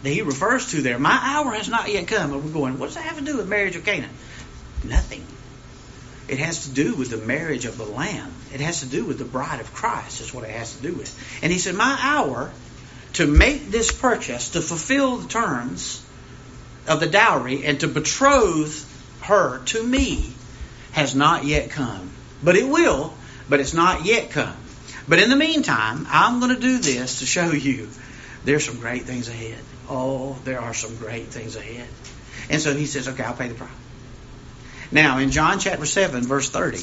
that 0.02 0.10
he 0.10 0.22
refers 0.22 0.70
to 0.70 0.82
there, 0.82 0.98
my 0.98 1.18
hour 1.22 1.52
has 1.52 1.68
not 1.68 1.90
yet 1.90 2.06
come. 2.06 2.32
And 2.32 2.44
we're 2.44 2.52
going, 2.52 2.78
what 2.78 2.86
does 2.86 2.94
that 2.94 3.04
have 3.04 3.18
to 3.18 3.24
do 3.24 3.36
with 3.36 3.48
marriage 3.48 3.76
of 3.76 3.84
Canaan? 3.84 4.10
Nothing. 4.84 5.24
It 6.28 6.38
has 6.38 6.64
to 6.64 6.70
do 6.70 6.94
with 6.94 7.10
the 7.10 7.16
marriage 7.16 7.64
of 7.64 7.76
the 7.76 7.84
Lamb. 7.84 8.32
It 8.54 8.60
has 8.60 8.80
to 8.80 8.86
do 8.86 9.04
with 9.04 9.18
the 9.18 9.24
bride 9.24 9.60
of 9.60 9.74
Christ, 9.74 10.20
is 10.20 10.32
what 10.32 10.44
it 10.44 10.50
has 10.50 10.76
to 10.76 10.82
do 10.82 10.92
with. 10.92 11.40
And 11.42 11.52
he 11.52 11.58
said, 11.58 11.74
My 11.74 11.98
hour 12.00 12.50
to 13.14 13.26
make 13.26 13.70
this 13.70 13.90
purchase, 13.90 14.50
to 14.50 14.60
fulfill 14.60 15.16
the 15.16 15.28
terms 15.28 16.04
of 16.86 17.00
the 17.00 17.08
dowry, 17.08 17.64
and 17.64 17.80
to 17.80 17.88
betroth 17.88 18.86
her 19.22 19.58
to 19.66 19.82
me 19.82 20.32
has 20.92 21.14
not 21.14 21.44
yet 21.44 21.70
come. 21.70 22.10
But 22.42 22.56
it 22.56 22.66
will, 22.66 23.12
but 23.48 23.60
it's 23.60 23.74
not 23.74 24.04
yet 24.04 24.30
come. 24.30 24.56
But 25.08 25.18
in 25.18 25.30
the 25.30 25.36
meantime, 25.36 26.06
I'm 26.08 26.40
going 26.40 26.54
to 26.54 26.60
do 26.60 26.78
this 26.78 27.18
to 27.18 27.26
show 27.26 27.50
you 27.50 27.88
there's 28.44 28.64
some 28.64 28.78
great 28.78 29.02
things 29.02 29.28
ahead. 29.28 29.58
Oh, 29.88 30.38
there 30.44 30.60
are 30.60 30.74
some 30.74 30.96
great 30.96 31.26
things 31.26 31.56
ahead. 31.56 31.88
And 32.48 32.60
so 32.60 32.74
he 32.74 32.86
says, 32.86 33.08
okay, 33.08 33.22
I'll 33.22 33.34
pay 33.34 33.48
the 33.48 33.54
price. 33.54 33.70
Now, 34.92 35.18
in 35.18 35.30
John 35.30 35.58
chapter 35.58 35.86
7, 35.86 36.22
verse 36.22 36.50
30, 36.50 36.78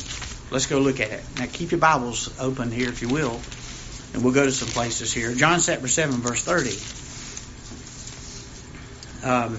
let's 0.51 0.65
go 0.65 0.79
look 0.79 0.99
at 0.99 1.11
it. 1.11 1.23
Now, 1.37 1.45
keep 1.51 1.71
your 1.71 1.79
Bibles 1.79 2.39
open 2.39 2.71
here, 2.71 2.89
if 2.89 3.01
you 3.01 3.09
will, 3.09 3.41
and 4.13 4.23
we'll 4.23 4.33
go 4.33 4.45
to 4.45 4.51
some 4.51 4.69
places 4.69 5.11
here. 5.11 5.33
John 5.33 5.59
chapter 5.59 5.87
7, 5.87 6.15
verse 6.21 6.43
30. 6.43 6.69
Um, 9.29 9.57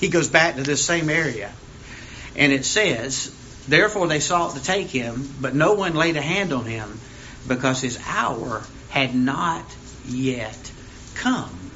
he 0.00 0.08
goes 0.08 0.28
back 0.28 0.56
to 0.56 0.62
this 0.62 0.84
same 0.84 1.10
area. 1.10 1.52
And 2.34 2.50
it 2.50 2.64
says, 2.64 3.30
Therefore 3.66 4.08
they 4.08 4.20
sought 4.20 4.56
to 4.56 4.62
take 4.62 4.88
him, 4.88 5.28
but 5.40 5.54
no 5.54 5.74
one 5.74 5.94
laid 5.94 6.16
a 6.16 6.22
hand 6.22 6.52
on 6.52 6.64
him, 6.64 6.98
because 7.46 7.80
his 7.80 7.98
hour 8.06 8.62
had 8.88 9.14
not 9.14 9.64
yet 10.06 10.70
come. 11.14 11.70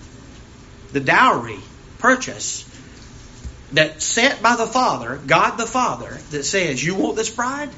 The 0.93 1.01
dowry 1.01 1.59
purchase 1.99 2.65
that 3.73 4.01
set 4.03 4.43
by 4.43 4.57
the 4.57 4.67
Father, 4.67 5.21
God 5.27 5.57
the 5.57 5.67
Father, 5.67 6.19
that 6.31 6.45
says, 6.45 6.85
You 6.85 6.95
want 6.95 7.17
this 7.17 7.31
bride? 7.31 7.71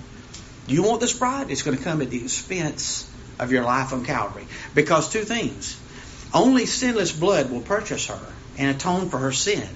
You 0.67 0.83
want 0.83 1.01
this 1.01 1.19
bride? 1.19 1.51
It's 1.51 1.63
going 1.63 1.77
to 1.77 1.83
come 1.83 2.03
at 2.03 2.11
the 2.11 2.23
expense 2.23 3.11
of 3.39 3.53
your 3.53 3.65
life 3.65 3.93
on 3.93 4.05
Calvary. 4.05 4.47
Because 4.75 5.11
two 5.11 5.23
things. 5.23 5.81
Only 6.33 6.67
sinless 6.67 7.13
blood 7.13 7.51
will 7.51 7.63
purchase 7.63 8.07
her 8.07 8.21
and 8.59 8.77
atone 8.77 9.09
for 9.09 9.19
her 9.19 9.33
sin. 9.33 9.67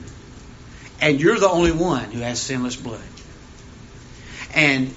And 1.01 1.21
you're 1.21 1.39
the 1.39 1.49
only 1.49 1.73
one 1.73 2.11
who 2.11 2.21
has 2.21 2.41
sinless 2.41 2.77
blood. 2.77 3.01
And 4.55 4.95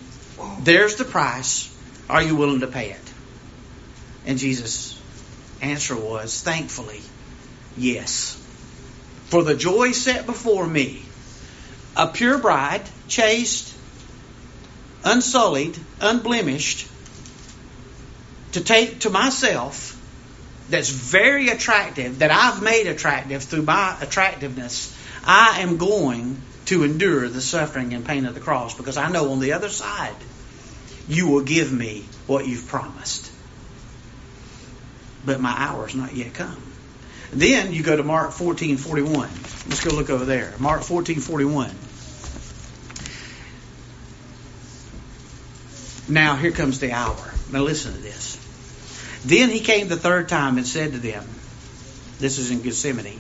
there's 0.60 0.96
the 0.96 1.06
price. 1.06 1.72
Are 2.10 2.22
you 2.22 2.36
willing 2.36 2.60
to 2.60 2.68
pay 2.68 2.92
it? 2.92 3.14
And 4.26 4.38
Jesus' 4.38 5.00
answer 5.62 5.96
was, 5.96 6.42
thankfully, 6.42 7.02
yes. 7.78 8.42
For 9.26 9.44
the 9.44 9.56
joy 9.56 9.92
set 9.92 10.26
before 10.26 10.68
me, 10.68 11.04
a 11.96 12.08
pure 12.08 12.38
bride, 12.38 12.82
chaste, 13.08 13.76
unsullied, 15.04 15.78
unblemished, 16.02 16.88
to 18.54 18.62
take 18.62 19.00
to 19.02 19.10
myself 19.10 20.02
that's 20.70 20.90
very 20.90 21.50
attractive, 21.50 22.20
that 22.20 22.32
I've 22.32 22.62
made 22.62 22.88
attractive 22.88 23.44
through 23.44 23.64
my 23.64 23.98
attractiveness, 24.02 24.96
I 25.24 25.62
am 25.62 25.78
going 25.78 26.42
to 26.66 26.84
endure 26.84 27.30
the 27.30 27.42
suffering 27.42 27.94
and 27.94 28.06
pain 28.06 28.26
of 28.26 28.34
the 28.34 28.40
cross 28.40 28.76
because 28.76 28.98
I 28.98 29.10
know 29.10 29.32
on 29.32 29.40
the 29.40 29.54
other 29.54 29.70
side 29.70 30.16
you 31.08 31.28
will 31.28 31.44
give 31.44 31.72
me 31.72 32.06
what 32.28 32.48
you've 32.48 32.68
promised. 32.68 33.32
But 35.26 35.40
my 35.40 35.54
hour 35.58 35.86
has 35.86 35.96
not 35.96 36.16
yet 36.16 36.34
come. 36.34 36.62
Then 37.32 37.74
you 37.74 37.84
go 37.84 37.96
to 37.96 38.04
Mark 38.04 38.32
14:41. 38.32 39.30
Let's 39.68 39.84
go 39.84 39.92
look 39.96 40.10
over 40.10 40.26
there. 40.26 40.54
Mark 40.60 40.82
14:41. 40.82 41.72
Now 46.08 46.36
here 46.36 46.52
comes 46.52 46.80
the 46.80 46.92
hour. 46.92 47.34
Now 47.52 47.62
listen 47.62 47.94
to 47.94 48.00
this. 48.00 48.38
Then 49.26 49.50
he 49.50 49.60
came 49.60 49.88
the 49.88 49.98
third 49.98 50.30
time 50.30 50.58
and 50.58 50.68
said 50.68 50.92
to 50.92 51.00
them, 51.00 51.26
this 52.20 52.38
is 52.38 52.52
in 52.52 52.62
Gethsemane, 52.62 53.20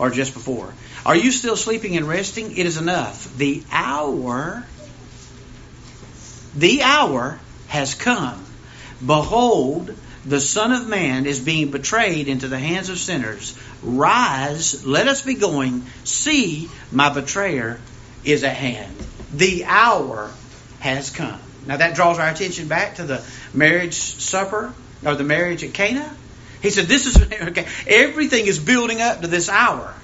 or 0.00 0.08
just 0.08 0.32
before, 0.32 0.72
Are 1.04 1.14
you 1.14 1.30
still 1.30 1.56
sleeping 1.56 1.96
and 1.96 2.08
resting? 2.08 2.56
It 2.56 2.66
is 2.66 2.78
enough. 2.78 3.36
The 3.36 3.62
hour, 3.70 4.64
the 6.56 6.82
hour 6.82 7.38
has 7.68 7.94
come. 7.94 8.44
Behold, 9.04 9.94
the 10.24 10.40
Son 10.40 10.72
of 10.72 10.88
Man 10.88 11.26
is 11.26 11.38
being 11.38 11.70
betrayed 11.70 12.28
into 12.28 12.48
the 12.48 12.58
hands 12.58 12.88
of 12.88 12.98
sinners. 12.98 13.56
Rise, 13.82 14.86
let 14.86 15.06
us 15.06 15.22
be 15.22 15.34
going. 15.34 15.84
See, 16.04 16.70
my 16.90 17.12
betrayer 17.12 17.78
is 18.24 18.42
at 18.42 18.56
hand. 18.56 18.94
The 19.32 19.64
hour 19.66 20.30
has 20.80 21.10
come. 21.10 21.40
Now 21.66 21.76
that 21.76 21.94
draws 21.94 22.18
our 22.18 22.28
attention 22.28 22.68
back 22.68 22.96
to 22.96 23.04
the 23.04 23.22
marriage 23.52 23.94
supper 23.94 24.72
or 25.04 25.14
the 25.14 25.24
marriage 25.24 25.62
at 25.62 25.74
Cana. 25.74 26.16
He 26.62 26.70
said, 26.70 26.86
This 26.86 27.06
is 27.06 27.16
okay, 27.48 27.66
everything 27.86 28.46
is 28.46 28.58
building 28.58 29.00
up 29.00 29.20
to 29.22 29.26
this 29.26 29.48
hour. 29.48 29.94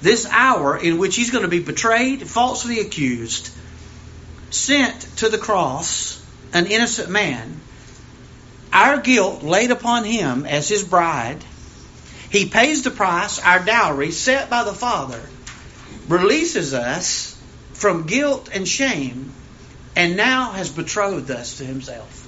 This 0.00 0.26
hour 0.26 0.78
in 0.78 0.98
which 0.98 1.16
he's 1.16 1.30
going 1.30 1.42
to 1.42 1.48
be 1.48 1.60
betrayed, 1.60 2.26
falsely 2.26 2.80
accused, 2.80 3.50
sent 4.50 5.02
to 5.18 5.28
the 5.28 5.38
cross, 5.38 6.24
an 6.54 6.66
innocent 6.66 7.10
man, 7.10 7.60
our 8.72 8.98
guilt 8.98 9.42
laid 9.42 9.70
upon 9.70 10.04
him 10.04 10.46
as 10.46 10.68
his 10.68 10.84
bride. 10.84 11.44
He 12.30 12.48
pays 12.48 12.82
the 12.82 12.90
price, 12.90 13.38
our 13.38 13.64
dowry, 13.64 14.10
set 14.10 14.48
by 14.48 14.64
the 14.64 14.72
Father, 14.72 15.20
releases 16.08 16.72
us 16.72 17.36
from 17.74 18.06
guilt 18.06 18.48
and 18.52 18.66
shame, 18.66 19.32
and 19.96 20.16
now 20.16 20.52
has 20.52 20.70
betrothed 20.70 21.30
us 21.30 21.58
to 21.58 21.64
himself 21.64 22.19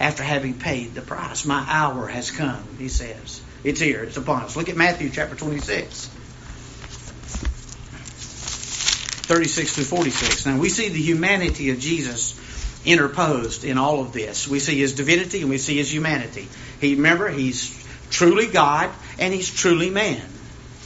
after 0.00 0.22
having 0.22 0.54
paid 0.54 0.94
the 0.94 1.02
price. 1.02 1.44
My 1.44 1.64
hour 1.68 2.06
has 2.06 2.30
come, 2.30 2.64
he 2.78 2.88
says. 2.88 3.42
It's 3.62 3.80
here, 3.80 4.04
it's 4.04 4.16
upon 4.16 4.42
us. 4.42 4.56
Look 4.56 4.68
at 4.68 4.76
Matthew 4.76 5.10
chapter 5.10 5.34
26. 5.36 6.10
36 9.24 9.74
through 9.74 9.84
46. 9.84 10.46
Now 10.46 10.58
we 10.58 10.68
see 10.68 10.90
the 10.90 11.00
humanity 11.00 11.70
of 11.70 11.78
Jesus 11.78 12.38
interposed 12.84 13.64
in 13.64 13.78
all 13.78 14.00
of 14.00 14.12
this. 14.12 14.46
We 14.46 14.58
see 14.58 14.78
his 14.78 14.92
divinity 14.94 15.40
and 15.40 15.48
we 15.48 15.58
see 15.58 15.78
his 15.78 15.92
humanity. 15.92 16.46
He 16.80 16.94
remember 16.94 17.28
he's 17.28 17.82
truly 18.10 18.46
God 18.46 18.90
and 19.18 19.32
he's 19.32 19.52
truly 19.52 19.88
man. 19.88 20.28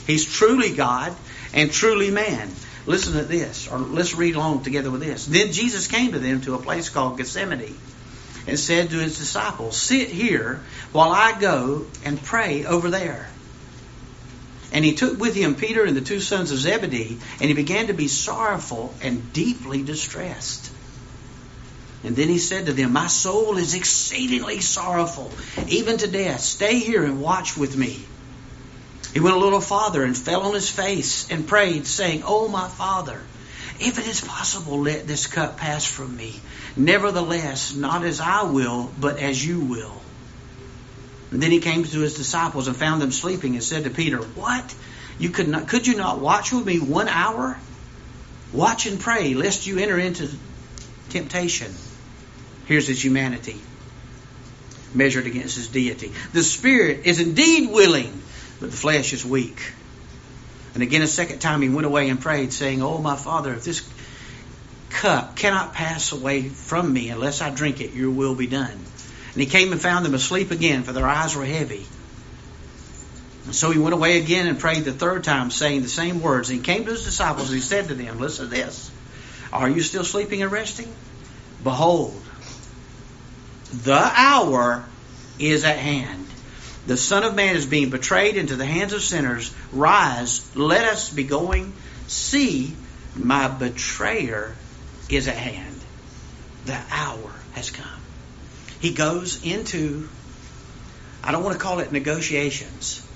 He's 0.06 0.24
truly 0.24 0.70
God 0.74 1.16
and 1.52 1.72
truly 1.72 2.10
man. 2.10 2.48
Listen 2.86 3.14
to 3.14 3.24
this, 3.24 3.68
or 3.68 3.78
let's 3.78 4.14
read 4.14 4.34
along 4.34 4.62
together 4.62 4.90
with 4.90 5.02
this. 5.02 5.26
Then 5.26 5.52
Jesus 5.52 5.88
came 5.88 6.12
to 6.12 6.18
them 6.18 6.40
to 6.42 6.54
a 6.54 6.58
place 6.58 6.88
called 6.88 7.18
Gethsemane 7.18 7.76
and 8.48 8.58
said 8.58 8.90
to 8.90 8.98
his 8.98 9.18
disciples, 9.18 9.76
Sit 9.76 10.08
here 10.08 10.62
while 10.92 11.10
I 11.10 11.38
go 11.38 11.86
and 12.04 12.20
pray 12.20 12.64
over 12.64 12.90
there. 12.90 13.28
And 14.72 14.84
he 14.84 14.94
took 14.94 15.18
with 15.18 15.34
him 15.34 15.54
Peter 15.54 15.84
and 15.84 15.96
the 15.96 16.00
two 16.00 16.20
sons 16.20 16.50
of 16.50 16.58
Zebedee, 16.58 17.18
and 17.40 17.48
he 17.48 17.54
began 17.54 17.86
to 17.86 17.92
be 17.92 18.08
sorrowful 18.08 18.94
and 19.02 19.32
deeply 19.32 19.82
distressed. 19.82 20.70
And 22.04 22.16
then 22.16 22.28
he 22.28 22.38
said 22.38 22.66
to 22.66 22.72
them, 22.72 22.92
My 22.92 23.06
soul 23.06 23.58
is 23.58 23.74
exceedingly 23.74 24.60
sorrowful, 24.60 25.30
even 25.68 25.98
to 25.98 26.06
death. 26.06 26.40
Stay 26.40 26.78
here 26.78 27.04
and 27.04 27.20
watch 27.20 27.56
with 27.56 27.76
me. 27.76 28.04
He 29.12 29.20
went 29.20 29.36
a 29.36 29.40
little 29.40 29.60
farther 29.60 30.04
and 30.04 30.16
fell 30.16 30.42
on 30.42 30.54
his 30.54 30.70
face 30.70 31.30
and 31.30 31.48
prayed, 31.48 31.86
saying, 31.86 32.22
Oh, 32.24 32.48
my 32.48 32.68
Father, 32.68 33.20
if 33.80 33.98
it 33.98 34.06
is 34.06 34.20
possible, 34.20 34.80
let 34.80 35.06
this 35.06 35.26
cup 35.26 35.56
pass 35.56 35.84
from 35.84 36.16
me. 36.16 36.40
Nevertheless, 36.76 37.74
not 37.74 38.04
as 38.04 38.20
I 38.20 38.44
will, 38.44 38.90
but 38.98 39.18
as 39.18 39.44
you 39.44 39.60
will. 39.60 40.00
And 41.30 41.42
then 41.42 41.50
he 41.50 41.60
came 41.60 41.84
to 41.84 42.00
his 42.00 42.14
disciples 42.14 42.68
and 42.68 42.76
found 42.76 43.02
them 43.02 43.12
sleeping 43.12 43.54
and 43.54 43.62
said 43.62 43.84
to 43.84 43.90
Peter, 43.90 44.18
What? 44.18 44.74
You 45.18 45.30
could 45.30 45.48
not 45.48 45.68
could 45.68 45.86
you 45.86 45.96
not 45.96 46.20
watch 46.20 46.52
with 46.52 46.64
me 46.64 46.78
one 46.78 47.08
hour? 47.08 47.58
Watch 48.52 48.86
and 48.86 48.98
pray, 48.98 49.34
lest 49.34 49.66
you 49.66 49.78
enter 49.78 49.98
into 49.98 50.28
temptation. 51.10 51.72
Here's 52.66 52.86
his 52.86 53.04
humanity 53.04 53.60
measured 54.94 55.26
against 55.26 55.56
his 55.56 55.68
deity. 55.68 56.12
The 56.32 56.42
spirit 56.42 57.04
is 57.04 57.20
indeed 57.20 57.70
willing, 57.70 58.22
but 58.60 58.70
the 58.70 58.76
flesh 58.76 59.12
is 59.12 59.24
weak. 59.24 59.60
And 60.78 60.84
again, 60.84 61.02
a 61.02 61.08
second 61.08 61.40
time, 61.40 61.60
he 61.60 61.68
went 61.68 61.88
away 61.88 62.08
and 62.08 62.20
prayed, 62.20 62.52
saying, 62.52 62.82
Oh, 62.82 62.98
my 62.98 63.16
Father, 63.16 63.52
if 63.52 63.64
this 63.64 63.82
cup 64.90 65.34
cannot 65.34 65.74
pass 65.74 66.12
away 66.12 66.48
from 66.48 66.92
me 66.92 67.08
unless 67.08 67.40
I 67.40 67.50
drink 67.50 67.80
it, 67.80 67.94
your 67.94 68.12
will 68.12 68.36
be 68.36 68.46
done. 68.46 68.70
And 68.70 69.42
he 69.42 69.46
came 69.46 69.72
and 69.72 69.82
found 69.82 70.06
them 70.06 70.14
asleep 70.14 70.52
again, 70.52 70.84
for 70.84 70.92
their 70.92 71.08
eyes 71.08 71.34
were 71.34 71.44
heavy. 71.44 71.84
And 73.46 73.56
so 73.56 73.72
he 73.72 73.80
went 73.80 73.92
away 73.92 74.18
again 74.20 74.46
and 74.46 74.56
prayed 74.56 74.84
the 74.84 74.92
third 74.92 75.24
time, 75.24 75.50
saying 75.50 75.82
the 75.82 75.88
same 75.88 76.22
words. 76.22 76.48
And 76.48 76.58
he 76.58 76.64
came 76.64 76.84
to 76.84 76.92
his 76.92 77.02
disciples 77.02 77.48
and 77.48 77.56
he 77.56 77.60
said 77.60 77.88
to 77.88 77.94
them, 77.94 78.20
Listen 78.20 78.48
to 78.48 78.54
this. 78.54 78.88
Are 79.52 79.68
you 79.68 79.82
still 79.82 80.04
sleeping 80.04 80.42
and 80.42 80.52
resting? 80.52 80.94
Behold, 81.64 82.22
the 83.72 84.12
hour 84.14 84.84
is 85.40 85.64
at 85.64 85.78
hand. 85.78 86.27
The 86.88 86.96
Son 86.96 87.22
of 87.22 87.34
Man 87.34 87.54
is 87.54 87.66
being 87.66 87.90
betrayed 87.90 88.38
into 88.38 88.56
the 88.56 88.64
hands 88.64 88.94
of 88.94 89.02
sinners. 89.02 89.54
Rise, 89.72 90.56
let 90.56 90.86
us 90.86 91.10
be 91.10 91.22
going. 91.22 91.74
See, 92.06 92.74
my 93.14 93.46
betrayer 93.46 94.56
is 95.10 95.28
at 95.28 95.36
hand. 95.36 95.76
The 96.64 96.80
hour 96.90 97.30
has 97.52 97.70
come. 97.70 98.00
He 98.80 98.94
goes 98.94 99.44
into, 99.44 100.08
I 101.22 101.30
don't 101.30 101.44
want 101.44 101.58
to 101.58 101.62
call 101.62 101.80
it 101.80 101.92
negotiations, 101.92 103.06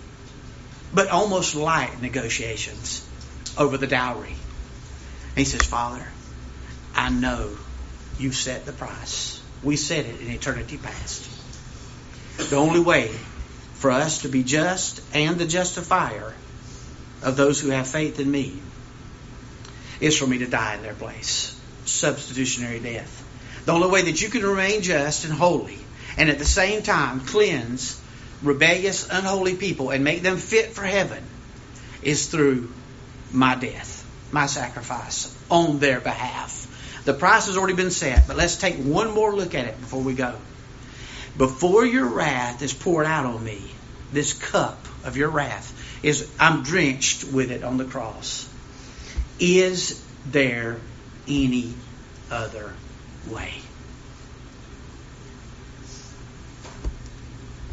but 0.93 1.09
almost 1.09 1.55
light 1.55 2.03
negotiations 2.03 3.03
over 3.57 3.79
the 3.79 3.87
dowry. 3.87 4.35
And 5.31 5.39
he 5.39 5.45
says, 5.45 5.63
Father, 5.63 6.07
I 6.95 7.09
know 7.09 7.57
you 8.19 8.33
set 8.33 8.67
the 8.67 8.73
price. 8.73 9.43
We 9.63 9.77
set 9.77 10.05
it 10.05 10.21
in 10.21 10.29
eternity 10.29 10.77
past. 10.77 11.27
The 12.51 12.57
only 12.57 12.81
way 12.81 13.11
for 13.83 13.91
us 13.91 14.23
to 14.23 14.29
be 14.29 14.45
just 14.45 15.03
and 15.13 15.39
the 15.39 15.45
justifier 15.45 16.33
of 17.21 17.37
those 17.37 17.61
who 17.61 17.71
have 17.71 17.89
faith 17.89 18.21
in 18.21 18.31
me 18.31 18.63
is 20.01 20.17
for 20.17 20.25
me 20.25 20.39
to 20.39 20.47
die 20.47 20.77
in 20.77 20.83
their 20.83 20.95
place. 20.95 21.61
Substitutionary 21.85 22.79
death. 22.79 23.25
The 23.67 23.73
only 23.73 23.89
way 23.89 24.03
that 24.03 24.23
you 24.23 24.29
can 24.29 24.45
remain 24.45 24.83
just 24.83 25.25
and 25.25 25.35
holy 25.35 25.79
and 26.17 26.31
at 26.31 26.39
the 26.39 26.45
same 26.45 26.83
time 26.83 27.27
cleanse 27.27 28.01
rebellious, 28.41 29.09
unholy 29.11 29.57
people 29.57 29.91
and 29.91 30.05
make 30.05 30.23
them 30.23 30.37
fit 30.37 30.75
for 30.75 30.85
heaven 30.85 31.25
is 32.05 32.27
through 32.27 32.73
my 33.33 33.57
death, 33.57 34.09
my 34.31 34.47
sacrifice 34.47 35.37
on 35.51 35.81
their 35.81 35.99
behalf. 35.99 37.03
The 37.05 37.15
price 37.15 37.47
has 37.47 37.57
already 37.57 37.75
been 37.75 37.91
set, 37.91 38.29
but 38.29 38.37
let's 38.37 38.59
take 38.59 38.77
one 38.77 39.11
more 39.11 39.35
look 39.35 39.57
at 39.57 39.67
it 39.67 39.81
before 39.81 40.03
we 40.03 40.15
go. 40.15 40.37
Before 41.37 41.85
your 41.85 42.07
wrath 42.07 42.63
is 42.63 42.73
poured 42.73 43.07
out 43.07 43.27
on 43.27 43.43
me, 43.43 43.75
this 44.13 44.33
cup 44.33 44.87
of 45.05 45.17
your 45.17 45.31
wrath 45.31 45.73
is 46.03 46.31
I'm 46.39 46.63
drenched 46.63 47.25
with 47.25 47.51
it 47.51 47.65
on 47.65 47.79
the 47.79 47.85
cross. 47.85 48.49
Is 49.41 50.03
there 50.27 50.79
any 51.27 51.75
other 52.31 52.73
way? 53.31 53.55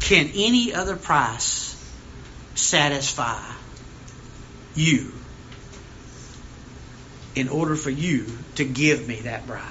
Can 0.00 0.30
any 0.34 0.74
other 0.74 0.96
price 0.96 1.76
satisfy 2.54 3.40
you 4.74 5.12
in 7.34 7.48
order 7.48 7.76
for 7.76 7.90
you 7.90 8.26
to 8.56 8.64
give 8.64 9.06
me 9.06 9.20
that 9.20 9.46
bride. 9.46 9.64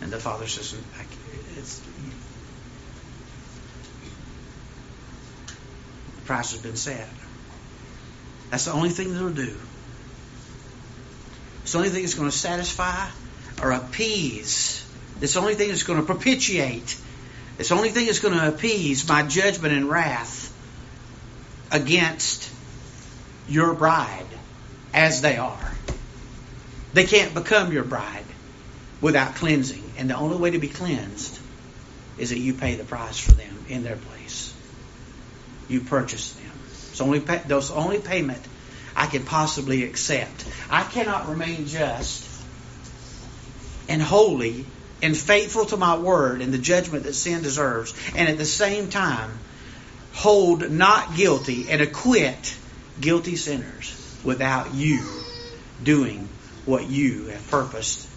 And 0.00 0.12
the 0.12 0.18
father 0.18 0.46
says, 0.46 0.74
it's, 1.56 1.78
the 1.78 1.90
price 6.26 6.52
has 6.52 6.60
been 6.60 6.76
set. 6.76 7.08
That's 8.50 8.66
the 8.66 8.72
only 8.72 8.90
thing 8.90 9.12
that'll 9.12 9.30
do. 9.30 9.56
It's 11.62 11.72
the 11.72 11.78
only 11.78 11.90
thing 11.90 12.02
that's 12.02 12.14
going 12.14 12.30
to 12.30 12.36
satisfy 12.36 13.08
or 13.62 13.72
appease. 13.72 14.84
It's 15.20 15.34
the 15.34 15.40
only 15.40 15.54
thing 15.54 15.68
that's 15.68 15.82
going 15.82 15.98
to 15.98 16.06
propitiate. 16.06 16.96
It's 17.58 17.70
the 17.70 17.74
only 17.74 17.90
thing 17.90 18.06
that's 18.06 18.20
going 18.20 18.38
to 18.38 18.48
appease 18.48 19.08
my 19.08 19.22
judgment 19.22 19.74
and 19.74 19.88
wrath 19.88 20.52
against 21.72 22.50
your 23.48 23.74
bride 23.74 24.26
as 24.92 25.22
they 25.22 25.36
are. 25.36 25.72
They 26.92 27.04
can't 27.04 27.34
become 27.34 27.72
your 27.72 27.84
bride 27.84 28.24
without 29.00 29.34
cleansing. 29.34 29.84
And 29.98 30.08
the 30.08 30.16
only 30.16 30.36
way 30.36 30.52
to 30.52 30.58
be 30.58 30.68
cleansed 30.68 31.38
is 32.18 32.30
that 32.30 32.38
you 32.38 32.54
pay 32.54 32.76
the 32.76 32.84
price 32.84 33.18
for 33.18 33.32
them 33.32 33.64
in 33.68 33.82
their 33.82 33.96
place. 33.96 34.15
You 35.68 35.80
purchase 35.80 36.32
them. 36.32 36.52
It's 36.90 37.00
only 37.00 37.20
pay, 37.20 37.38
the 37.46 37.72
only 37.74 37.98
payment 37.98 38.40
I 38.94 39.06
can 39.06 39.24
possibly 39.24 39.84
accept. 39.84 40.46
I 40.70 40.82
cannot 40.82 41.28
remain 41.28 41.66
just 41.66 42.24
and 43.88 44.00
holy 44.00 44.64
and 45.02 45.16
faithful 45.16 45.66
to 45.66 45.76
my 45.76 45.98
word 45.98 46.40
and 46.40 46.52
the 46.52 46.58
judgment 46.58 47.04
that 47.04 47.12
sin 47.12 47.42
deserves, 47.42 47.94
and 48.16 48.28
at 48.28 48.38
the 48.38 48.46
same 48.46 48.88
time 48.88 49.38
hold 50.14 50.70
not 50.70 51.14
guilty 51.14 51.68
and 51.68 51.82
acquit 51.82 52.56
guilty 53.00 53.36
sinners 53.36 54.20
without 54.24 54.74
you 54.74 55.06
doing 55.82 56.28
what 56.64 56.88
you 56.88 57.26
have 57.26 57.50
purposed 57.50 58.08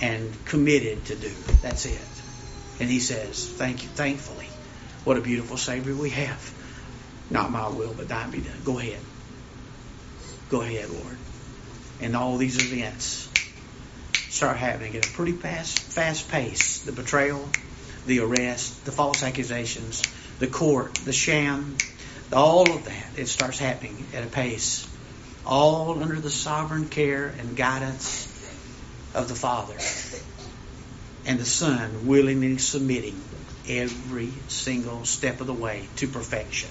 and 0.00 0.32
committed 0.44 1.04
to 1.06 1.16
do. 1.16 1.32
That's 1.62 1.86
it. 1.86 2.00
And 2.80 2.88
he 2.88 3.00
says, 3.00 3.48
Thank 3.48 3.82
you, 3.82 3.88
thankfully. 3.88 4.46
What 5.04 5.16
a 5.16 5.20
beautiful 5.20 5.56
Savior 5.56 5.94
we 5.94 6.10
have. 6.10 6.57
Not 7.30 7.50
my 7.50 7.68
will, 7.68 7.94
but 7.94 8.08
thine 8.08 8.30
be 8.30 8.40
done. 8.40 8.60
Go 8.64 8.78
ahead. 8.78 9.00
Go 10.50 10.62
ahead, 10.62 10.88
Lord. 10.90 11.16
And 12.00 12.16
all 12.16 12.36
these 12.36 12.56
events 12.56 13.28
start 14.30 14.56
happening 14.56 14.96
at 14.96 15.06
a 15.06 15.12
pretty 15.12 15.32
fast, 15.32 15.78
fast 15.78 16.30
pace. 16.30 16.80
The 16.80 16.92
betrayal, 16.92 17.48
the 18.06 18.20
arrest, 18.20 18.84
the 18.84 18.92
false 18.92 19.22
accusations, 19.22 20.02
the 20.38 20.46
court, 20.46 20.94
the 20.94 21.12
sham, 21.12 21.76
all 22.32 22.70
of 22.70 22.84
that. 22.84 23.06
It 23.16 23.26
starts 23.26 23.58
happening 23.58 24.06
at 24.14 24.24
a 24.24 24.28
pace 24.28 24.86
all 25.44 26.02
under 26.02 26.20
the 26.20 26.30
sovereign 26.30 26.88
care 26.88 27.28
and 27.38 27.56
guidance 27.56 28.26
of 29.14 29.28
the 29.28 29.34
Father 29.34 29.78
and 31.28 31.38
the 31.38 31.44
Son 31.44 32.06
willingly 32.06 32.58
submitting 32.58 33.22
every 33.68 34.32
single 34.48 35.04
step 35.04 35.40
of 35.40 35.46
the 35.46 35.54
way 35.54 35.86
to 35.96 36.06
perfection. 36.08 36.70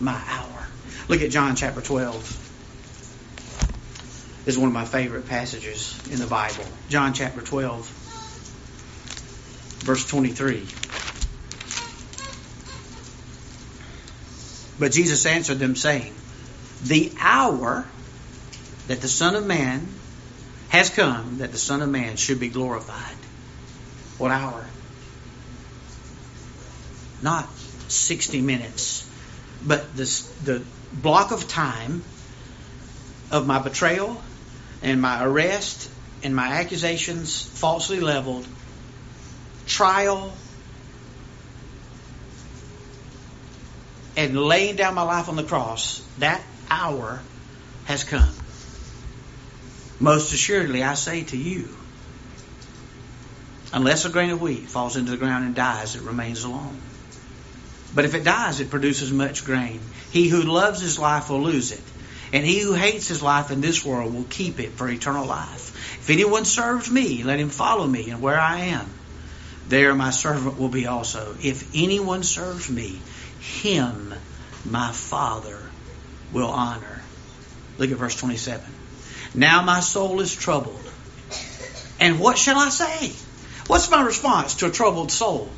My 0.00 0.20
hour. 0.26 0.66
Look 1.08 1.22
at 1.22 1.30
John 1.30 1.56
chapter 1.56 1.80
12. 1.80 2.44
This 4.44 4.54
is 4.54 4.58
one 4.58 4.68
of 4.68 4.74
my 4.74 4.84
favorite 4.84 5.26
passages 5.26 5.98
in 6.10 6.18
the 6.18 6.26
Bible. 6.26 6.64
John 6.88 7.14
chapter 7.14 7.40
12, 7.40 7.88
verse 9.84 10.06
23. 10.06 10.66
But 14.78 14.92
Jesus 14.92 15.24
answered 15.24 15.58
them, 15.58 15.76
saying, 15.76 16.12
The 16.82 17.12
hour 17.20 17.86
that 18.88 19.00
the 19.00 19.08
Son 19.08 19.34
of 19.34 19.46
Man 19.46 19.86
has 20.68 20.90
come, 20.90 21.38
that 21.38 21.52
the 21.52 21.58
Son 21.58 21.80
of 21.80 21.88
Man 21.88 22.16
should 22.16 22.40
be 22.40 22.48
glorified. 22.48 23.16
What 24.18 24.30
hour? 24.30 24.66
Not 27.22 27.48
60 27.88 28.42
minutes, 28.42 29.08
but 29.66 29.96
the, 29.96 30.04
the 30.44 30.62
block 30.92 31.32
of 31.32 31.48
time 31.48 32.02
of 33.30 33.46
my 33.46 33.58
betrayal 33.58 34.22
and 34.82 35.00
my 35.00 35.24
arrest 35.24 35.90
and 36.22 36.34
my 36.34 36.48
accusations 36.48 37.42
falsely 37.42 38.00
leveled, 38.00 38.46
trial, 39.66 40.32
and 44.16 44.38
laying 44.38 44.76
down 44.76 44.94
my 44.94 45.02
life 45.02 45.28
on 45.28 45.36
the 45.36 45.42
cross, 45.42 46.06
that 46.18 46.42
hour 46.70 47.20
has 47.86 48.04
come. 48.04 48.32
Most 50.00 50.32
assuredly, 50.32 50.82
I 50.82 50.94
say 50.94 51.24
to 51.24 51.36
you, 51.36 51.68
unless 53.72 54.04
a 54.04 54.10
grain 54.10 54.30
of 54.30 54.40
wheat 54.40 54.68
falls 54.68 54.96
into 54.96 55.10
the 55.10 55.16
ground 55.16 55.44
and 55.44 55.54
dies, 55.54 55.96
it 55.96 56.02
remains 56.02 56.44
alone. 56.44 56.80
But 57.94 58.04
if 58.04 58.14
it 58.14 58.24
dies, 58.24 58.60
it 58.60 58.70
produces 58.70 59.12
much 59.12 59.44
grain. 59.44 59.80
He 60.10 60.28
who 60.28 60.42
loves 60.42 60.80
his 60.80 60.98
life 60.98 61.30
will 61.30 61.42
lose 61.42 61.70
it. 61.70 61.82
And 62.32 62.44
he 62.44 62.60
who 62.60 62.72
hates 62.72 63.06
his 63.06 63.22
life 63.22 63.50
in 63.50 63.60
this 63.60 63.84
world 63.84 64.12
will 64.12 64.24
keep 64.24 64.58
it 64.58 64.72
for 64.72 64.88
eternal 64.88 65.26
life. 65.26 65.98
If 66.00 66.10
anyone 66.10 66.44
serves 66.44 66.90
me, 66.90 67.22
let 67.22 67.38
him 67.38 67.50
follow 67.50 67.86
me, 67.86 68.10
and 68.10 68.20
where 68.20 68.38
I 68.38 68.58
am, 68.60 68.90
there 69.68 69.94
my 69.94 70.10
servant 70.10 70.58
will 70.58 70.68
be 70.68 70.86
also. 70.86 71.36
If 71.40 71.70
anyone 71.74 72.24
serves 72.24 72.68
me, 72.68 73.00
him 73.40 74.12
my 74.64 74.90
Father 74.92 75.58
will 76.32 76.48
honor. 76.48 77.02
Look 77.78 77.90
at 77.90 77.96
verse 77.96 78.16
27. 78.16 78.64
Now 79.34 79.62
my 79.62 79.80
soul 79.80 80.20
is 80.20 80.34
troubled. 80.34 80.80
And 82.00 82.20
what 82.20 82.36
shall 82.36 82.58
I 82.58 82.68
say? 82.68 83.12
What's 83.66 83.90
my 83.90 84.02
response 84.02 84.56
to 84.56 84.66
a 84.66 84.70
troubled 84.70 85.10
soul? 85.10 85.48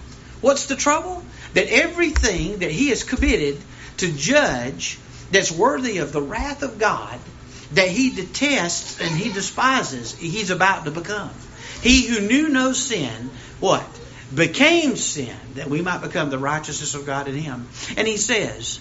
What's 0.40 0.66
the 0.66 0.76
trouble? 0.76 1.24
That 1.56 1.68
everything 1.68 2.58
that 2.58 2.70
he 2.70 2.90
has 2.90 3.02
committed 3.02 3.58
to 3.96 4.12
judge 4.12 4.98
that's 5.30 5.50
worthy 5.50 5.98
of 5.98 6.12
the 6.12 6.20
wrath 6.20 6.62
of 6.62 6.78
God, 6.78 7.18
that 7.72 7.88
he 7.88 8.10
detests 8.10 9.00
and 9.00 9.16
he 9.16 9.32
despises, 9.32 10.14
he's 10.14 10.50
about 10.50 10.84
to 10.84 10.90
become. 10.90 11.30
He 11.80 12.06
who 12.06 12.20
knew 12.20 12.50
no 12.50 12.74
sin, 12.74 13.30
what? 13.58 13.82
Became 14.34 14.96
sin, 14.96 15.34
that 15.54 15.70
we 15.70 15.80
might 15.80 16.02
become 16.02 16.28
the 16.28 16.38
righteousness 16.38 16.94
of 16.94 17.06
God 17.06 17.26
in 17.26 17.34
him. 17.34 17.66
And 17.96 18.06
he 18.06 18.18
says, 18.18 18.78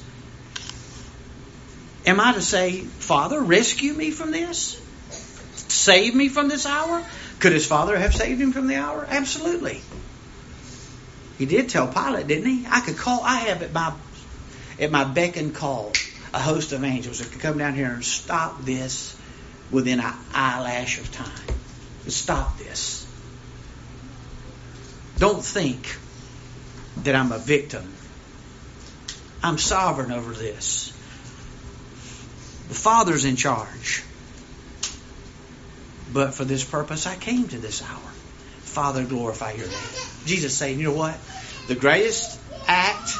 Am 2.05 2.19
I 2.19 2.33
to 2.33 2.41
say, 2.41 2.81
Father, 2.81 3.39
rescue 3.39 3.93
me 3.93 4.11
from 4.11 4.31
this? 4.31 4.81
Save 5.69 6.13
me 6.13 6.27
from 6.27 6.49
this 6.49 6.65
hour? 6.65 7.05
Could 7.39 7.53
his 7.53 7.65
father 7.65 7.97
have 7.97 8.13
saved 8.13 8.41
him 8.41 8.51
from 8.51 8.67
the 8.67 8.75
hour? 8.75 9.07
Absolutely. 9.09 9.81
He 11.37 11.45
did 11.45 11.69
tell 11.69 11.87
Pilate, 11.87 12.27
didn't 12.27 12.49
he? 12.49 12.65
I 12.69 12.79
could 12.79 12.97
call, 12.97 13.21
I 13.23 13.35
have 13.35 13.61
at 13.61 13.73
my, 13.73 13.93
at 14.79 14.91
my 14.91 15.03
beck 15.03 15.37
and 15.37 15.53
call 15.53 15.91
a 16.33 16.39
host 16.39 16.71
of 16.71 16.83
angels 16.83 17.19
that 17.19 17.31
could 17.31 17.41
come 17.41 17.57
down 17.57 17.75
here 17.75 17.91
and 17.91 18.03
stop 18.03 18.63
this 18.63 19.17
within 19.71 19.99
an 19.99 20.13
eyelash 20.33 20.99
of 20.99 21.11
time. 21.11 21.55
Stop 22.07 22.57
this. 22.59 23.05
Don't 25.17 25.43
think 25.43 25.97
that 27.03 27.15
I'm 27.15 27.31
a 27.31 27.39
victim. 27.39 27.91
I'm 29.43 29.57
sovereign 29.57 30.11
over 30.11 30.33
this. 30.33 30.91
The 32.67 32.73
Father's 32.73 33.25
in 33.25 33.35
charge. 33.35 34.03
But 36.11 36.33
for 36.33 36.45
this 36.45 36.63
purpose 36.63 37.07
I 37.07 37.15
came 37.15 37.47
to 37.49 37.57
this 37.57 37.81
hour. 37.81 38.11
Father, 38.75 39.05
glorify 39.05 39.53
your 39.53 39.67
name. 39.67 39.77
Jesus 40.25 40.53
saying, 40.53 40.79
you 40.79 40.89
know 40.89 40.93
what? 40.93 41.17
The 41.67 41.75
greatest 41.75 42.37
act 42.67 43.17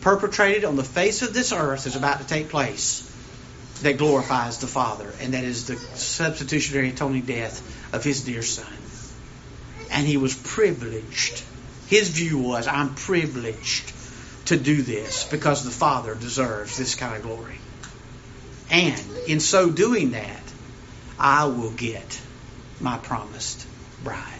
perpetrated 0.00 0.64
on 0.64 0.76
the 0.76 0.84
face 0.84 1.20
of 1.20 1.34
this 1.34 1.52
earth 1.52 1.86
is 1.86 1.96
about 1.96 2.22
to 2.22 2.26
take 2.26 2.48
place 2.48 3.02
that 3.82 3.98
glorifies 3.98 4.56
the 4.56 4.66
Father, 4.66 5.12
and 5.20 5.34
that 5.34 5.44
is 5.44 5.66
the 5.66 5.76
substitutionary 5.98 6.88
atoning 6.88 7.26
death 7.26 7.60
of 7.92 8.04
His 8.04 8.24
dear 8.24 8.40
Son. 8.40 8.64
And 9.90 10.06
He 10.06 10.16
was 10.16 10.34
privileged. 10.34 11.44
His 11.88 12.08
view 12.08 12.38
was, 12.38 12.66
I'm 12.66 12.94
privileged 12.94 13.92
to 14.46 14.56
do 14.56 14.80
this 14.80 15.24
because 15.24 15.62
the 15.62 15.70
Father 15.70 16.14
deserves 16.14 16.78
this 16.78 16.94
kind 16.94 17.16
of 17.16 17.22
glory. 17.22 17.58
And 18.70 19.04
in 19.28 19.40
so 19.40 19.68
doing 19.68 20.12
that, 20.12 20.42
I 21.18 21.44
will 21.44 21.72
get 21.72 22.18
my 22.80 22.96
promised 22.96 23.66
bride. 24.02 24.35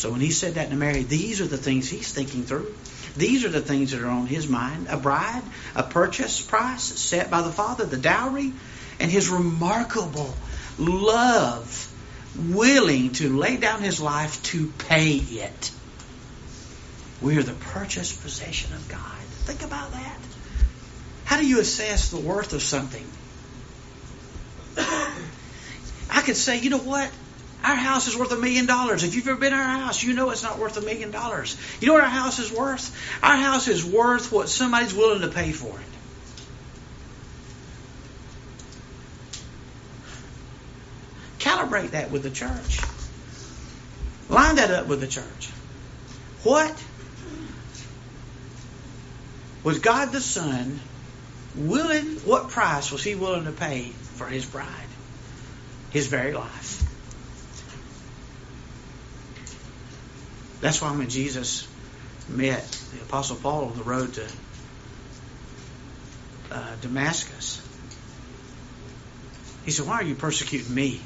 So 0.00 0.10
when 0.10 0.22
he 0.22 0.30
said 0.30 0.54
that 0.54 0.70
to 0.70 0.76
Mary, 0.76 1.02
these 1.02 1.42
are 1.42 1.46
the 1.46 1.58
things 1.58 1.86
he's 1.90 2.10
thinking 2.10 2.44
through. 2.44 2.74
These 3.18 3.44
are 3.44 3.50
the 3.50 3.60
things 3.60 3.90
that 3.90 4.00
are 4.00 4.08
on 4.08 4.26
his 4.26 4.48
mind 4.48 4.86
a 4.88 4.96
bride, 4.96 5.42
a 5.76 5.82
purchase 5.82 6.40
price 6.40 6.82
set 6.82 7.30
by 7.30 7.42
the 7.42 7.52
Father, 7.52 7.84
the 7.84 7.98
dowry, 7.98 8.54
and 8.98 9.10
his 9.10 9.28
remarkable 9.28 10.34
love, 10.78 11.92
willing 12.34 13.12
to 13.12 13.36
lay 13.36 13.58
down 13.58 13.82
his 13.82 14.00
life 14.00 14.42
to 14.44 14.68
pay 14.88 15.16
it. 15.16 15.70
We 17.20 17.36
are 17.36 17.42
the 17.42 17.52
purchased 17.52 18.22
possession 18.22 18.72
of 18.72 18.88
God. 18.88 19.20
Think 19.44 19.62
about 19.62 19.92
that. 19.92 20.18
How 21.26 21.38
do 21.38 21.46
you 21.46 21.60
assess 21.60 22.08
the 22.08 22.20
worth 22.20 22.54
of 22.54 22.62
something? 22.62 23.06
I 24.78 26.22
could 26.22 26.38
say, 26.38 26.58
you 26.58 26.70
know 26.70 26.78
what? 26.78 27.10
Our 27.62 27.74
house 27.74 28.08
is 28.08 28.16
worth 28.16 28.32
a 28.32 28.36
million 28.36 28.66
dollars. 28.66 29.04
If 29.04 29.14
you've 29.14 29.28
ever 29.28 29.38
been 29.38 29.52
in 29.52 29.58
our 29.58 29.78
house, 29.80 30.02
you 30.02 30.14
know 30.14 30.30
it's 30.30 30.42
not 30.42 30.58
worth 30.58 30.76
a 30.78 30.80
million 30.80 31.10
dollars. 31.10 31.56
You 31.80 31.88
know 31.88 31.94
what 31.94 32.04
our 32.04 32.08
house 32.08 32.38
is 32.38 32.50
worth? 32.50 32.96
Our 33.22 33.36
house 33.36 33.68
is 33.68 33.84
worth 33.84 34.32
what 34.32 34.48
somebody's 34.48 34.94
willing 34.94 35.20
to 35.20 35.28
pay 35.28 35.52
for 35.52 35.78
it. 35.78 35.86
Calibrate 41.38 41.90
that 41.90 42.10
with 42.10 42.22
the 42.22 42.30
church. 42.30 42.80
Line 44.28 44.56
that 44.56 44.70
up 44.70 44.86
with 44.86 45.00
the 45.00 45.06
church. 45.06 45.50
What 46.42 46.82
was 49.64 49.80
God 49.80 50.12
the 50.12 50.20
Son 50.20 50.80
willing? 51.54 52.16
What 52.24 52.48
price 52.48 52.90
was 52.90 53.02
He 53.02 53.14
willing 53.14 53.44
to 53.44 53.52
pay 53.52 53.90
for 54.14 54.26
His 54.26 54.46
bride? 54.46 54.66
His 55.90 56.06
very 56.06 56.32
life. 56.32 56.79
That's 60.60 60.82
why 60.82 60.94
when 60.96 61.08
Jesus 61.08 61.66
met 62.28 62.62
the 62.94 63.02
Apostle 63.02 63.36
Paul 63.36 63.66
on 63.66 63.76
the 63.76 63.82
road 63.82 64.14
to 64.14 64.26
uh, 66.50 66.76
Damascus, 66.82 67.66
he 69.64 69.70
said, 69.70 69.86
Why 69.86 69.94
are 69.94 70.04
you 70.04 70.14
persecuting 70.14 70.74
me? 70.74 71.00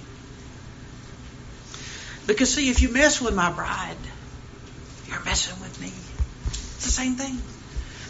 Because, 2.26 2.54
see, 2.54 2.70
if 2.70 2.80
you 2.82 2.88
mess 2.88 3.20
with 3.20 3.34
my 3.34 3.52
bride, 3.52 3.96
you're 5.06 5.22
messing 5.24 5.60
with 5.60 5.80
me. 5.80 5.92
It's 6.46 6.84
the 6.84 6.90
same 6.90 7.16
thing. 7.16 7.38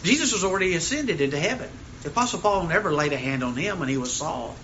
Jesus 0.03 0.31
was 0.31 0.43
already 0.43 0.73
ascended 0.75 1.19
into 1.19 1.37
heaven. 1.37 1.69
The 2.03 2.09
Apostle 2.09 2.39
Paul 2.39 2.67
never 2.67 2.93
laid 2.93 3.13
a 3.13 3.17
hand 3.17 3.43
on 3.43 3.55
him 3.55 3.79
when 3.79 3.89
he 3.89 3.97
was 3.97 4.13
Saul. 4.13 4.55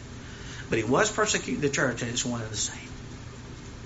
But 0.70 0.78
he 0.78 0.86
was 0.86 1.12
persecuting 1.12 1.62
the 1.62 1.70
church, 1.70 2.02
and 2.02 2.10
it's 2.10 2.24
one 2.24 2.42
and 2.42 2.50
the 2.50 2.56
same. 2.56 2.78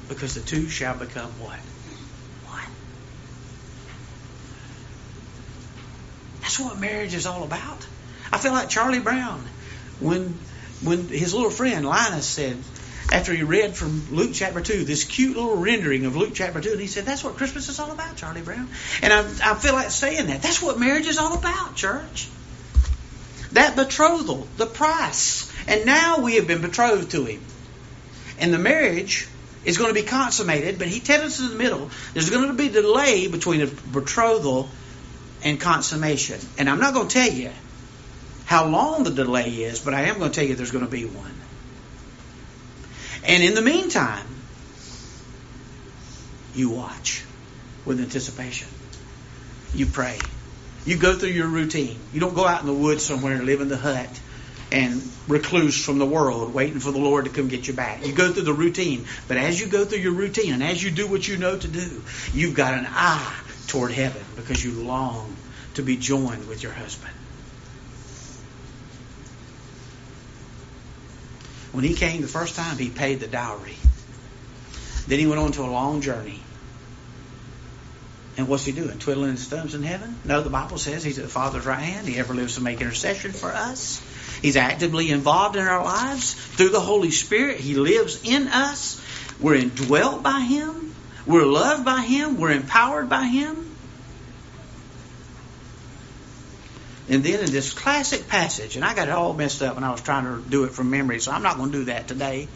Because 0.07 0.35
the 0.35 0.41
two 0.41 0.69
shall 0.69 0.95
become 0.95 1.31
what? 1.39 1.59
That's 6.55 6.71
what 6.71 6.79
marriage 6.79 7.13
is 7.13 7.25
all 7.25 7.43
about. 7.43 7.85
I 8.31 8.37
feel 8.37 8.53
like 8.53 8.69
Charlie 8.69 9.01
Brown 9.01 9.43
when 9.99 10.39
when 10.81 11.09
his 11.09 11.33
little 11.33 11.49
friend 11.49 11.85
Linus 11.85 12.25
said 12.25 12.55
after 13.11 13.33
he 13.33 13.43
read 13.43 13.75
from 13.75 14.15
Luke 14.15 14.31
chapter 14.33 14.61
2, 14.61 14.85
this 14.85 15.03
cute 15.03 15.35
little 15.35 15.57
rendering 15.57 16.05
of 16.05 16.15
Luke 16.15 16.31
chapter 16.33 16.61
2, 16.61 16.71
and 16.71 16.79
he 16.79 16.87
said, 16.87 17.03
That's 17.03 17.25
what 17.25 17.35
Christmas 17.35 17.67
is 17.67 17.77
all 17.77 17.91
about, 17.91 18.15
Charlie 18.15 18.41
Brown. 18.41 18.69
And 19.01 19.11
I, 19.11 19.51
I 19.51 19.55
feel 19.55 19.73
like 19.73 19.91
saying 19.91 20.27
that. 20.27 20.41
That's 20.41 20.61
what 20.61 20.79
marriage 20.79 21.07
is 21.07 21.17
all 21.17 21.37
about, 21.37 21.75
church. 21.75 22.29
That 23.51 23.75
betrothal, 23.75 24.47
the 24.55 24.65
price. 24.65 25.51
And 25.67 25.85
now 25.85 26.19
we 26.19 26.35
have 26.35 26.47
been 26.47 26.61
betrothed 26.61 27.11
to 27.11 27.25
him. 27.25 27.41
And 28.39 28.53
the 28.53 28.59
marriage 28.59 29.27
is 29.65 29.77
going 29.77 29.93
to 29.93 30.01
be 30.01 30.07
consummated, 30.07 30.79
but 30.79 30.87
he 30.87 31.01
tells 31.01 31.23
us 31.23 31.39
in 31.41 31.49
the 31.49 31.55
middle, 31.55 31.89
there's 32.13 32.29
going 32.29 32.47
to 32.47 32.53
be 32.53 32.67
a 32.67 32.81
delay 32.81 33.27
between 33.27 33.59
a 33.59 33.67
betrothal 33.67 34.69
and 35.45 35.59
consummation. 35.59 36.39
And 36.57 36.69
I'm 36.69 36.79
not 36.79 36.93
going 36.93 37.07
to 37.07 37.13
tell 37.13 37.31
you 37.31 37.51
how 38.45 38.67
long 38.67 39.03
the 39.03 39.11
delay 39.11 39.49
is, 39.49 39.79
but 39.79 39.93
I 39.93 40.05
am 40.05 40.17
going 40.17 40.31
to 40.31 40.35
tell 40.35 40.45
you 40.45 40.55
there's 40.55 40.71
going 40.71 40.83
to 40.83 40.91
be 40.91 41.05
one. 41.05 41.31
And 43.27 43.43
in 43.43 43.53
the 43.53 43.61
meantime, 43.61 44.25
you 46.53 46.69
watch 46.69 47.23
with 47.85 48.01
anticipation. 48.01 48.67
You 49.73 49.85
pray. 49.85 50.19
You 50.85 50.97
go 50.97 51.15
through 51.15 51.29
your 51.29 51.47
routine. 51.47 51.99
You 52.11 52.19
don't 52.19 52.35
go 52.35 52.45
out 52.45 52.61
in 52.61 52.67
the 52.67 52.73
woods 52.73 53.05
somewhere 53.05 53.35
and 53.35 53.45
live 53.45 53.61
in 53.61 53.67
the 53.67 53.77
hut 53.77 54.21
and 54.71 55.01
recluse 55.27 55.83
from 55.83 55.99
the 55.99 56.05
world, 56.05 56.53
waiting 56.53 56.79
for 56.79 56.91
the 56.91 56.99
Lord 56.99 57.25
to 57.25 57.31
come 57.31 57.47
get 57.47 57.67
you 57.67 57.73
back. 57.73 58.05
You 58.05 58.13
go 58.13 58.31
through 58.31 58.43
the 58.43 58.53
routine. 58.53 59.05
But 59.27 59.37
as 59.37 59.59
you 59.59 59.67
go 59.67 59.85
through 59.85 59.99
your 59.99 60.13
routine 60.13 60.53
and 60.53 60.63
as 60.63 60.83
you 60.83 60.91
do 60.91 61.07
what 61.07 61.27
you 61.27 61.37
know 61.37 61.57
to 61.57 61.67
do, 61.67 62.03
you've 62.33 62.55
got 62.55 62.73
an 62.73 62.87
eye 62.87 63.44
toward 63.67 63.91
heaven 63.91 64.23
because 64.35 64.63
you 64.63 64.71
long 64.71 65.35
to 65.75 65.81
be 65.81 65.97
joined 65.97 66.47
with 66.47 66.63
your 66.63 66.71
husband. 66.71 67.13
When 71.71 71.83
he 71.83 71.93
came 71.93 72.21
the 72.21 72.27
first 72.27 72.55
time, 72.55 72.77
he 72.77 72.89
paid 72.89 73.19
the 73.19 73.27
dowry. 73.27 73.75
Then 75.07 75.19
he 75.19 75.27
went 75.27 75.41
on 75.41 75.51
to 75.53 75.63
a 75.63 75.69
long 75.69 76.01
journey. 76.01 76.39
And 78.37 78.47
what's 78.47 78.65
he 78.65 78.71
doing? 78.71 78.97
Twiddling 78.99 79.31
his 79.31 79.45
thumbs 79.45 79.75
in 79.75 79.83
heaven? 79.83 80.17
No, 80.25 80.41
the 80.41 80.49
Bible 80.49 80.77
says 80.77 81.03
he's 81.03 81.19
at 81.19 81.25
the 81.25 81.29
Father's 81.29 81.65
right 81.65 81.79
hand. 81.79 82.07
He 82.07 82.17
ever 82.17 82.33
lives 82.33 82.55
to 82.55 82.61
make 82.61 82.81
intercession 82.81 83.31
for 83.31 83.51
us. 83.51 84.01
He's 84.41 84.57
actively 84.57 85.09
involved 85.09 85.55
in 85.55 85.65
our 85.65 85.83
lives 85.83 86.33
through 86.33 86.69
the 86.69 86.81
Holy 86.81 87.11
Spirit. 87.11 87.59
He 87.59 87.75
lives 87.75 88.21
in 88.23 88.47
us. 88.47 89.01
We're 89.39 89.55
indwelt 89.55 90.23
by 90.23 90.41
Him. 90.41 90.84
We're 91.25 91.45
loved 91.45 91.85
by 91.85 92.01
Him. 92.01 92.37
We're 92.37 92.51
empowered 92.51 93.09
by 93.09 93.25
Him. 93.25 93.71
And 97.07 97.23
then 97.23 97.39
in 97.43 97.51
this 97.51 97.73
classic 97.73 98.27
passage, 98.27 98.75
and 98.75 98.83
I 98.83 98.95
got 98.95 99.07
it 99.07 99.11
all 99.11 99.33
messed 99.33 99.61
up 99.61 99.75
when 99.75 99.83
I 99.83 99.91
was 99.91 100.01
trying 100.01 100.25
to 100.25 100.49
do 100.49 100.63
it 100.63 100.71
from 100.71 100.89
memory, 100.89 101.19
so 101.19 101.31
I'm 101.31 101.43
not 101.43 101.57
going 101.57 101.71
to 101.71 101.77
do 101.79 101.85
that 101.85 102.07
today. 102.07 102.47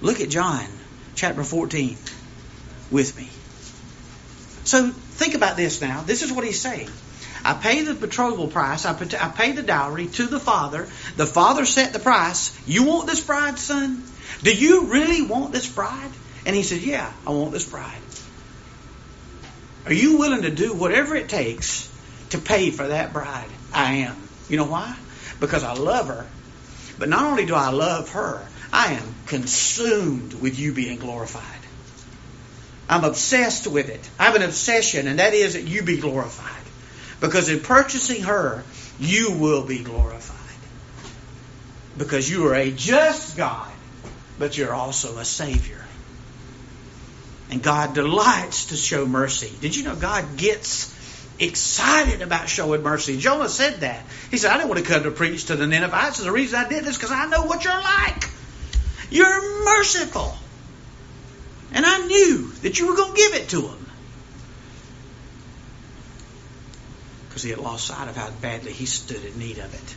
Look 0.00 0.20
at 0.20 0.30
John 0.30 0.64
chapter 1.14 1.44
14 1.44 1.96
with 2.90 3.16
me. 3.16 3.28
So 4.64 4.88
think 4.88 5.34
about 5.34 5.58
this 5.58 5.82
now. 5.82 6.00
This 6.00 6.22
is 6.22 6.32
what 6.32 6.44
he's 6.44 6.60
saying. 6.60 6.88
I 7.44 7.52
pay 7.52 7.82
the 7.82 7.92
betrothal 7.92 8.48
price. 8.48 8.86
I 8.86 8.94
pay 8.94 9.52
the 9.52 9.62
dowry 9.62 10.06
to 10.06 10.26
the 10.26 10.40
father. 10.40 10.88
The 11.16 11.26
father 11.26 11.66
set 11.66 11.92
the 11.92 11.98
price. 11.98 12.58
You 12.66 12.84
want 12.84 13.06
this 13.06 13.20
bride, 13.20 13.58
son? 13.58 14.02
Do 14.42 14.54
you 14.54 14.86
really 14.86 15.20
want 15.20 15.52
this 15.52 15.68
bride? 15.68 16.10
And 16.46 16.54
he 16.54 16.62
said, 16.62 16.80
Yeah, 16.82 17.10
I 17.26 17.30
want 17.30 17.52
this 17.52 17.68
bride. 17.68 18.00
Are 19.86 19.92
you 19.92 20.18
willing 20.18 20.42
to 20.42 20.50
do 20.50 20.72
whatever 20.72 21.14
it 21.14 21.28
takes 21.28 21.90
to 22.30 22.38
pay 22.38 22.70
for 22.70 22.88
that 22.88 23.12
bride? 23.12 23.50
I 23.72 23.94
am. 23.96 24.16
You 24.48 24.56
know 24.56 24.64
why? 24.64 24.96
Because 25.40 25.62
I 25.62 25.74
love 25.74 26.08
her. 26.08 26.26
But 26.98 27.08
not 27.08 27.24
only 27.24 27.44
do 27.44 27.54
I 27.54 27.70
love 27.70 28.10
her, 28.10 28.46
I 28.72 28.94
am 28.94 29.14
consumed 29.26 30.34
with 30.34 30.58
you 30.58 30.72
being 30.72 30.98
glorified. 30.98 31.42
I'm 32.88 33.04
obsessed 33.04 33.66
with 33.66 33.88
it. 33.88 34.08
I 34.18 34.24
have 34.24 34.36
an 34.36 34.42
obsession, 34.42 35.06
and 35.08 35.18
that 35.18 35.34
is 35.34 35.54
that 35.54 35.64
you 35.64 35.82
be 35.82 35.96
glorified. 35.98 36.50
Because 37.20 37.48
in 37.48 37.60
purchasing 37.60 38.22
her, 38.24 38.62
you 38.98 39.32
will 39.32 39.64
be 39.64 39.82
glorified. 39.82 40.38
Because 41.96 42.28
you 42.28 42.46
are 42.46 42.54
a 42.54 42.70
just 42.70 43.36
God, 43.36 43.72
but 44.38 44.56
you're 44.56 44.74
also 44.74 45.16
a 45.18 45.24
Savior. 45.24 45.84
And 47.54 47.62
God 47.62 47.94
delights 47.94 48.66
to 48.66 48.76
show 48.76 49.06
mercy. 49.06 49.52
Did 49.60 49.76
you 49.76 49.84
know 49.84 49.94
God 49.94 50.36
gets 50.36 50.92
excited 51.38 52.20
about 52.20 52.48
showing 52.48 52.82
mercy? 52.82 53.16
Jonah 53.16 53.48
said 53.48 53.74
that. 53.82 54.04
He 54.32 54.38
said, 54.38 54.50
I 54.50 54.56
didn't 54.56 54.70
want 54.70 54.84
to 54.84 54.92
come 54.92 55.04
to 55.04 55.12
preach 55.12 55.44
to 55.44 55.54
the 55.54 55.64
Ninevites. 55.64 56.18
And 56.18 56.26
the 56.26 56.32
reason 56.32 56.58
I 56.58 56.68
did 56.68 56.82
this 56.82 56.94
is 56.94 56.96
because 56.96 57.12
I 57.12 57.26
know 57.26 57.44
what 57.44 57.62
you're 57.62 57.80
like. 57.80 58.28
You're 59.08 59.64
merciful. 59.64 60.34
And 61.72 61.86
I 61.86 61.98
knew 61.98 62.50
that 62.62 62.80
you 62.80 62.88
were 62.88 62.96
going 62.96 63.14
to 63.14 63.16
give 63.16 63.34
it 63.34 63.48
to 63.50 63.60
them. 63.60 63.86
Because 67.28 67.44
he 67.44 67.50
had 67.50 67.60
lost 67.60 67.86
sight 67.86 68.08
of 68.08 68.16
how 68.16 68.32
badly 68.42 68.72
he 68.72 68.86
stood 68.86 69.24
in 69.24 69.38
need 69.38 69.58
of 69.58 69.72
it. 69.72 69.96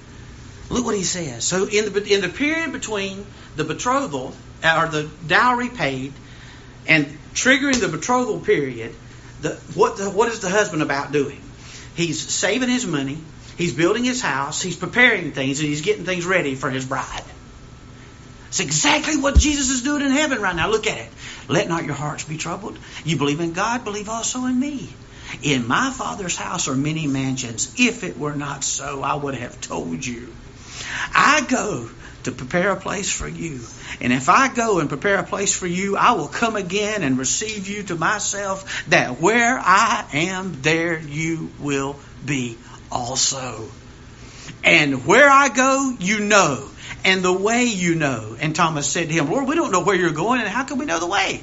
Look 0.72 0.86
what 0.86 0.96
he 0.96 1.04
says. 1.04 1.44
So 1.44 1.66
in 1.66 1.92
the 1.92 2.14
in 2.14 2.22
the 2.22 2.30
period 2.30 2.72
between 2.72 3.26
the 3.56 3.64
betrothal 3.64 4.36
or 4.64 4.88
the 4.90 5.10
dowry 5.26 5.70
paid 5.70 6.14
and 6.88 7.17
triggering 7.34 7.80
the 7.80 7.88
betrothal 7.88 8.40
period, 8.40 8.94
the, 9.42 9.52
what 9.76 9.98
the, 9.98 10.10
what 10.10 10.30
is 10.30 10.40
the 10.40 10.50
husband 10.50 10.82
about 10.82 11.12
doing? 11.12 11.42
He's 11.96 12.20
saving 12.20 12.70
his 12.70 12.86
money. 12.86 13.18
He's 13.58 13.74
building 13.74 14.04
his 14.04 14.22
house. 14.22 14.62
He's 14.62 14.76
preparing 14.76 15.32
things, 15.32 15.60
and 15.60 15.68
he's 15.68 15.82
getting 15.82 16.06
things 16.06 16.26
ready 16.26 16.56
for 16.56 16.70
his 16.70 16.86
bride. 16.86 17.24
It's 18.48 18.60
exactly 18.60 19.18
what 19.18 19.38
Jesus 19.38 19.70
is 19.70 19.84
doing 19.84 20.04
in 20.04 20.12
heaven 20.12 20.42
right 20.42 20.56
now. 20.56 20.70
Look 20.70 20.88
at 20.88 20.98
it. 20.98 21.10
Let 21.48 21.68
not 21.68 21.86
your 21.86 21.96
hearts 21.96 22.24
be 22.24 22.38
troubled. 22.38 22.78
You 23.04 23.18
believe 23.18 23.40
in 23.40 23.54
God, 23.54 23.84
believe 23.84 24.10
also 24.10 24.46
in 24.46 24.60
me. 24.60 24.94
In 25.44 25.68
my 25.68 25.92
Father's 25.92 26.36
house 26.36 26.68
are 26.68 26.76
many 26.76 27.08
mansions. 27.08 27.74
If 27.78 28.04
it 28.04 28.18
were 28.18 28.36
not 28.36 28.64
so, 28.64 29.02
I 29.04 29.16
would 29.16 29.36
have 29.36 29.60
told 29.60 30.06
you. 30.06 30.34
I 31.14 31.46
go 31.50 31.90
to 32.28 32.32
prepare 32.32 32.72
a 32.72 32.76
place 32.76 33.12
for 33.12 33.28
you. 33.28 33.60
And 34.00 34.14
if 34.14 34.30
I 34.30 34.54
go 34.54 34.80
and 34.80 34.88
prepare 34.88 35.18
a 35.18 35.24
place 35.24 35.56
for 35.56 35.68
you, 35.68 35.98
I 35.98 36.12
will 36.12 36.28
come 36.28 36.56
again 36.56 37.04
and 37.04 37.18
receive 37.18 37.68
you 37.68 37.84
to 37.84 37.96
myself, 37.96 38.86
that 38.90 39.20
where 39.20 39.58
I 39.60 40.06
am, 40.14 40.62
there 40.62 41.00
you 41.00 41.50
will 41.60 41.96
be 42.26 42.58
also. 42.92 43.68
And 44.64 45.06
where 45.06 45.30
I 45.30 45.50
go, 45.50 45.96
you 46.00 46.20
know 46.20 46.70
and 47.04 47.24
the 47.24 47.34
way 47.34 47.66
you 47.66 47.96
know. 47.96 48.36
And 48.40 48.56
Thomas 48.56 48.88
said 48.88 49.08
to 49.08 49.14
him, 49.14 49.30
Lord, 49.30 49.48
we 49.48 49.56
don't 49.56 49.72
know 49.72 49.84
where 49.84 49.96
you're 49.96 50.12
going, 50.12 50.42
and 50.42 50.50
how 50.50 50.64
can 50.64 50.78
we 50.78 50.86
know 50.86 51.00
the 51.00 51.08
way? 51.08 51.42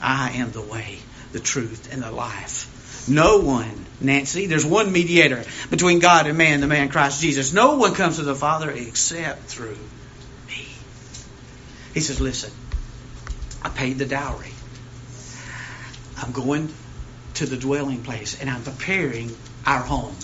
I 0.00 0.30
am 0.32 0.50
the 0.50 0.62
way, 0.62 0.98
the 1.32 1.40
truth, 1.40 1.92
and 1.92 2.02
the 2.02 2.10
life. 2.10 3.08
No 3.08 3.38
one, 3.38 3.84
Nancy, 4.00 4.46
there's 4.46 4.64
one 4.64 4.92
mediator 4.92 5.44
between 5.70 5.98
God 5.98 6.26
and 6.26 6.38
man, 6.38 6.60
the 6.60 6.66
man 6.66 6.88
Christ 6.88 7.20
Jesus. 7.20 7.52
No 7.52 7.76
one 7.76 7.94
comes 7.94 8.16
to 8.16 8.22
the 8.22 8.34
Father 8.34 8.70
except 8.70 9.42
through. 9.42 9.76
He 11.94 12.00
says, 12.00 12.20
Listen, 12.20 12.50
I 13.62 13.68
paid 13.70 13.98
the 13.98 14.04
dowry. 14.04 14.50
I'm 16.18 16.32
going 16.32 16.72
to 17.34 17.46
the 17.46 17.56
dwelling 17.56 18.02
place 18.02 18.40
and 18.40 18.50
I'm 18.50 18.62
preparing 18.62 19.34
our 19.64 19.80
home. 19.80 20.14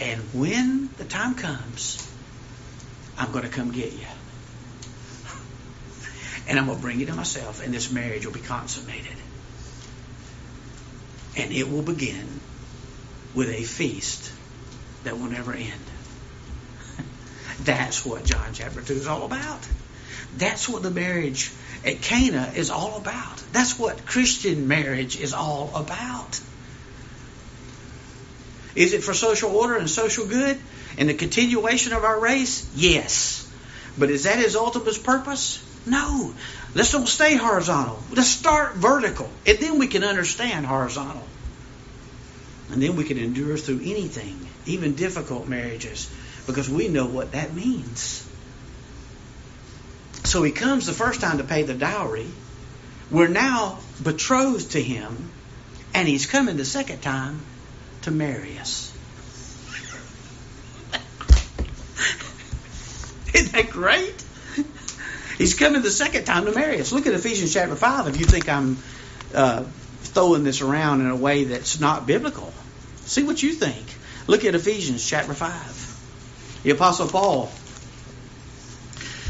And 0.00 0.20
when 0.34 0.90
the 0.98 1.04
time 1.04 1.34
comes, 1.36 2.06
I'm 3.16 3.32
going 3.32 3.44
to 3.44 3.50
come 3.50 3.72
get 3.72 3.92
you. 3.92 4.06
And 6.48 6.58
I'm 6.58 6.66
going 6.66 6.78
to 6.78 6.82
bring 6.82 7.00
you 7.00 7.06
to 7.06 7.14
myself, 7.14 7.64
and 7.64 7.74
this 7.74 7.90
marriage 7.90 8.24
will 8.24 8.32
be 8.32 8.40
consummated. 8.40 9.16
And 11.36 11.52
it 11.52 11.68
will 11.68 11.82
begin 11.82 12.40
with 13.34 13.48
a 13.48 13.64
feast 13.64 14.30
that 15.02 15.18
will 15.18 15.26
never 15.26 15.52
end. 15.52 15.72
That's 17.66 18.06
what 18.06 18.24
John 18.24 18.54
chapter 18.54 18.80
2 18.80 18.92
is 18.94 19.06
all 19.06 19.24
about. 19.24 19.68
That's 20.38 20.68
what 20.68 20.82
the 20.82 20.90
marriage 20.90 21.50
at 21.84 22.00
Cana 22.00 22.52
is 22.54 22.70
all 22.70 22.96
about. 22.96 23.42
That's 23.52 23.78
what 23.78 24.06
Christian 24.06 24.68
marriage 24.68 25.20
is 25.20 25.34
all 25.34 25.72
about. 25.74 26.40
Is 28.76 28.92
it 28.92 29.02
for 29.02 29.14
social 29.14 29.50
order 29.56 29.76
and 29.76 29.90
social 29.90 30.26
good 30.26 30.58
and 30.96 31.08
the 31.08 31.14
continuation 31.14 31.92
of 31.92 32.04
our 32.04 32.20
race? 32.20 32.70
Yes. 32.76 33.50
But 33.98 34.10
is 34.10 34.24
that 34.24 34.38
his 34.38 34.54
ultimate 34.54 35.02
purpose? 35.02 35.62
No. 35.86 36.34
Let's 36.74 36.92
don't 36.92 37.08
stay 37.08 37.36
horizontal. 37.36 37.98
Let's 38.12 38.28
start 38.28 38.74
vertical. 38.74 39.28
And 39.46 39.58
then 39.58 39.78
we 39.78 39.86
can 39.86 40.04
understand 40.04 40.66
horizontal. 40.66 41.24
And 42.70 42.82
then 42.82 42.96
we 42.96 43.04
can 43.04 43.18
endure 43.18 43.56
through 43.56 43.80
anything, 43.80 44.46
even 44.66 44.94
difficult 44.94 45.48
marriages, 45.48 46.10
because 46.46 46.68
we 46.68 46.88
know 46.88 47.06
what 47.06 47.32
that 47.32 47.54
means. 47.54 48.26
So 50.24 50.42
he 50.42 50.52
comes 50.52 50.86
the 50.86 50.92
first 50.92 51.20
time 51.20 51.38
to 51.38 51.44
pay 51.44 51.62
the 51.62 51.74
dowry. 51.74 52.26
We're 53.10 53.28
now 53.28 53.78
betrothed 54.02 54.72
to 54.72 54.82
him, 54.82 55.30
and 55.94 56.08
he's 56.08 56.26
coming 56.26 56.56
the 56.56 56.64
second 56.64 57.00
time 57.00 57.40
to 58.02 58.10
marry 58.10 58.58
us. 58.58 58.92
Isn't 63.34 63.52
that 63.52 63.70
great? 63.70 64.24
He's 65.38 65.54
coming 65.54 65.82
the 65.82 65.90
second 65.90 66.24
time 66.24 66.46
to 66.46 66.52
marry 66.52 66.80
us. 66.80 66.92
Look 66.92 67.06
at 67.06 67.12
Ephesians 67.12 67.52
chapter 67.52 67.76
5 67.76 68.08
if 68.08 68.18
you 68.18 68.24
think 68.24 68.48
I'm 68.48 68.78
uh, 69.34 69.64
throwing 70.00 70.44
this 70.44 70.62
around 70.62 71.02
in 71.02 71.08
a 71.08 71.16
way 71.16 71.44
that's 71.44 71.78
not 71.78 72.06
biblical. 72.06 72.52
See 73.04 73.22
what 73.22 73.42
you 73.42 73.52
think. 73.52 73.84
Look 74.26 74.44
at 74.44 74.54
Ephesians 74.54 75.06
chapter 75.06 75.34
5. 75.34 75.85
The 76.66 76.72
Apostle 76.72 77.06
Paul, 77.06 77.48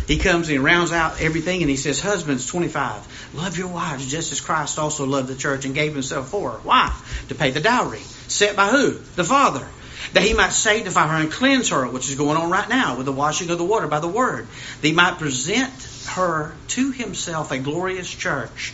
he 0.09 0.17
comes 0.17 0.49
and 0.49 0.53
he 0.53 0.59
rounds 0.59 0.91
out 0.91 1.21
everything 1.21 1.61
and 1.61 1.69
he 1.69 1.77
says, 1.77 2.01
Husbands, 2.01 2.47
25, 2.47 3.35
love 3.35 3.59
your 3.59 3.69
wives 3.69 4.11
just 4.11 4.33
as 4.33 4.41
Christ 4.41 4.79
also 4.79 5.05
loved 5.05 5.29
the 5.29 5.35
church 5.35 5.67
and 5.67 5.75
gave 5.75 5.93
himself 5.93 6.31
for 6.31 6.53
her. 6.53 6.59
Why? 6.61 6.99
To 7.29 7.35
pay 7.35 7.51
the 7.51 7.61
dowry. 7.61 8.01
Set 8.27 8.57
by 8.57 8.69
who? 8.69 8.93
The 9.17 9.23
Father. 9.23 9.69
that 10.15 10.23
he 10.23 10.33
might 10.33 10.53
sanctify 10.55 11.09
her 11.09 11.17
and 11.17 11.31
cleanse 11.31 11.69
her, 11.69 11.87
which 11.87 12.09
is 12.09 12.15
going 12.15 12.39
on 12.39 12.51
right 12.51 12.71
now 12.71 12.97
with 12.97 13.05
the 13.05 13.13
washing 13.13 13.51
of 13.51 13.59
the 13.59 13.65
water 13.65 13.87
by 13.87 14.01
the 14.01 14.09
word, 14.09 14.49
that 14.81 14.89
he 14.89 14.95
might 14.95 15.19
present 15.19 15.71
her 16.09 16.57
to 16.69 16.91
himself 16.91 17.53
a 17.53 17.59
glorious 17.59 18.09
church 18.09 18.73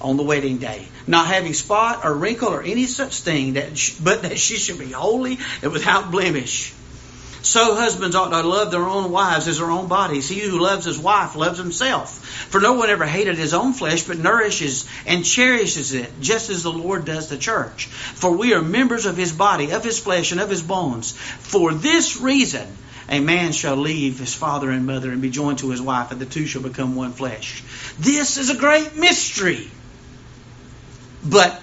on 0.00 0.16
the 0.16 0.22
wedding 0.22 0.56
day, 0.56 0.88
not 1.06 1.26
having 1.26 1.52
spot 1.52 2.06
or 2.06 2.14
wrinkle 2.14 2.48
or 2.48 2.62
any 2.62 2.86
such 2.86 3.20
thing, 3.20 3.52
that 3.52 3.76
she, 3.76 4.02
but 4.02 4.22
that 4.22 4.38
she 4.38 4.56
should 4.56 4.78
be 4.78 4.92
holy 4.92 5.38
and 5.62 5.72
without 5.72 6.10
blemish. 6.10 6.72
So 7.48 7.74
husbands 7.74 8.14
ought 8.14 8.28
to 8.28 8.46
love 8.46 8.70
their 8.70 8.86
own 8.86 9.10
wives 9.10 9.48
as 9.48 9.56
their 9.56 9.70
own 9.70 9.88
bodies. 9.88 10.28
He 10.28 10.40
who 10.40 10.58
loves 10.58 10.84
his 10.84 10.98
wife 10.98 11.34
loves 11.34 11.58
himself. 11.58 12.22
For 12.50 12.60
no 12.60 12.74
one 12.74 12.90
ever 12.90 13.06
hated 13.06 13.38
his 13.38 13.54
own 13.54 13.72
flesh, 13.72 14.02
but 14.02 14.18
nourishes 14.18 14.86
and 15.06 15.24
cherishes 15.24 15.94
it, 15.94 16.20
just 16.20 16.50
as 16.50 16.62
the 16.62 16.70
Lord 16.70 17.06
does 17.06 17.30
the 17.30 17.38
church. 17.38 17.86
For 17.86 18.36
we 18.36 18.52
are 18.52 18.60
members 18.60 19.06
of 19.06 19.16
his 19.16 19.32
body, 19.32 19.70
of 19.70 19.82
his 19.82 19.98
flesh, 19.98 20.30
and 20.30 20.42
of 20.42 20.50
his 20.50 20.60
bones. 20.60 21.12
For 21.12 21.72
this 21.72 22.18
reason, 22.20 22.68
a 23.08 23.18
man 23.18 23.52
shall 23.52 23.76
leave 23.76 24.18
his 24.18 24.34
father 24.34 24.70
and 24.70 24.84
mother 24.84 25.10
and 25.10 25.22
be 25.22 25.30
joined 25.30 25.60
to 25.60 25.70
his 25.70 25.80
wife, 25.80 26.12
and 26.12 26.20
the 26.20 26.26
two 26.26 26.44
shall 26.44 26.60
become 26.60 26.96
one 26.96 27.12
flesh. 27.12 27.62
This 27.98 28.36
is 28.36 28.50
a 28.50 28.56
great 28.56 28.94
mystery. 28.94 29.70
But 31.24 31.62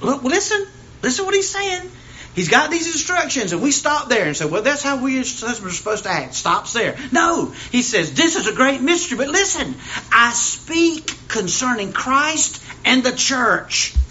look, 0.00 0.22
listen, 0.22 0.66
listen 1.02 1.26
what 1.26 1.34
he's 1.34 1.50
saying. 1.50 1.90
He's 2.36 2.50
got 2.50 2.70
these 2.70 2.86
instructions, 2.86 3.54
and 3.54 3.62
we 3.62 3.70
stop 3.70 4.10
there 4.10 4.26
and 4.26 4.36
say, 4.36 4.44
well, 4.44 4.60
that's 4.60 4.82
how 4.82 5.02
we 5.02 5.18
as 5.18 5.40
husbands 5.40 5.72
are 5.72 5.76
supposed 5.76 6.04
to 6.04 6.10
act. 6.10 6.34
Stops 6.34 6.74
there. 6.74 6.94
No, 7.10 7.46
he 7.72 7.80
says, 7.80 8.12
this 8.12 8.36
is 8.36 8.46
a 8.46 8.52
great 8.52 8.82
mystery, 8.82 9.16
but 9.16 9.28
listen, 9.28 9.74
I 10.12 10.32
speak 10.34 11.10
concerning 11.28 11.94
Christ 11.94 12.62
and 12.84 13.02
the 13.02 13.12
church. 13.12 13.94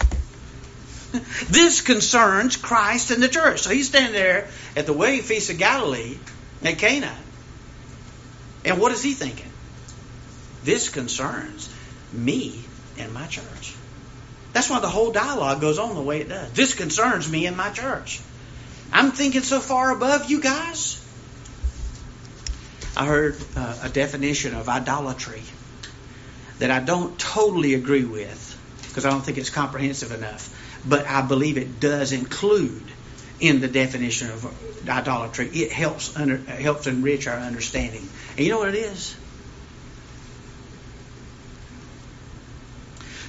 This 1.50 1.80
concerns 1.80 2.58
Christ 2.58 3.10
and 3.12 3.24
the 3.24 3.30
church. 3.30 3.62
So 3.62 3.70
he's 3.70 3.88
standing 3.88 4.12
there 4.12 4.50
at 4.76 4.86
the 4.86 4.92
wedding 4.92 5.22
feast 5.22 5.50
of 5.50 5.58
Galilee 5.58 6.18
at 6.62 6.78
Cana. 6.78 7.16
And 8.66 8.82
what 8.82 8.92
is 8.92 9.02
he 9.02 9.14
thinking? 9.14 9.50
This 10.66 10.90
concerns 10.90 11.70
me 12.12 12.66
and 12.98 13.14
my 13.14 13.28
church. 13.28 13.76
That's 14.56 14.70
why 14.70 14.80
the 14.80 14.88
whole 14.88 15.12
dialogue 15.12 15.60
goes 15.60 15.78
on 15.80 15.96
the 15.96 16.02
way 16.02 16.22
it 16.22 16.30
does. 16.30 16.50
This 16.54 16.74
concerns 16.74 17.30
me 17.30 17.46
and 17.46 17.58
my 17.58 17.72
church. 17.72 18.22
I'm 18.90 19.12
thinking 19.12 19.42
so 19.42 19.60
far 19.60 19.92
above 19.92 20.30
you 20.30 20.40
guys. 20.40 21.06
I 22.96 23.06
heard 23.06 23.36
uh, 23.58 23.80
a 23.84 23.90
definition 23.90 24.56
of 24.56 24.70
idolatry 24.70 25.42
that 26.60 26.72
I 26.72 26.80
don't 26.80 27.20
totally 27.20 27.74
agree 27.74 28.06
with 28.06 28.58
because 28.88 29.04
I 29.04 29.10
don't 29.10 29.20
think 29.20 29.38
it's 29.38 29.50
comprehensive 29.50 30.14
enough, 30.14 30.50
but 30.88 31.06
I 31.06 31.22
believe 31.22 31.58
it 31.58 31.82
does 31.82 32.14
include 32.14 32.90
in 33.42 33.60
the 33.60 33.68
definition 33.68 34.32
of 34.32 34.88
idolatry. 34.88 35.48
It 35.48 35.74
helps 35.74 36.16
under, 36.16 36.38
helps 36.38 36.88
enrich 36.88 37.28
our 37.28 37.40
understanding. 37.40 38.08
And 38.38 38.46
you 38.46 38.54
know 38.54 38.60
what 38.60 38.70
it 38.70 38.76
is? 38.76 39.18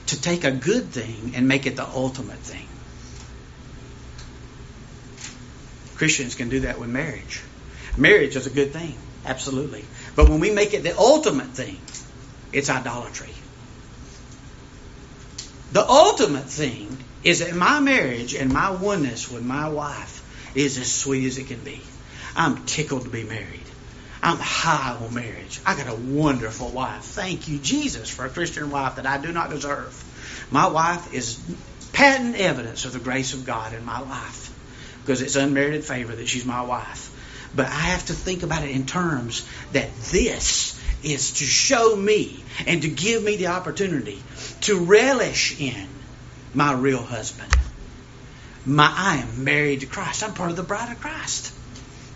To 0.07 0.21
take 0.21 0.45
a 0.45 0.51
good 0.51 0.91
thing 0.91 1.33
and 1.35 1.49
make 1.49 1.67
it 1.67 1.77
the 1.77 1.87
ultimate 1.87 2.39
thing. 2.39 2.67
Christians 5.97 6.35
can 6.35 6.49
do 6.49 6.61
that 6.61 6.79
with 6.79 6.89
marriage. 6.89 7.43
Marriage 7.97 8.37
is 8.37 8.47
a 8.47 8.51
good 8.51 8.73
thing, 8.73 8.95
absolutely. 9.25 9.85
But 10.15 10.29
when 10.29 10.41
we 10.41 10.51
make 10.51 10.75
it 10.75 10.83
the 10.83 10.97
ultimate 10.97 11.49
thing, 11.49 11.79
it's 12.53 12.69
idolatry. 12.69 13.33
The 15.73 15.89
ultimate 15.89 16.45
thing 16.45 16.97
is 17.25 17.41
that 17.41 17.55
my 17.55 17.81
marriage 17.81 18.35
and 18.35 18.53
my 18.53 18.71
oneness 18.71 19.31
with 19.31 19.43
my 19.43 19.69
wife 19.69 20.23
is 20.55 20.79
as 20.79 20.93
sweet 20.93 21.27
as 21.27 21.39
it 21.39 21.49
can 21.49 21.61
be. 21.61 21.81
I'm 22.37 22.65
tickled 22.67 23.05
to 23.05 23.11
be 23.11 23.25
married. 23.25 23.66
I'm 24.27 24.39
high 24.39 24.97
on 25.01 25.15
marriage. 25.15 25.61
I 25.65 25.77
got 25.77 25.87
a 25.87 25.95
wonderful 25.95 26.71
wife. 26.71 27.05
Thank 27.05 27.47
you, 27.47 27.61
Jesus, 27.61 28.11
for 28.11 28.27
a 28.27 28.29
Christian 28.29 28.73
wife 28.73 28.97
that 28.97 29.07
I 29.07 29.19
do 29.19 29.31
not 29.31 29.51
deserve. 29.51 30.49
My 30.51 30.67
wife 30.67 31.15
is 31.15 31.41
patent 31.93 32.35
evidence 32.35 32.85
of 32.85 32.93
the 32.93 32.99
grace 32.99 33.35
of 33.35 33.47
God 33.47 33.73
in 33.73 33.85
my 33.85 34.01
life 34.01 34.53
because 35.03 35.23
it's 35.23 35.37
unmerited 35.37 35.85
favor 35.85 36.13
that 36.13 36.27
she's 36.27 36.45
my 36.45 36.63
wife. 36.63 37.53
But 37.55 37.67
I 37.67 37.87
have 37.93 38.05
to 38.07 38.15
think 38.15 38.43
about 38.43 38.65
it 38.65 38.71
in 38.71 38.85
terms 38.85 39.47
that 39.71 39.95
this 40.11 40.77
is 41.05 41.35
to 41.35 41.45
show 41.45 41.95
me 41.95 42.43
and 42.67 42.83
to 42.83 42.89
give 42.89 43.23
me 43.23 43.37
the 43.37 43.47
opportunity 43.47 44.21
to 44.63 44.81
relish 44.81 45.61
in 45.61 45.87
my 46.53 46.73
real 46.73 47.01
husband. 47.01 47.55
My, 48.65 48.93
I 48.93 49.17
am 49.19 49.45
married 49.45 49.83
to 49.83 49.87
Christ. 49.87 50.25
I'm 50.25 50.35
part 50.35 50.51
of 50.51 50.57
the 50.57 50.65
bride 50.65 50.91
of 50.91 51.01
Christ. 51.01 51.53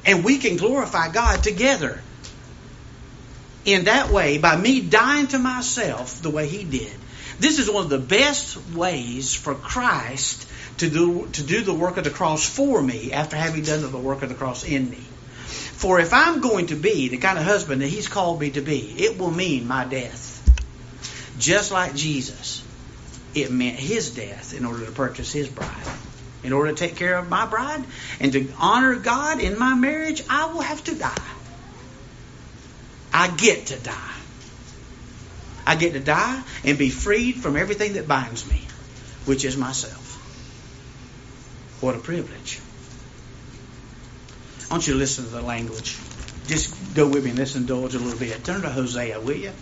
And 0.05 0.25
we 0.25 0.39
can 0.39 0.57
glorify 0.57 1.11
God 1.11 1.43
together 1.43 2.01
in 3.65 3.85
that 3.85 4.11
way 4.11 4.39
by 4.39 4.57
me 4.57 4.81
dying 4.81 5.27
to 5.29 5.39
myself 5.39 6.23
the 6.23 6.31
way 6.31 6.49
He 6.49 6.65
did. 6.65 6.93
This 7.39 7.59
is 7.59 7.71
one 7.71 7.85
of 7.85 7.91
the 7.91 7.99
best 7.99 8.59
ways 8.75 9.35
for 9.35 9.55
Christ 9.55 10.47
to 10.79 10.89
do, 10.89 11.29
to 11.33 11.43
do 11.43 11.63
the 11.63 11.75
work 11.75 11.97
of 11.97 12.05
the 12.05 12.11
cross 12.11 12.47
for 12.47 12.83
me 12.83 13.13
after 13.13 13.37
having 13.37 13.63
done 13.63 13.83
the 13.91 13.99
work 13.99 14.23
of 14.23 14.29
the 14.29 14.35
cross 14.35 14.65
in 14.65 14.91
me. 14.91 15.05
For 15.47 16.01
if 16.01 16.13
I'm 16.13 16.41
going 16.41 16.67
to 16.67 16.77
be 16.77 17.09
the 17.09 17.17
kind 17.17 17.39
of 17.39 17.45
husband 17.45 17.83
that 17.83 17.89
He's 17.89 18.09
called 18.09 18.41
me 18.41 18.51
to 18.51 18.61
be, 18.61 18.95
it 18.99 19.19
will 19.19 19.31
mean 19.31 19.67
my 19.67 19.85
death. 19.85 20.37
Just 21.39 21.73
like 21.73 21.95
Jesus, 21.95 22.63
it 23.35 23.51
meant 23.51 23.77
His 23.77 24.11
death 24.11 24.55
in 24.55 24.65
order 24.65 24.85
to 24.85 24.93
purchase 24.93 25.33
His 25.33 25.49
bride 25.49 25.87
in 26.43 26.53
order 26.53 26.72
to 26.72 26.76
take 26.76 26.97
care 26.97 27.16
of 27.18 27.28
my 27.28 27.47
bride 27.47 27.84
and 28.18 28.32
to 28.32 28.53
honor 28.59 28.97
God 28.97 29.41
in 29.41 29.59
my 29.59 29.74
marriage, 29.74 30.22
I 30.28 30.53
will 30.53 30.62
have 30.62 30.82
to 30.84 30.95
die. 30.95 31.28
I 33.12 33.28
get 33.28 33.66
to 33.66 33.76
die. 33.76 34.14
I 35.66 35.76
get 35.76 35.93
to 35.93 36.01
die 36.01 36.43
and 36.64 36.78
be 36.78 36.91
freed 36.91 37.36
from 37.36 37.57
everything 37.57 37.95
that 37.95 38.09
binds 38.09 38.49
me, 38.49 38.62
which 39.26 39.45
is 39.45 39.57
myself. 39.57 40.07
What 41.80 41.95
a 41.95 41.99
privilege. 41.99 42.61
I 44.70 44.74
want 44.74 44.86
you 44.86 44.95
to 44.95 44.99
listen 44.99 45.24
to 45.24 45.30
the 45.30 45.43
language. 45.43 45.99
Just 46.47 46.95
go 46.95 47.07
with 47.07 47.24
me 47.24 47.30
and 47.30 47.38
let's 47.38 47.57
indulge 47.57 47.95
a 47.95 47.99
little 47.99 48.18
bit. 48.18 48.43
Turn 48.45 48.62
to 48.62 48.70
Hosea, 48.70 49.20
will 49.20 49.36
you? 49.36 49.53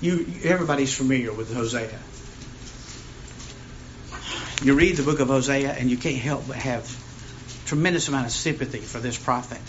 You, 0.00 0.26
everybody's 0.44 0.94
familiar 0.96 1.32
with 1.32 1.52
Hosea 1.52 1.98
you 4.62 4.74
read 4.74 4.96
the 4.96 5.02
book 5.02 5.20
of 5.20 5.28
Hosea 5.28 5.72
and 5.72 5.90
you 5.90 5.96
can't 5.96 6.18
help 6.18 6.46
but 6.46 6.56
have 6.56 6.84
tremendous 7.64 8.08
amount 8.08 8.26
of 8.26 8.32
sympathy 8.32 8.80
for 8.80 8.98
this 8.98 9.16
prophet. 9.16 9.60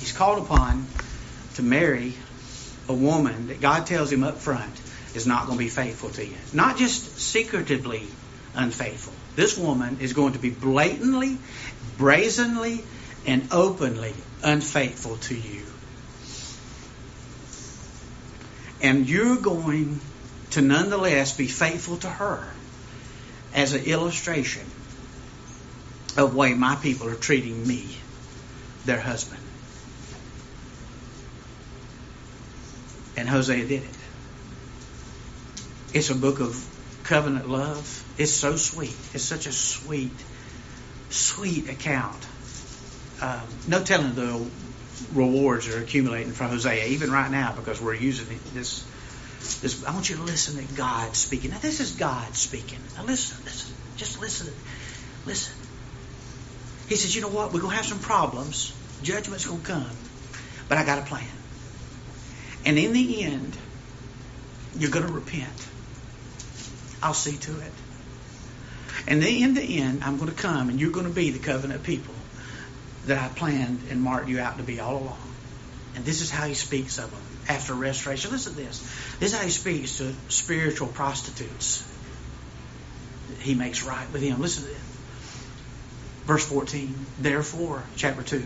He's 0.00 0.12
called 0.12 0.44
upon 0.44 0.86
to 1.54 1.62
marry 1.62 2.14
a 2.88 2.94
woman 2.94 3.48
that 3.48 3.60
God 3.60 3.86
tells 3.86 4.12
him 4.12 4.22
up 4.22 4.38
front 4.38 4.80
is 5.14 5.26
not 5.26 5.46
going 5.46 5.58
to 5.58 5.64
be 5.64 5.70
faithful 5.70 6.10
to 6.10 6.24
you. 6.24 6.36
Not 6.52 6.76
just 6.76 7.18
secretively 7.18 8.06
unfaithful. 8.54 9.14
This 9.34 9.58
woman 9.58 9.98
is 10.00 10.12
going 10.12 10.34
to 10.34 10.38
be 10.38 10.50
blatantly, 10.50 11.38
brazenly, 11.98 12.84
and 13.26 13.48
openly 13.50 14.14
unfaithful 14.44 15.16
to 15.16 15.34
you. 15.34 15.64
And 18.82 19.08
you're 19.08 19.36
going 19.36 20.00
to 20.56 20.62
nonetheless 20.62 21.36
be 21.36 21.46
faithful 21.46 21.98
to 21.98 22.08
her 22.08 22.42
as 23.52 23.74
an 23.74 23.84
illustration 23.84 24.64
of 26.16 26.34
way 26.34 26.54
my 26.54 26.76
people 26.76 27.06
are 27.08 27.14
treating 27.14 27.66
me, 27.66 27.86
their 28.86 28.98
husband. 28.98 29.42
And 33.18 33.28
Hosea 33.28 33.66
did 33.66 33.82
it. 33.82 33.96
It's 35.92 36.08
a 36.08 36.14
book 36.14 36.40
of 36.40 36.56
covenant 37.02 37.50
love. 37.50 38.02
It's 38.16 38.32
so 38.32 38.56
sweet. 38.56 38.96
It's 39.12 39.24
such 39.24 39.46
a 39.46 39.52
sweet, 39.52 40.16
sweet 41.10 41.68
account. 41.68 42.26
Um, 43.20 43.42
no 43.68 43.84
telling 43.84 44.14
the 44.14 44.50
rewards 45.12 45.68
are 45.68 45.78
accumulating 45.78 46.32
from 46.32 46.48
Hosea, 46.48 46.86
even 46.86 47.12
right 47.12 47.30
now, 47.30 47.52
because 47.54 47.78
we're 47.78 47.92
using 47.92 48.40
this 48.54 48.86
this, 49.40 49.84
I 49.84 49.92
want 49.92 50.08
you 50.08 50.16
to 50.16 50.22
listen 50.22 50.64
to 50.64 50.74
God 50.74 51.14
speaking. 51.14 51.50
Now, 51.50 51.58
this 51.58 51.80
is 51.80 51.92
God 51.92 52.34
speaking. 52.34 52.78
Now, 52.96 53.04
listen, 53.04 53.44
listen. 53.44 53.74
Just 53.96 54.20
listen. 54.20 54.52
Listen. 55.24 55.54
He 56.88 56.96
says, 56.96 57.14
you 57.14 57.22
know 57.22 57.28
what? 57.28 57.52
We're 57.52 57.60
going 57.60 57.72
to 57.72 57.76
have 57.76 57.86
some 57.86 57.98
problems. 57.98 58.72
Judgment's 59.02 59.46
going 59.46 59.60
to 59.60 59.66
come. 59.66 59.90
But 60.68 60.78
I 60.78 60.84
got 60.84 60.98
a 60.98 61.02
plan. 61.02 61.26
And 62.64 62.78
in 62.78 62.92
the 62.92 63.22
end, 63.22 63.56
you're 64.76 64.90
going 64.90 65.06
to 65.06 65.12
repent. 65.12 65.68
I'll 67.02 67.14
see 67.14 67.36
to 67.36 67.60
it. 67.60 67.72
And 69.06 69.22
then 69.22 69.34
in 69.42 69.54
the 69.54 69.78
end, 69.78 70.02
I'm 70.02 70.16
going 70.16 70.30
to 70.30 70.36
come 70.36 70.68
and 70.68 70.80
you're 70.80 70.90
going 70.90 71.06
to 71.06 71.12
be 71.12 71.30
the 71.30 71.38
covenant 71.38 71.82
people 71.82 72.14
that 73.06 73.18
I 73.18 73.28
planned 73.28 73.80
and 73.90 74.02
marked 74.02 74.28
you 74.28 74.40
out 74.40 74.58
to 74.58 74.64
be 74.64 74.80
all 74.80 74.96
along. 74.96 75.32
And 75.94 76.04
this 76.04 76.20
is 76.20 76.30
how 76.30 76.46
he 76.46 76.54
speaks 76.54 76.98
of 76.98 77.10
them 77.10 77.25
after 77.48 77.74
restoration. 77.74 78.30
Listen 78.30 78.54
to 78.54 78.60
this. 78.60 78.80
This 79.18 79.32
is 79.32 79.38
how 79.38 79.44
he 79.44 79.50
speaks 79.50 79.98
to 79.98 80.12
spiritual 80.28 80.88
prostitutes 80.88 81.84
he 83.40 83.54
makes 83.54 83.82
right 83.84 84.10
with 84.12 84.22
him. 84.22 84.40
Listen 84.40 84.64
to 84.64 84.68
this. 84.68 84.78
Verse 86.24 86.44
14. 86.46 86.94
Therefore, 87.20 87.84
chapter 87.96 88.22
2. 88.22 88.42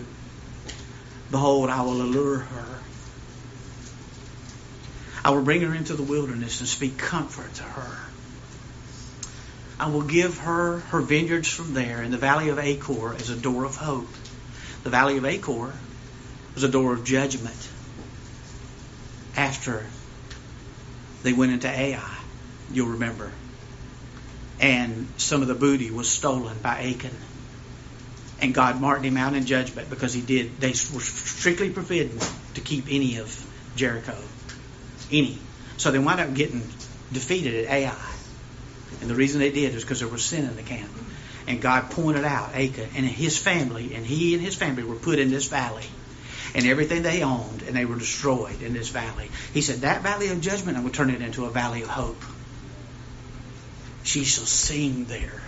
Behold, 1.30 1.70
I 1.70 1.82
will 1.82 2.02
allure 2.02 2.38
her. 2.38 2.78
I 5.24 5.30
will 5.30 5.42
bring 5.42 5.62
her 5.62 5.74
into 5.74 5.94
the 5.94 6.02
wilderness 6.02 6.60
and 6.60 6.68
speak 6.68 6.98
comfort 6.98 7.52
to 7.54 7.62
her. 7.62 7.98
I 9.78 9.88
will 9.88 10.02
give 10.02 10.38
her 10.38 10.80
her 10.90 11.00
vineyards 11.00 11.48
from 11.48 11.72
there, 11.72 12.02
and 12.02 12.12
the 12.12 12.18
valley 12.18 12.50
of 12.50 12.58
Achor 12.58 13.14
as 13.14 13.30
a 13.30 13.36
door 13.36 13.64
of 13.64 13.76
hope. 13.76 14.08
The 14.84 14.90
valley 14.90 15.16
of 15.16 15.24
Achor 15.24 15.72
was 16.54 16.64
a 16.64 16.68
door 16.68 16.92
of 16.92 17.04
judgment 17.04 17.68
after 19.36 19.86
they 21.22 21.32
went 21.32 21.52
into 21.52 21.68
Ai, 21.68 22.18
you'll 22.72 22.90
remember. 22.90 23.30
And 24.58 25.08
some 25.16 25.42
of 25.42 25.48
the 25.48 25.54
booty 25.54 25.90
was 25.90 26.08
stolen 26.08 26.58
by 26.62 26.94
Achan. 26.94 27.16
And 28.40 28.54
God 28.54 28.80
marked 28.80 29.04
him 29.04 29.16
out 29.16 29.34
in 29.34 29.44
judgment 29.44 29.90
because 29.90 30.14
he 30.14 30.22
did, 30.22 30.60
they 30.60 30.70
were 30.70 31.00
strictly 31.00 31.70
forbidden 31.70 32.18
to 32.54 32.60
keep 32.60 32.86
any 32.88 33.16
of 33.18 33.46
Jericho. 33.76 34.16
Any. 35.10 35.38
So 35.76 35.90
they 35.90 35.98
wound 35.98 36.20
up 36.20 36.34
getting 36.34 36.62
defeated 37.12 37.64
at 37.64 37.70
Ai. 37.70 38.14
And 39.00 39.10
the 39.10 39.14
reason 39.14 39.40
they 39.40 39.52
did 39.52 39.74
is 39.74 39.82
because 39.82 40.00
there 40.00 40.08
was 40.08 40.24
sin 40.24 40.44
in 40.44 40.56
the 40.56 40.62
camp. 40.62 40.90
And 41.46 41.60
God 41.60 41.90
pointed 41.90 42.24
out 42.24 42.54
Achan 42.54 42.90
and 42.94 43.06
his 43.06 43.38
family, 43.38 43.94
and 43.94 44.04
he 44.06 44.34
and 44.34 44.42
his 44.42 44.54
family 44.54 44.84
were 44.84 44.94
put 44.94 45.18
in 45.18 45.30
this 45.30 45.48
valley 45.48 45.86
and 46.54 46.66
everything 46.66 47.02
they 47.02 47.22
owned, 47.22 47.62
and 47.62 47.76
they 47.76 47.84
were 47.84 47.96
destroyed 47.96 48.62
in 48.62 48.72
this 48.72 48.88
valley. 48.88 49.30
He 49.52 49.60
said, 49.60 49.82
That 49.82 50.02
valley 50.02 50.28
of 50.28 50.40
judgment, 50.40 50.76
I 50.76 50.80
will 50.80 50.90
turn 50.90 51.10
it 51.10 51.22
into 51.22 51.44
a 51.46 51.50
valley 51.50 51.82
of 51.82 51.88
hope. 51.88 52.22
She 54.02 54.24
shall 54.24 54.46
sing 54.46 55.04
there. 55.04 55.40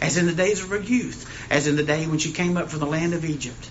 As 0.00 0.16
in 0.16 0.26
the 0.26 0.32
days 0.32 0.62
of 0.62 0.68
her 0.70 0.80
youth, 0.80 1.28
as 1.50 1.66
in 1.66 1.76
the 1.76 1.82
day 1.82 2.06
when 2.06 2.18
she 2.18 2.32
came 2.32 2.56
up 2.56 2.68
from 2.68 2.80
the 2.80 2.86
land 2.86 3.14
of 3.14 3.24
Egypt. 3.24 3.70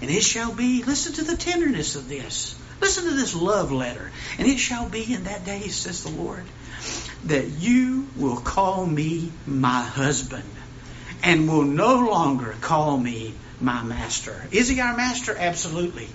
And 0.00 0.10
it 0.10 0.22
shall 0.22 0.52
be, 0.52 0.82
listen 0.82 1.14
to 1.14 1.24
the 1.24 1.36
tenderness 1.36 1.96
of 1.96 2.08
this. 2.08 2.58
Listen 2.80 3.04
to 3.04 3.14
this 3.14 3.34
love 3.34 3.70
letter. 3.72 4.10
And 4.38 4.48
it 4.48 4.58
shall 4.58 4.88
be 4.88 5.12
in 5.12 5.24
that 5.24 5.44
day, 5.44 5.68
says 5.68 6.02
the 6.02 6.10
Lord, 6.10 6.44
that 7.24 7.46
you 7.48 8.08
will 8.16 8.36
call 8.36 8.84
me 8.84 9.32
my 9.46 9.82
husband 9.82 10.44
and 11.22 11.48
will 11.48 11.62
no 11.62 12.08
longer 12.08 12.56
call 12.60 12.98
me 12.98 13.34
my 13.62 13.82
master. 13.82 14.46
Is 14.50 14.68
he 14.68 14.80
our 14.80 14.96
master? 14.96 15.34
Absolutely. 15.36 16.08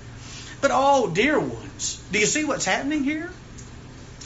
But 0.62 0.72
oh, 0.74 1.10
dear 1.10 1.40
ones, 1.40 2.04
do 2.12 2.20
you 2.20 2.26
see 2.26 2.44
what's 2.44 2.66
happening 2.66 3.04
here? 3.04 3.32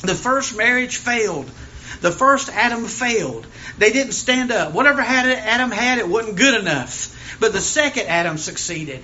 The 0.01 0.15
first 0.15 0.57
marriage 0.57 0.97
failed. 0.97 1.49
The 2.01 2.11
first 2.11 2.49
Adam 2.49 2.85
failed. 2.85 3.45
They 3.77 3.91
didn't 3.91 4.13
stand 4.13 4.51
up. 4.51 4.73
Whatever 4.73 5.01
Adam 5.01 5.71
had, 5.71 5.99
it 5.99 6.07
wasn't 6.07 6.37
good 6.37 6.59
enough. 6.59 7.37
But 7.39 7.53
the 7.53 7.59
second 7.59 8.07
Adam 8.07 8.37
succeeded. 8.37 9.01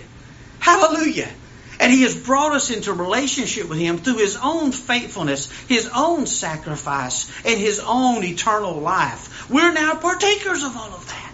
Hallelujah. 0.59 1.29
And 1.79 1.91
he 1.91 2.01
has 2.01 2.15
brought 2.15 2.53
us 2.53 2.71
into 2.71 2.91
relationship 2.93 3.69
with 3.69 3.77
him 3.77 3.99
through 3.99 4.17
his 4.17 4.35
own 4.35 4.71
faithfulness, 4.71 5.51
his 5.67 5.87
own 5.95 6.25
sacrifice, 6.25 7.31
and 7.45 7.59
his 7.59 7.79
own 7.79 8.23
eternal 8.23 8.79
life. 8.79 9.49
We're 9.49 9.71
now 9.71 9.95
partakers 9.95 10.63
of 10.63 10.75
all 10.75 10.93
of 10.95 11.07
that. 11.07 11.26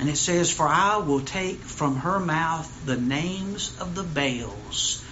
And 0.00 0.08
it 0.08 0.16
says, 0.16 0.50
For 0.50 0.66
I 0.66 0.96
will 0.96 1.20
take 1.20 1.58
from 1.58 1.96
her 1.96 2.18
mouth 2.18 2.86
the 2.86 2.96
names 2.96 3.78
of 3.78 3.94
the 3.94 4.02
Baals, 4.02 5.04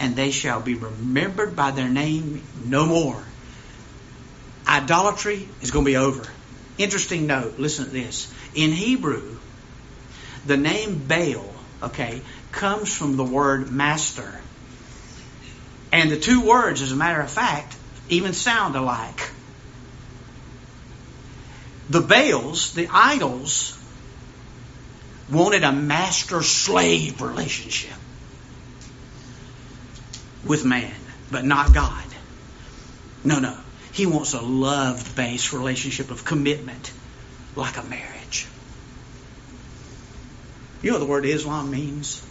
and 0.00 0.16
they 0.16 0.32
shall 0.32 0.60
be 0.60 0.74
remembered 0.74 1.54
by 1.54 1.70
their 1.70 1.88
name 1.88 2.42
no 2.64 2.84
more. 2.84 3.22
Idolatry 4.66 5.48
is 5.60 5.70
going 5.70 5.84
to 5.84 5.90
be 5.92 5.96
over. 5.96 6.24
Interesting 6.76 7.28
note, 7.28 7.60
listen 7.60 7.84
to 7.84 7.90
this. 7.92 8.34
In 8.52 8.72
Hebrew, 8.72 9.38
the 10.44 10.56
name 10.56 11.06
Baal, 11.06 11.54
okay, 11.84 12.20
comes 12.50 12.92
from 12.92 13.16
the 13.16 13.24
word 13.24 13.70
master. 13.70 14.40
And 15.92 16.10
the 16.10 16.18
two 16.18 16.40
words, 16.40 16.82
as 16.82 16.90
a 16.90 16.96
matter 16.96 17.20
of 17.20 17.30
fact, 17.30 17.76
even 18.08 18.32
sound 18.32 18.74
alike. 18.74 19.30
The 21.90 22.00
Baals, 22.00 22.72
the 22.74 22.88
idols, 22.90 23.78
wanted 25.30 25.64
a 25.64 25.72
master 25.72 26.42
slave 26.42 27.20
relationship 27.22 27.92
with 30.44 30.64
man, 30.64 30.92
but 31.30 31.44
not 31.44 31.72
God. 31.72 32.04
No, 33.24 33.38
no. 33.38 33.56
He 33.92 34.06
wants 34.06 34.32
a 34.32 34.40
love 34.40 35.14
based 35.14 35.52
relationship 35.52 36.10
of 36.10 36.24
commitment, 36.24 36.92
like 37.56 37.76
a 37.76 37.82
marriage. 37.82 38.46
You 40.80 40.90
know 40.90 40.98
what 40.98 41.04
the 41.04 41.10
word 41.10 41.26
Islam 41.26 41.70
means? 41.70 42.26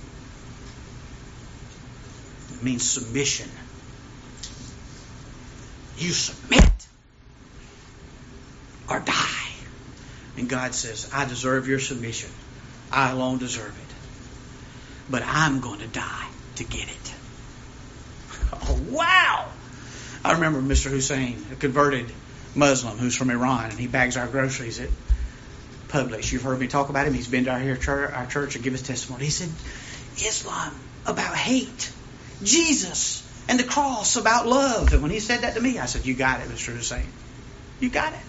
It 2.54 2.64
means 2.64 2.90
submission. 2.90 3.50
You 5.98 6.10
submit 6.10 6.64
or 8.90 9.00
die. 9.00 9.50
And 10.38 10.50
God 10.50 10.74
says, 10.74 11.10
I 11.14 11.26
deserve 11.26 11.68
your 11.68 11.80
submission. 11.80 12.30
I 12.92 13.12
alone 13.12 13.38
deserve 13.38 13.78
it. 13.78 15.12
But 15.12 15.24
I'm 15.26 15.60
going 15.62 15.80
to 15.80 15.88
die 15.88 16.28
to 16.58 16.64
get 16.64 16.88
it. 16.90 17.14
Oh, 18.64 18.80
wow! 18.90 19.48
I 20.24 20.34
remember 20.34 20.62
Mr. 20.62 20.90
Hussein, 20.90 21.44
a 21.52 21.56
converted 21.56 22.12
Muslim 22.54 22.98
who's 22.98 23.16
from 23.16 23.30
Iran, 23.30 23.72
and 23.72 23.80
he 23.80 23.88
bags 23.88 24.18
our 24.18 24.28
groceries 24.28 24.80
at 24.80 24.90
Publix. 25.88 26.32
You've 26.32 26.44
heard 26.44 26.60
me 26.60 26.68
talk 26.68 26.90
about 26.90 27.08
him. 27.08 27.14
He's 27.14 27.28
been 27.28 27.46
to 27.46 27.52
our, 27.52 27.60
here, 27.60 27.80
our 28.14 28.26
church 28.28 28.56
and 28.56 28.64
give 28.64 28.74
his 28.74 28.84
testimony. 28.84 29.26
He 29.26 29.32
said, 29.32 29.50
Islam 30.18 30.74
about 31.06 31.36
hate, 31.36 31.92
Jesus 32.44 33.28
and 33.48 33.60
the 33.60 33.64
cross 33.64 34.16
about 34.16 34.48
love. 34.48 34.94
And 34.94 35.02
when 35.02 35.12
he 35.12 35.20
said 35.20 35.42
that 35.42 35.56
to 35.56 35.62
me, 35.62 35.80
I 35.80 35.86
said, 35.86 36.06
You 36.06 36.14
got 36.14 36.42
it, 36.42 36.48
Mr. 36.50 36.74
Hussein. 36.74 37.08
You 37.80 37.90
got 37.90 38.14
it. 38.14 38.20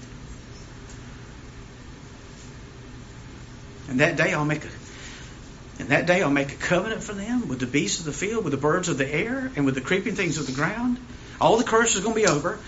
And 3.93 4.01
that 4.01 4.16
day 4.16 4.32
I'll 4.32 4.47
make 4.47 4.64
a 4.64 4.68
and 5.78 5.90
that 5.90 6.07
day 6.07 6.22
I'll 6.22 6.30
make 6.30 6.51
a 6.51 6.57
covenant 6.57 7.03
for 7.03 7.12
them 7.12 7.47
with 7.47 7.61
the 7.61 7.66
beasts 7.66 8.01
of 8.01 8.07
the 8.07 8.12
field, 8.12 8.43
with 8.43 8.53
the 8.53 8.57
birds 8.57 8.88
of 8.88 8.97
the 8.97 9.07
air, 9.07 9.53
and 9.55 9.66
with 9.66 9.74
the 9.74 9.82
creeping 9.82 10.14
things 10.14 10.38
of 10.38 10.47
the 10.47 10.53
ground. 10.53 10.97
All 11.43 11.59
the 11.59 11.64
curse 11.64 11.95
is 11.95 12.01
going 12.01 12.14
to 12.14 12.20
be 12.22 12.26
over. 12.26 12.59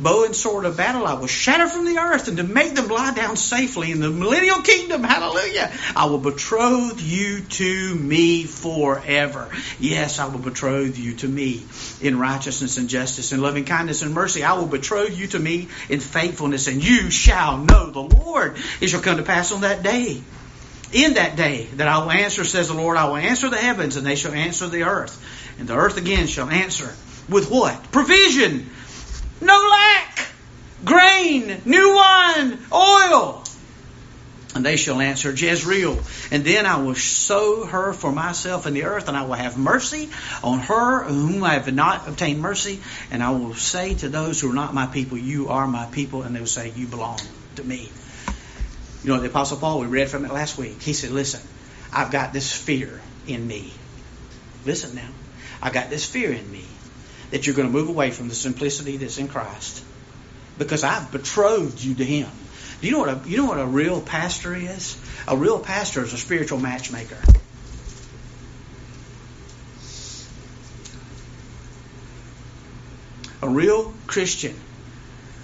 Bow 0.00 0.24
and 0.24 0.34
sword 0.34 0.64
of 0.64 0.76
battle 0.76 1.06
I 1.06 1.14
will 1.14 1.28
shatter 1.28 1.68
from 1.68 1.84
the 1.84 1.98
earth, 1.98 2.26
and 2.26 2.38
to 2.38 2.42
make 2.42 2.74
them 2.74 2.88
lie 2.88 3.14
down 3.14 3.36
safely 3.36 3.92
in 3.92 4.00
the 4.00 4.10
millennial 4.10 4.62
kingdom. 4.62 5.04
Hallelujah. 5.04 5.70
I 5.94 6.06
will 6.06 6.18
betroth 6.18 7.00
you 7.00 7.42
to 7.42 7.94
me 7.94 8.42
forever. 8.42 9.48
Yes, 9.78 10.18
I 10.18 10.26
will 10.26 10.40
betroth 10.40 10.98
you 10.98 11.14
to 11.16 11.28
me 11.28 11.64
in 12.00 12.18
righteousness 12.18 12.78
and 12.78 12.88
justice, 12.88 13.30
and 13.30 13.40
loving 13.40 13.64
kindness 13.64 14.02
and 14.02 14.12
mercy. 14.12 14.42
I 14.42 14.54
will 14.54 14.66
betroth 14.66 15.16
you 15.16 15.28
to 15.28 15.38
me 15.38 15.68
in 15.88 16.00
faithfulness, 16.00 16.66
and 16.66 16.82
you 16.82 17.10
shall 17.12 17.58
know 17.58 17.90
the 17.90 18.00
Lord. 18.00 18.56
It 18.80 18.88
shall 18.88 19.02
come 19.02 19.18
to 19.18 19.22
pass 19.22 19.52
on 19.52 19.60
that 19.60 19.84
day 19.84 20.20
in 20.94 21.14
that 21.14 21.36
day 21.36 21.64
that 21.74 21.88
I 21.88 21.98
will 21.98 22.10
answer, 22.10 22.44
says 22.44 22.68
the 22.68 22.74
Lord, 22.74 22.96
I 22.96 23.06
will 23.06 23.16
answer 23.16 23.50
the 23.50 23.56
heavens 23.56 23.96
and 23.96 24.06
they 24.06 24.14
shall 24.14 24.32
answer 24.32 24.68
the 24.68 24.84
earth. 24.84 25.20
And 25.58 25.68
the 25.68 25.74
earth 25.74 25.96
again 25.96 26.26
shall 26.26 26.48
answer 26.48 26.94
with 27.28 27.50
what? 27.50 27.90
Provision. 27.90 28.70
No 29.40 29.68
lack. 29.70 30.28
Grain, 30.84 31.62
new 31.64 31.94
wine, 31.96 32.58
oil. 32.72 33.42
And 34.54 34.64
they 34.64 34.76
shall 34.76 35.00
answer 35.00 35.32
Jezreel. 35.32 35.98
And 36.30 36.44
then 36.44 36.64
I 36.64 36.80
will 36.80 36.94
sow 36.94 37.64
her 37.64 37.92
for 37.92 38.12
myself 38.12 38.66
in 38.66 38.74
the 38.74 38.84
earth, 38.84 39.08
and 39.08 39.16
I 39.16 39.22
will 39.24 39.34
have 39.34 39.58
mercy 39.58 40.10
on 40.44 40.60
her 40.60 41.02
whom 41.02 41.42
I 41.42 41.54
have 41.54 41.72
not 41.74 42.06
obtained 42.06 42.40
mercy. 42.40 42.80
And 43.10 43.20
I 43.20 43.30
will 43.30 43.54
say 43.54 43.94
to 43.94 44.08
those 44.08 44.40
who 44.40 44.50
are 44.50 44.54
not 44.54 44.72
my 44.72 44.86
people, 44.86 45.18
You 45.18 45.48
are 45.48 45.66
my 45.66 45.86
people. 45.86 46.22
And 46.22 46.36
they 46.36 46.40
will 46.40 46.46
say, 46.46 46.70
You 46.70 46.86
belong 46.86 47.18
to 47.56 47.64
me. 47.64 47.90
You 49.04 49.10
know, 49.10 49.20
the 49.20 49.28
Apostle 49.28 49.58
Paul, 49.58 49.80
we 49.80 49.86
read 49.86 50.08
from 50.08 50.24
it 50.24 50.32
last 50.32 50.56
week. 50.56 50.80
He 50.80 50.94
said, 50.94 51.10
Listen, 51.10 51.42
I've 51.92 52.10
got 52.10 52.32
this 52.32 52.50
fear 52.50 53.02
in 53.26 53.46
me. 53.46 53.72
Listen 54.64 54.94
now. 54.94 55.10
I've 55.60 55.74
got 55.74 55.90
this 55.90 56.06
fear 56.06 56.32
in 56.32 56.50
me 56.50 56.64
that 57.30 57.46
you're 57.46 57.54
going 57.54 57.68
to 57.68 57.72
move 57.72 57.90
away 57.90 58.10
from 58.10 58.28
the 58.28 58.34
simplicity 58.34 58.96
that's 58.96 59.18
in 59.18 59.28
Christ 59.28 59.84
because 60.58 60.84
I've 60.84 61.12
betrothed 61.12 61.82
you 61.82 61.96
to 61.96 62.04
Him. 62.04 62.30
Do 62.80 62.86
you 62.86 62.92
know 62.94 63.00
what 63.00 63.08
a, 63.10 63.28
you 63.28 63.36
know 63.36 63.44
what 63.44 63.60
a 63.60 63.66
real 63.66 64.00
pastor 64.00 64.54
is? 64.54 64.96
A 65.28 65.36
real 65.36 65.58
pastor 65.58 66.02
is 66.02 66.14
a 66.14 66.18
spiritual 66.18 66.58
matchmaker. 66.58 67.18
A 73.42 73.48
real 73.48 73.92
Christian 74.06 74.58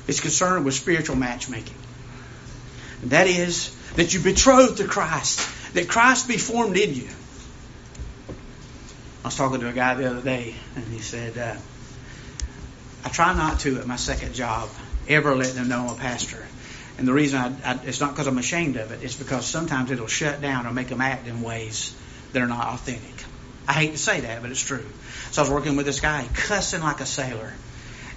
is 0.09 0.21
concerned 0.21 0.65
with 0.65 0.73
spiritual 0.73 1.17
matchmaking. 1.17 1.77
And 3.03 3.11
that 3.11 3.27
is 3.27 3.75
that 3.95 4.13
you 4.15 4.21
betrothed 4.21 4.79
to 4.79 4.87
Christ, 4.87 5.75
that 5.75 5.89
Christ 5.89 6.29
be 6.29 6.37
formed 6.37 6.77
in 6.77 6.95
you. 6.95 7.09
I 9.23 9.29
was 9.29 9.37
talking 9.37 9.61
to 9.61 9.69
a 9.69 9.73
guy 9.73 9.95
the 9.95 10.11
other 10.11 10.23
day, 10.23 10.55
and 10.77 10.85
he 10.87 11.01
said, 11.01 11.37
uh, 11.37 11.57
I 13.05 13.09
try 13.09 13.35
not 13.35 13.61
to 13.61 13.79
at 13.79 13.87
my 13.87 13.97
second 13.97 14.35
job 14.35 14.69
ever 15.09 15.35
let 15.35 15.55
them 15.55 15.69
know 15.69 15.89
I'm 15.89 15.91
a 15.91 15.95
pastor. 15.95 16.45
And 16.99 17.09
the 17.09 17.13
reason 17.13 17.39
I, 17.39 17.73
I 17.73 17.81
it's 17.85 18.01
not 18.01 18.11
because 18.11 18.27
I'm 18.27 18.39
ashamed 18.39 18.77
of 18.77 18.93
it. 18.93 19.03
It's 19.03 19.17
because 19.17 19.47
sometimes 19.47 19.91
it'll 19.91 20.07
shut 20.07 20.41
down 20.41 20.67
or 20.67 20.73
make 20.73 20.89
them 20.89 21.01
act 21.01 21.27
in 21.27 21.43
ways 21.43 21.95
that 22.33 22.43
are 22.43 22.47
not 22.47 22.75
authentic. 22.75 23.25
I 23.67 23.73
hate 23.73 23.93
to 23.93 23.99
say 23.99 24.21
that, 24.21 24.43
but 24.43 24.51
it's 24.51 24.61
true. 24.61 24.85
So 25.31 25.43
I 25.43 25.45
was 25.45 25.51
working 25.51 25.77
with 25.77 25.87
this 25.87 26.01
guy, 26.01 26.27
cussing 26.35 26.81
like 26.83 27.01
a 27.01 27.07
sailor, 27.07 27.53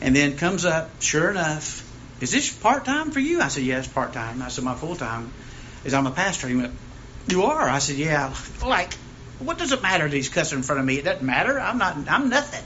and 0.02 0.16
then 0.16 0.36
comes 0.38 0.66
up, 0.66 1.02
sure 1.02 1.30
enough, 1.30 1.90
is 2.22 2.32
this 2.32 2.52
part 2.54 2.86
time 2.86 3.12
for 3.12 3.20
you? 3.20 3.42
I 3.42 3.48
said, 3.50 3.64
yes, 3.64 3.88
yeah, 3.88 3.94
part 3.94 4.14
time. 4.14 4.42
I 4.42 4.50
said, 4.50 4.64
my 4.64 4.76
full 4.76 4.96
time 4.96 5.32
is 5.84 5.94
I'm 5.94 6.08
a 6.08 6.12
pastor. 6.12 6.48
He 6.48 6.56
went, 6.56 6.74
you 7.28 7.44
are? 7.44 7.68
I 7.68 7.80
said, 7.80 7.96
yeah. 7.96 8.34
Like, 8.66 8.94
what 9.40 9.58
does 9.58 9.72
it 9.72 9.82
matter 9.82 10.08
that 10.08 10.16
he's 10.16 10.30
cussing 10.30 10.60
in 10.60 10.64
front 10.64 10.80
of 10.80 10.86
me? 10.86 10.98
It 10.98 11.06
doesn't 11.06 11.26
matter. 11.26 11.60
I'm 11.60 11.78
not. 11.78 11.98
I'm 12.08 12.30
nothing. 12.30 12.64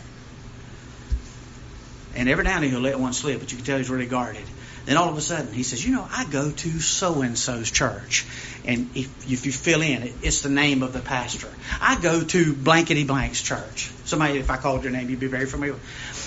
And 2.16 2.30
every 2.30 2.44
now 2.44 2.56
and 2.56 2.64
then 2.64 2.72
he'll 2.72 2.80
let 2.80 3.00
one 3.00 3.14
slip, 3.14 3.40
but 3.40 3.52
you 3.52 3.58
can 3.58 3.66
tell 3.66 3.78
he's 3.78 3.90
really 3.90 4.08
guarded. 4.08 4.44
Then 4.86 4.98
all 4.98 5.10
of 5.10 5.18
a 5.18 5.22
sudden 5.22 5.54
he 5.54 5.64
says, 5.64 5.86
"You 5.86 5.94
know, 5.94 6.08
I 6.10 6.26
go 6.26 6.50
to 6.50 6.80
so 6.80 7.22
and 7.22 7.38
so's 7.38 7.70
church, 7.70 8.26
and 8.66 8.90
if, 8.96 9.32
if 9.32 9.46
you 9.46 9.52
fill 9.52 9.82
in, 9.82 10.04
it, 10.04 10.14
it's 10.24 10.42
the 10.42 10.50
name 10.50 10.82
of 10.82 10.94
the 10.94 11.00
pastor. 11.00 11.50
I 11.82 12.00
go 12.00 12.24
to 12.24 12.54
blankety 12.54 13.04
blank's 13.04 13.42
church. 13.42 13.92
Somebody, 14.06 14.40
if 14.40 14.50
I 14.50 14.58
called 14.58 14.84
your 14.84 14.94
name, 14.94 15.10
you'd 15.10 15.20
be 15.20 15.28
very 15.28 15.46
familiar. 15.46 15.76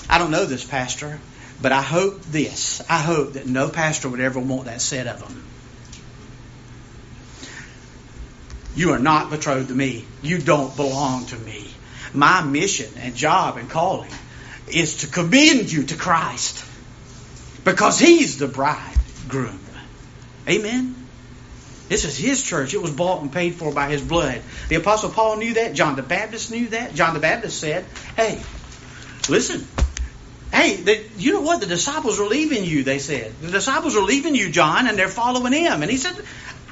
I 0.09 0.19
don't 0.19 0.31
know 0.31 0.45
this 0.45 0.65
pastor, 0.65 1.19
but 1.63 1.73
I 1.73 1.83
hope 1.83 2.23
this. 2.23 2.81
I 2.89 2.99
hope 2.99 3.35
that 3.35 3.47
no 3.47 3.69
pastor 3.69 4.09
would 4.09 4.21
ever 4.21 4.41
want 4.41 4.65
that 4.65 4.81
said 4.81 5.07
of 5.07 5.21
them. 5.21 5.45
You 8.75 8.93
are 8.93 8.99
not 8.99 9.31
betrothed 9.31 9.69
to 9.69 9.75
me. 9.75 10.05
You 10.23 10.39
don't 10.39 10.75
belong 10.77 11.27
to 11.27 11.37
me. 11.37 11.69
My 12.15 12.43
mission 12.43 12.91
and 12.99 13.15
job 13.15 13.57
and 13.57 13.69
calling 13.69 14.11
is 14.69 14.99
to 14.99 15.07
commend 15.07 15.71
you 15.71 15.85
to 15.85 15.97
Christ 15.97 16.65
because 17.65 17.99
He's 17.99 18.39
the 18.39 18.47
bridegroom. 18.47 19.61
Amen. 20.49 20.95
This 21.89 22.05
is 22.05 22.17
His 22.17 22.43
church. 22.43 22.73
It 22.73 22.81
was 22.81 22.93
bought 22.93 23.23
and 23.23 23.33
paid 23.33 23.55
for 23.57 23.73
by 23.73 23.91
His 23.91 24.03
blood. 24.03 24.41
The 24.69 24.77
Apostle 24.77 25.11
Paul 25.11 25.37
knew 25.37 25.55
that. 25.55 25.75
John 25.75 25.97
the 25.97 26.03
Baptist 26.03 26.51
knew 26.51 26.69
that. 26.69 26.95
John 26.95 27.15
the 27.15 27.21
Baptist 27.21 27.59
said, 27.59 27.85
Hey, 28.17 28.41
listen. 29.29 29.67
Hey, 30.53 30.77
the, 30.77 31.05
you 31.17 31.33
know 31.33 31.43
what? 31.43 31.61
The 31.61 31.67
disciples 31.67 32.19
are 32.21 32.27
leaving 32.27 32.65
you, 32.65 32.83
they 32.83 32.99
said. 32.99 33.33
The 33.41 33.53
disciples 33.53 33.97
are 33.97 34.03
leaving 34.03 34.35
you, 34.35 34.51
John, 34.51 34.89
and 34.89 34.99
they're 34.99 35.09
following 35.09 35.53
him. 35.53 35.83
And 35.83 35.91
he 35.91 35.97
said, 35.97 36.17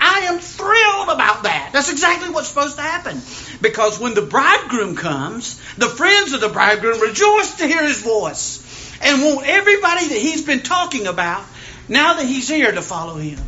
I 0.01 0.21
am 0.31 0.39
thrilled 0.39 1.09
about 1.09 1.45
that. 1.45 1.71
That's 1.73 1.91
exactly 1.91 2.31
what's 2.31 2.49
supposed 2.49 2.77
to 2.77 2.83
happen. 2.83 3.21
Because 3.61 4.01
when 4.01 4.15
the 4.15 4.23
bridegroom 4.23 4.97
comes, 4.97 5.59
the 5.77 5.89
friends 5.89 6.33
of 6.33 6.41
the 6.41 6.49
bridegroom 6.49 7.01
rejoice 7.01 7.59
to 7.59 7.67
hear 7.67 7.85
his 7.85 8.03
voice 8.03 8.65
and 9.01 9.23
want 9.23 9.47
everybody 9.47 10.09
that 10.09 10.19
he's 10.19 10.45
been 10.45 10.63
talking 10.63 11.07
about, 11.07 11.45
now 11.89 12.15
that 12.15 12.27
he's 12.27 12.49
here, 12.49 12.73
to 12.73 12.83
follow 12.83 13.15
him. 13.15 13.39